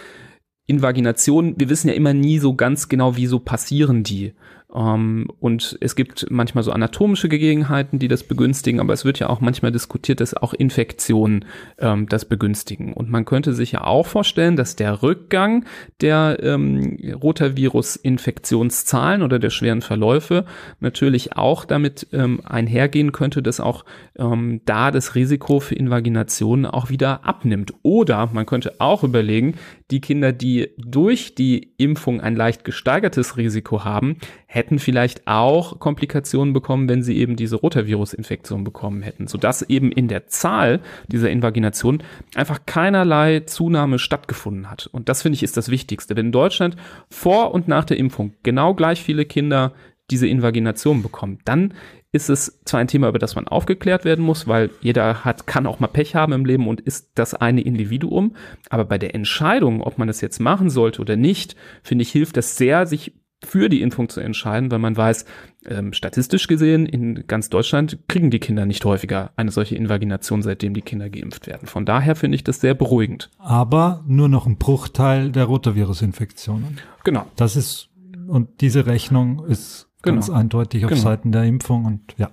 Invagination, 0.71 1.55
wir 1.59 1.69
wissen 1.69 1.89
ja 1.89 1.95
immer 1.95 2.15
nie 2.15 2.39
so 2.39 2.55
ganz 2.55 2.89
genau, 2.89 3.17
wieso 3.17 3.41
passieren 3.41 4.03
die. 4.03 4.33
Ähm, 4.75 5.29
und 5.41 5.77
es 5.81 5.97
gibt 5.97 6.27
manchmal 6.31 6.65
so 6.65 6.73
anatomische 6.73 7.29
Gegebenheiten, 7.29 7.99
die 7.99 8.09
das 8.09 8.23
begünstigen, 8.23 8.81
aber 8.81 8.93
es 8.93 9.05
wird 9.05 9.19
ja 9.19 9.29
auch 9.29 9.41
manchmal 9.41 9.73
diskutiert, 9.73 10.21
dass 10.21 10.35
auch 10.35 10.55
Infektionen 10.55 11.45
ähm, 11.79 12.09
das 12.09 12.25
begünstigen. 12.25 12.93
Und 12.93 13.11
man 13.11 13.25
könnte 13.25 13.55
sich 13.55 13.73
ja 13.73 13.85
auch 13.85 14.07
vorstellen, 14.07 14.57
dass 14.57 14.77
der 14.77 15.03
Rückgang 15.03 15.65
der 16.01 16.39
ähm, 16.43 16.99
Rotavirus-Infektionszahlen 17.23 19.23
oder 19.23 19.39
der 19.39 19.51
schweren 19.51 19.83
Verläufe 19.83 20.45
natürlich 20.81 21.37
auch 21.37 21.65
damit 21.65 22.09
ähm, 22.13 22.41
einhergehen 22.45 23.13
könnte, 23.13 23.43
dass 23.43 23.61
auch 23.61 23.85
ähm, 24.19 24.61
da 24.65 24.91
das 24.91 25.15
Risiko 25.15 25.61
für 25.61 25.75
Invaginationen 25.75 26.67
auch 26.67 26.91
wieder 26.91 27.25
abnimmt. 27.25 27.73
Oder 27.83 28.29
man 28.33 28.47
könnte 28.47 28.81
auch 28.81 29.05
überlegen, 29.05 29.55
die 29.91 30.01
Kinder, 30.01 30.33
die 30.33 30.71
durch 30.79 31.35
die 31.35 31.73
Impfung 31.77 32.21
ein 32.21 32.37
leicht 32.37 32.65
gesteigertes 32.65 33.37
Risiko 33.37 33.85
haben, 33.85 34.17
hätten 34.53 34.81
vielleicht 34.81 35.29
auch 35.29 35.79
Komplikationen 35.79 36.53
bekommen, 36.53 36.89
wenn 36.89 37.05
sie 37.05 37.17
eben 37.17 37.37
diese 37.37 37.55
Rotavirus-Infektion 37.55 38.65
bekommen 38.65 39.01
hätten, 39.01 39.29
sodass 39.29 39.63
eben 39.63 39.93
in 39.93 40.09
der 40.09 40.27
Zahl 40.27 40.81
dieser 41.07 41.31
Invagination 41.31 42.03
einfach 42.35 42.67
keinerlei 42.67 43.41
Zunahme 43.47 44.01
stattgefunden 44.01 44.69
hat. 44.69 44.89
Und 44.91 45.09
das 45.09 45.23
finde 45.23 45.37
ich 45.37 45.45
ist 45.45 45.57
das 45.57 45.71
Wichtigste. 45.71 46.17
Wenn 46.17 46.27
in 46.27 46.33
Deutschland 46.33 46.75
vor 47.09 47.55
und 47.55 47.69
nach 47.69 47.85
der 47.85 47.97
Impfung 47.97 48.35
genau 48.43 48.75
gleich 48.75 49.01
viele 49.01 49.25
Kinder 49.25 49.73
diese 50.11 50.27
Invagination 50.27 51.01
bekommen, 51.01 51.39
dann 51.45 51.73
ist 52.11 52.29
es 52.29 52.61
zwar 52.65 52.81
ein 52.81 52.89
Thema, 52.89 53.09
über 53.09 53.21
das 53.21 53.37
man 53.37 53.47
aufgeklärt 53.47 54.05
werden 54.05 54.25
muss, 54.25 54.49
weil 54.49 54.71
jeder 54.81 55.25
hat, 55.25 55.47
kann 55.47 55.65
auch 55.65 55.79
mal 55.79 55.87
Pech 55.87 56.17
haben 56.17 56.33
im 56.33 56.45
Leben 56.45 56.67
und 56.67 56.81
ist 56.81 57.13
das 57.15 57.35
eine 57.35 57.61
Individuum. 57.61 58.35
Aber 58.69 58.85
bei 58.85 58.99
der 58.99 59.15
Entscheidung, 59.15 59.81
ob 59.81 59.97
man 59.97 60.09
es 60.09 60.21
jetzt 60.21 60.41
machen 60.41 60.71
sollte 60.71 61.01
oder 61.01 61.15
nicht, 61.15 61.55
finde 61.85 62.03
ich, 62.03 62.11
hilft 62.11 62.37
das 62.37 62.57
sehr, 62.57 62.89
sich 62.89 63.13
für 63.45 63.69
die 63.69 63.83
Impfung 63.83 64.09
zu 64.09 64.21
entscheiden, 64.21 64.71
weil 64.71 64.79
man 64.79 64.97
weiß, 64.97 65.25
ähm, 65.67 65.93
statistisch 65.93 66.47
gesehen, 66.47 66.87
in 66.87 67.27
ganz 67.27 67.49
Deutschland 67.49 67.99
kriegen 68.09 68.31
die 68.31 68.39
Kinder 68.39 68.67
nicht 68.67 68.85
häufiger 68.85 69.31
eine 69.37 69.51
solche 69.51 69.77
Invagination, 69.77 70.43
seitdem 70.43 70.75
die 70.75 70.83
Kinder 70.83 71.09
geimpft 71.11 71.47
werden. 71.47 71.67
Von 71.67 71.85
daher 71.85 72.17
finde 72.17 72.37
ich 72.37 72.45
das 72.45 72.61
sehr 72.61 72.75
beruhigend. 72.75 73.31
Aber 73.39 74.05
nur 74.07 74.29
noch 74.29 74.47
ein 74.47 74.57
Bruchteil 74.57 75.31
der 75.33 75.45
Rotavirus-Infektionen. 75.45 76.79
Genau. 77.05 77.27
Das 77.37 77.57
ist, 77.57 77.89
und 78.27 78.61
diese 78.61 78.87
Rechnung 78.87 79.45
ist 79.47 79.89
ganz 80.03 80.27
genau. 80.27 80.39
eindeutig 80.39 80.85
auf 80.85 80.91
genau. 80.91 81.03
Seiten 81.03 81.33
der 81.33 81.45
Impfung 81.45 81.85
und 81.85 82.15
ja. 82.17 82.31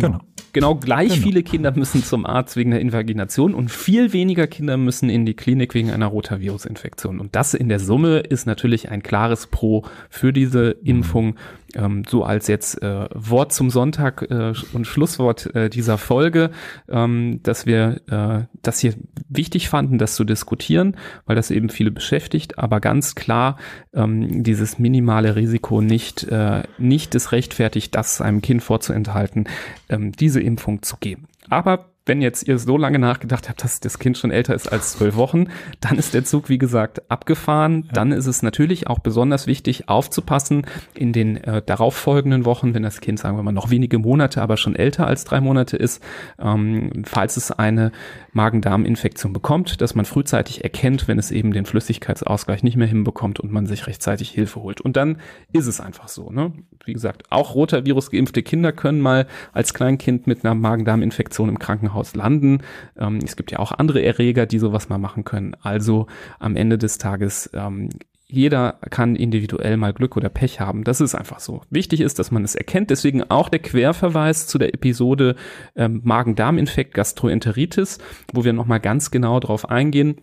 Genau. 0.00 0.18
genau. 0.18 0.24
Genau 0.52 0.74
gleich 0.74 1.10
genau. 1.10 1.22
viele 1.22 1.42
Kinder 1.42 1.76
müssen 1.76 2.02
zum 2.02 2.24
Arzt 2.24 2.56
wegen 2.56 2.70
der 2.70 2.80
Invagination 2.80 3.54
und 3.54 3.70
viel 3.70 4.14
weniger 4.14 4.46
Kinder 4.46 4.78
müssen 4.78 5.10
in 5.10 5.26
die 5.26 5.34
Klinik 5.34 5.74
wegen 5.74 5.90
einer 5.90 6.06
Rotavirusinfektion. 6.06 7.20
Und 7.20 7.36
das 7.36 7.52
in 7.52 7.68
der 7.68 7.78
Summe 7.78 8.20
ist 8.20 8.46
natürlich 8.46 8.90
ein 8.90 9.02
klares 9.02 9.48
Pro 9.48 9.84
für 10.08 10.32
diese 10.32 10.70
Impfung. 10.82 11.36
Ähm, 11.74 12.04
so 12.08 12.24
als 12.24 12.46
jetzt 12.46 12.82
äh, 12.82 13.08
Wort 13.12 13.52
zum 13.52 13.70
Sonntag 13.70 14.22
äh, 14.30 14.52
und 14.72 14.86
Schlusswort 14.86 15.54
äh, 15.54 15.68
dieser 15.68 15.98
Folge, 15.98 16.50
ähm, 16.88 17.40
dass 17.42 17.66
wir 17.66 18.00
äh, 18.08 18.46
das 18.62 18.80
hier 18.80 18.94
wichtig 19.28 19.68
fanden, 19.68 19.98
das 19.98 20.14
zu 20.14 20.24
diskutieren, 20.24 20.96
weil 21.24 21.36
das 21.36 21.50
eben 21.50 21.68
viele 21.68 21.90
beschäftigt, 21.90 22.58
aber 22.58 22.80
ganz 22.80 23.14
klar 23.14 23.56
ähm, 23.94 24.42
dieses 24.42 24.78
minimale 24.78 25.36
Risiko 25.36 25.80
nicht, 25.80 26.24
äh, 26.24 26.62
nicht 26.78 27.14
es 27.14 27.32
rechtfertigt, 27.32 27.94
das 27.94 28.20
einem 28.20 28.42
Kind 28.42 28.62
vorzuenthalten, 28.62 29.48
ähm, 29.88 30.12
diese 30.12 30.40
Impfung 30.40 30.82
zu 30.82 30.96
geben. 30.98 31.28
Aber 31.48 31.95
wenn 32.06 32.22
jetzt 32.22 32.46
ihr 32.46 32.58
so 32.58 32.78
lange 32.78 32.98
nachgedacht 32.98 33.48
habt, 33.48 33.62
dass 33.62 33.80
das 33.80 33.98
Kind 33.98 34.16
schon 34.16 34.30
älter 34.30 34.54
ist 34.54 34.72
als 34.72 34.92
zwölf 34.92 35.16
Wochen, 35.16 35.48
dann 35.80 35.98
ist 35.98 36.14
der 36.14 36.24
Zug, 36.24 36.48
wie 36.48 36.58
gesagt, 36.58 37.10
abgefahren. 37.10 37.88
Dann 37.92 38.12
ist 38.12 38.26
es 38.26 38.42
natürlich 38.42 38.86
auch 38.86 39.00
besonders 39.00 39.46
wichtig, 39.46 39.88
aufzupassen 39.88 40.66
in 40.94 41.12
den 41.12 41.36
äh, 41.36 41.62
darauffolgenden 41.62 42.44
Wochen, 42.44 42.74
wenn 42.74 42.84
das 42.84 43.00
Kind, 43.00 43.18
sagen 43.18 43.36
wir 43.36 43.42
mal, 43.42 43.52
noch 43.52 43.70
wenige 43.70 43.98
Monate, 43.98 44.40
aber 44.40 44.56
schon 44.56 44.76
älter 44.76 45.06
als 45.06 45.24
drei 45.24 45.40
Monate 45.40 45.76
ist, 45.76 46.02
ähm, 46.38 47.02
falls 47.04 47.36
es 47.36 47.50
eine 47.50 47.90
Magen-Darm-Infektion 48.36 49.32
bekommt, 49.32 49.80
dass 49.80 49.94
man 49.94 50.04
frühzeitig 50.04 50.62
erkennt, 50.62 51.08
wenn 51.08 51.18
es 51.18 51.30
eben 51.30 51.52
den 51.52 51.64
Flüssigkeitsausgleich 51.64 52.62
nicht 52.62 52.76
mehr 52.76 52.86
hinbekommt 52.86 53.40
und 53.40 53.50
man 53.50 53.66
sich 53.66 53.86
rechtzeitig 53.86 54.30
Hilfe 54.30 54.62
holt. 54.62 54.80
Und 54.80 54.96
dann 54.96 55.18
ist 55.52 55.66
es 55.66 55.80
einfach 55.80 56.08
so. 56.08 56.30
Ne? 56.30 56.52
Wie 56.84 56.92
gesagt, 56.92 57.24
auch 57.30 57.54
Rotavirus 57.54 58.10
geimpfte 58.10 58.42
Kinder 58.42 58.72
können 58.72 59.00
mal 59.00 59.26
als 59.52 59.74
Kleinkind 59.74 60.26
mit 60.26 60.44
einer 60.44 60.54
Magen-Darm-Infektion 60.54 61.48
im 61.48 61.58
Krankenhaus 61.58 62.14
landen. 62.14 62.60
Ähm, 62.96 63.18
es 63.24 63.36
gibt 63.36 63.50
ja 63.50 63.58
auch 63.58 63.72
andere 63.72 64.02
Erreger, 64.02 64.46
die 64.46 64.58
sowas 64.58 64.88
mal 64.88 64.98
machen 64.98 65.24
können. 65.24 65.56
Also 65.62 66.06
am 66.38 66.56
Ende 66.56 66.78
des 66.78 66.98
Tages 66.98 67.50
ähm, 67.54 67.88
jeder 68.28 68.78
kann 68.90 69.14
individuell 69.14 69.76
mal 69.76 69.92
Glück 69.92 70.16
oder 70.16 70.28
Pech 70.28 70.60
haben. 70.60 70.84
Das 70.84 71.00
ist 71.00 71.14
einfach 71.14 71.38
so. 71.38 71.62
Wichtig 71.70 72.00
ist, 72.00 72.18
dass 72.18 72.30
man 72.30 72.44
es 72.44 72.54
erkennt. 72.54 72.90
Deswegen 72.90 73.22
auch 73.22 73.48
der 73.48 73.60
Querverweis 73.60 74.46
zu 74.46 74.58
der 74.58 74.74
Episode 74.74 75.36
ähm, 75.76 76.00
Magen-Darm-Infekt, 76.04 76.94
Gastroenteritis, 76.94 77.98
wo 78.32 78.44
wir 78.44 78.52
nochmal 78.52 78.80
ganz 78.80 79.10
genau 79.10 79.38
drauf 79.38 79.68
eingehen 79.68 80.16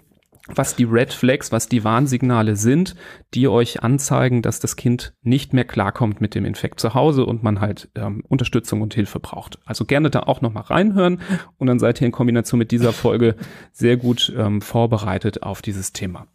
was 0.48 0.76
die 0.76 0.84
Red 0.84 1.14
Flags, 1.14 1.52
was 1.52 1.70
die 1.70 1.84
Warnsignale 1.84 2.56
sind, 2.56 2.96
die 3.34 3.48
euch 3.48 3.82
anzeigen, 3.82 4.42
dass 4.42 4.60
das 4.60 4.76
Kind 4.76 5.14
nicht 5.22 5.54
mehr 5.54 5.64
klarkommt 5.64 6.20
mit 6.20 6.36
dem 6.36 6.44
Infekt 6.44 6.82
zu 6.82 6.94
Hause 6.94 7.26
und 7.26 7.44
man 7.44 7.62
halt 7.62 7.90
ähm, 7.96 8.24
Unterstützung 8.28 8.82
und 8.82 8.94
Hilfe 8.94 9.20
braucht. 9.20 9.60
Also 9.66 9.86
gerne 9.86 10.10
da 10.10 10.24
auch 10.24 10.42
nochmal 10.42 10.64
reinhören 10.64 11.22
und 11.58 11.68
dann 11.68 11.80
seid 11.80 12.02
ihr 12.02 12.08
in 12.08 12.12
Kombination 12.12 12.60
mit 12.60 12.72
dieser 12.72 12.92
Folge 12.92 13.36
sehr 13.72 13.96
gut 13.96 14.34
ähm, 14.38 14.62
vorbereitet 14.62 15.44
auf 15.44 15.62
dieses 15.62 15.94
Thema. 15.94 16.28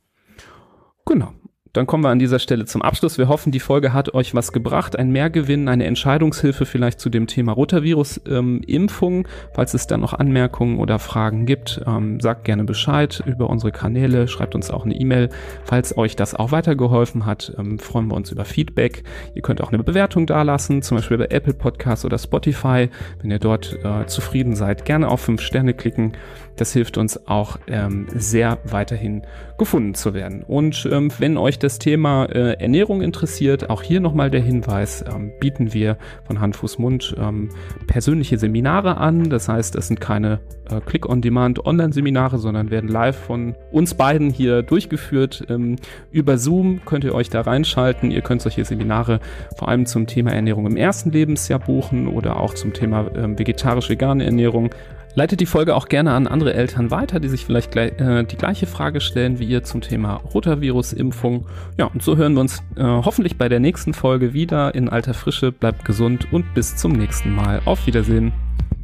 Genau. 1.04 1.34
Dann 1.78 1.86
kommen 1.86 2.02
wir 2.02 2.08
an 2.08 2.18
dieser 2.18 2.40
Stelle 2.40 2.64
zum 2.64 2.82
Abschluss. 2.82 3.18
Wir 3.18 3.28
hoffen, 3.28 3.52
die 3.52 3.60
Folge 3.60 3.92
hat 3.92 4.12
euch 4.12 4.34
was 4.34 4.50
gebracht, 4.50 4.98
ein 4.98 5.12
Mehrgewinn, 5.12 5.68
eine 5.68 5.84
Entscheidungshilfe 5.84 6.66
vielleicht 6.66 6.98
zu 6.98 7.08
dem 7.08 7.28
Thema 7.28 7.52
Rotavirus-Impfung. 7.52 9.14
Ähm, 9.18 9.26
Falls 9.52 9.74
es 9.74 9.86
da 9.86 9.96
noch 9.96 10.12
Anmerkungen 10.12 10.80
oder 10.80 10.98
Fragen 10.98 11.46
gibt, 11.46 11.80
ähm, 11.86 12.18
sagt 12.18 12.42
gerne 12.46 12.64
Bescheid 12.64 13.22
über 13.26 13.48
unsere 13.48 13.70
Kanäle, 13.70 14.26
schreibt 14.26 14.56
uns 14.56 14.72
auch 14.72 14.84
eine 14.84 14.96
E-Mail. 14.96 15.28
Falls 15.62 15.96
euch 15.96 16.16
das 16.16 16.34
auch 16.34 16.50
weitergeholfen 16.50 17.26
hat, 17.26 17.54
ähm, 17.56 17.78
freuen 17.78 18.08
wir 18.08 18.16
uns 18.16 18.32
über 18.32 18.44
Feedback. 18.44 19.04
Ihr 19.36 19.42
könnt 19.42 19.60
auch 19.60 19.70
eine 19.70 19.84
Bewertung 19.84 20.26
dalassen, 20.26 20.82
zum 20.82 20.96
Beispiel 20.96 21.18
bei 21.18 21.26
Apple 21.26 21.54
Podcasts 21.54 22.04
oder 22.04 22.18
Spotify. 22.18 22.88
Wenn 23.22 23.30
ihr 23.30 23.38
dort 23.38 23.78
äh, 23.84 24.04
zufrieden 24.06 24.56
seid, 24.56 24.84
gerne 24.84 25.06
auf 25.06 25.20
fünf 25.20 25.42
Sterne 25.42 25.74
klicken. 25.74 26.14
Das 26.56 26.72
hilft 26.72 26.98
uns 26.98 27.28
auch 27.28 27.56
ähm, 27.68 28.08
sehr 28.12 28.58
weiterhin 28.64 29.22
gefunden 29.58 29.94
zu 29.94 30.14
werden. 30.14 30.42
Und 30.42 30.88
ähm, 30.90 31.10
wenn 31.18 31.36
euch 31.36 31.58
das 31.58 31.67
Thema 31.76 32.24
äh, 32.26 32.54
Ernährung 32.54 33.02
interessiert, 33.02 33.68
auch 33.68 33.82
hier 33.82 34.00
nochmal 34.00 34.30
der 34.30 34.40
Hinweis, 34.40 35.04
ähm, 35.06 35.32
bieten 35.38 35.74
wir 35.74 35.98
von 36.24 36.40
Hand, 36.40 36.56
Fuß, 36.56 36.78
Mund 36.78 37.14
ähm, 37.18 37.50
persönliche 37.86 38.38
Seminare 38.38 38.96
an. 38.96 39.28
Das 39.28 39.48
heißt, 39.48 39.76
es 39.76 39.88
sind 39.88 40.00
keine 40.00 40.40
äh, 40.70 40.80
Click-on-Demand 40.80 41.66
Online-Seminare, 41.66 42.38
sondern 42.38 42.70
werden 42.70 42.88
live 42.88 43.18
von 43.18 43.54
uns 43.70 43.94
beiden 43.94 44.30
hier 44.30 44.62
durchgeführt. 44.62 45.44
Ähm, 45.50 45.76
über 46.10 46.38
Zoom 46.38 46.80
könnt 46.86 47.04
ihr 47.04 47.14
euch 47.14 47.28
da 47.28 47.42
reinschalten. 47.42 48.10
Ihr 48.10 48.22
könnt 48.22 48.40
solche 48.40 48.64
Seminare 48.64 49.20
vor 49.56 49.68
allem 49.68 49.84
zum 49.84 50.06
Thema 50.06 50.30
Ernährung 50.30 50.66
im 50.66 50.76
ersten 50.76 51.10
Lebensjahr 51.10 51.58
buchen 51.58 52.08
oder 52.08 52.38
auch 52.38 52.54
zum 52.54 52.72
Thema 52.72 53.10
ähm, 53.14 53.38
vegetarisch-vegane 53.38 54.24
Ernährung 54.24 54.70
Leitet 55.18 55.40
die 55.40 55.46
Folge 55.46 55.74
auch 55.74 55.88
gerne 55.88 56.12
an 56.12 56.28
andere 56.28 56.54
Eltern 56.54 56.92
weiter, 56.92 57.18
die 57.18 57.26
sich 57.26 57.44
vielleicht 57.44 57.72
gleich, 57.72 58.00
äh, 58.00 58.22
die 58.22 58.36
gleiche 58.36 58.68
Frage 58.68 59.00
stellen 59.00 59.40
wie 59.40 59.46
ihr 59.46 59.64
zum 59.64 59.80
Thema 59.80 60.14
Rotavirus-Impfung. 60.32 61.44
Ja, 61.76 61.86
und 61.86 62.04
so 62.04 62.16
hören 62.16 62.34
wir 62.34 62.40
uns 62.40 62.62
äh, 62.76 62.84
hoffentlich 62.84 63.36
bei 63.36 63.48
der 63.48 63.58
nächsten 63.58 63.94
Folge 63.94 64.32
wieder 64.32 64.76
in 64.76 64.88
alter 64.88 65.14
Frische. 65.14 65.50
Bleibt 65.50 65.84
gesund 65.84 66.32
und 66.32 66.54
bis 66.54 66.76
zum 66.76 66.92
nächsten 66.92 67.34
Mal. 67.34 67.60
Auf 67.64 67.84
Wiedersehen. 67.88 68.32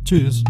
Tschüss. 0.04 0.42